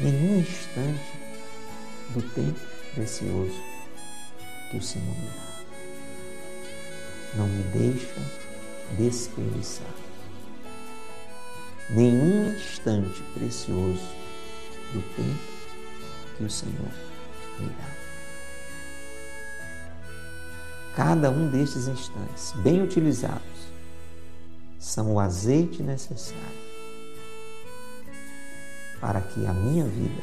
nenhum 0.00 0.40
instante 0.40 1.12
do 2.10 2.22
tempo 2.34 2.58
precioso 2.94 3.62
que 4.70 4.76
o 4.76 4.82
Senhor 4.82 5.06
me 5.06 5.28
dá. 5.28 5.46
Não 7.36 7.46
me 7.46 7.62
deixa 7.64 8.20
desperdiçar 8.98 9.94
nenhum 11.90 12.52
instante 12.56 13.22
precioso 13.34 14.08
do 14.92 15.02
tempo 15.14 16.36
que 16.36 16.44
o 16.44 16.50
Senhor 16.50 16.90
me 17.60 17.68
dá. 17.68 17.95
Cada 20.96 21.28
um 21.28 21.50
destes 21.50 21.88
instantes, 21.88 22.54
bem 22.62 22.82
utilizados, 22.82 23.42
são 24.78 25.12
o 25.12 25.20
azeite 25.20 25.82
necessário 25.82 26.40
para 28.98 29.20
que 29.20 29.44
a 29.46 29.52
minha 29.52 29.84
vida 29.84 30.22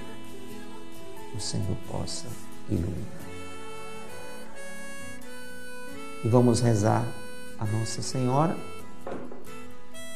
o 1.35 1.39
Senhor 1.39 1.77
possa 1.87 2.25
iluminar. 2.67 3.21
E 6.23 6.27
vamos 6.27 6.59
rezar 6.59 7.05
a 7.59 7.65
Nossa 7.65 8.01
Senhora, 8.01 8.57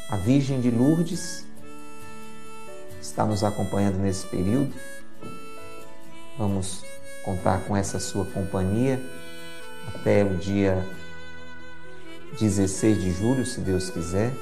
a 0.10 0.18
Virgem 0.18 0.60
de 0.60 0.72
Lourdes, 0.72 1.46
está 3.00 3.28
nos 3.28 3.44
acompanhando 3.44 4.00
nesse 4.00 4.26
período. 4.26 4.74
Vamos 6.36 6.84
contar 7.24 7.64
com 7.66 7.78
essa 7.78 8.00
sua 8.00 8.26
companhia 8.26 9.00
até 9.88 10.24
o 10.24 10.36
dia 10.36 10.86
16 12.40 13.02
de 13.02 13.12
julho, 13.12 13.46
se 13.46 13.62
Deus 13.62 13.90
quiser 13.90 14.34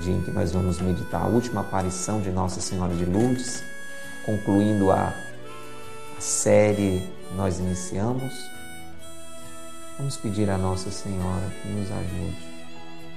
dia 0.00 0.14
em 0.14 0.22
que 0.22 0.30
nós 0.30 0.52
vamos 0.52 0.80
meditar 0.80 1.22
a 1.22 1.26
última 1.26 1.62
aparição 1.62 2.20
de 2.20 2.30
Nossa 2.30 2.60
Senhora 2.60 2.94
de 2.94 3.04
Lourdes, 3.04 3.62
concluindo 4.24 4.90
a, 4.92 5.12
série 6.20 7.00
que 7.26 7.34
nós 7.34 7.58
iniciamos. 7.58 8.34
Vamos 9.96 10.16
pedir 10.18 10.50
a 10.50 10.58
Nossa 10.58 10.90
Senhora 10.90 11.50
que 11.62 11.68
nos 11.68 11.90
ajude 11.90 12.36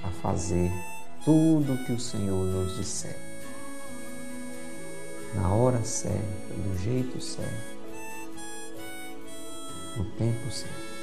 a 0.02 0.08
fazer 0.22 0.72
tudo 1.24 1.74
o 1.74 1.84
que 1.84 1.92
o 1.92 2.00
Senhor 2.00 2.44
nos 2.44 2.76
disser. 2.76 3.16
Na 5.34 5.48
hora 5.50 5.84
certa, 5.84 6.18
do 6.56 6.78
jeito 6.82 7.20
certo, 7.20 7.73
no 9.96 10.04
tempo 10.16 10.50
certo 10.50 10.94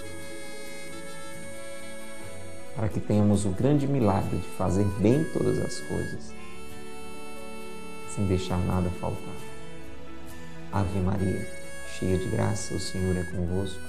para 2.76 2.89
que 2.89 3.00
tenhamos 3.00 3.46
o 3.46 3.50
grande 3.50 3.88
milagre 3.88 4.38
de 4.38 4.48
fazer 4.58 4.86
bem 5.00 5.24
todas 5.26 5.60
as 5.60 5.80
coisas, 5.82 6.34
sem 8.10 8.26
deixar 8.26 8.58
nada 8.58 8.89
faltar. 9.00 9.36
Ave 10.72 11.00
Maria, 11.00 11.48
cheia 11.98 12.18
de 12.18 12.30
graça, 12.30 12.74
o 12.74 12.80
Senhor 12.80 13.16
é 13.18 13.24
convosco. 13.24 13.80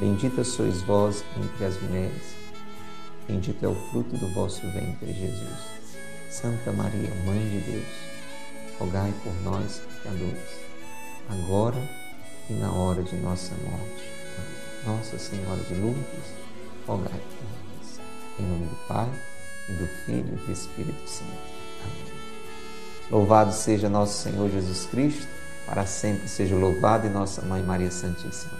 Bendita 0.00 0.42
sois 0.42 0.82
vós 0.82 1.24
entre 1.36 1.64
as 1.64 1.80
mulheres, 1.80 2.34
bendito 3.28 3.64
é 3.64 3.68
o 3.68 3.74
fruto 3.74 4.16
do 4.16 4.28
vosso 4.34 4.60
ventre, 4.72 5.12
Jesus. 5.12 5.72
Santa 6.28 6.72
Maria, 6.72 7.10
Mãe 7.24 7.48
de 7.48 7.60
Deus, 7.60 7.86
rogai 8.78 9.12
por 9.22 9.34
nós, 9.42 9.80
pecadores, 9.80 10.60
agora 11.28 12.01
e 12.48 12.52
na 12.54 12.72
hora 12.72 13.02
de 13.02 13.16
nossa 13.16 13.52
morte. 13.64 14.10
Nossa 14.86 15.18
Senhora 15.18 15.62
de 15.62 15.74
Lourdes, 15.74 16.04
rogai 16.86 17.08
por 17.08 17.78
nós. 17.78 18.00
Em 18.38 18.42
nome 18.42 18.66
do 18.66 18.88
Pai, 18.88 19.08
e 19.68 19.72
do 19.72 19.86
Filho 19.86 20.34
e 20.34 20.46
do 20.46 20.52
Espírito 20.52 21.08
Santo. 21.08 21.30
Amém. 21.84 22.12
Louvado 23.10 23.52
seja 23.52 23.88
nosso 23.88 24.22
Senhor 24.22 24.50
Jesus 24.50 24.86
Cristo, 24.86 25.26
para 25.66 25.86
sempre 25.86 26.28
seja 26.28 26.56
louvado 26.56 27.06
e 27.06 27.10
nossa 27.10 27.42
Mãe 27.42 27.62
Maria 27.62 27.90
Santíssima. 27.90 28.58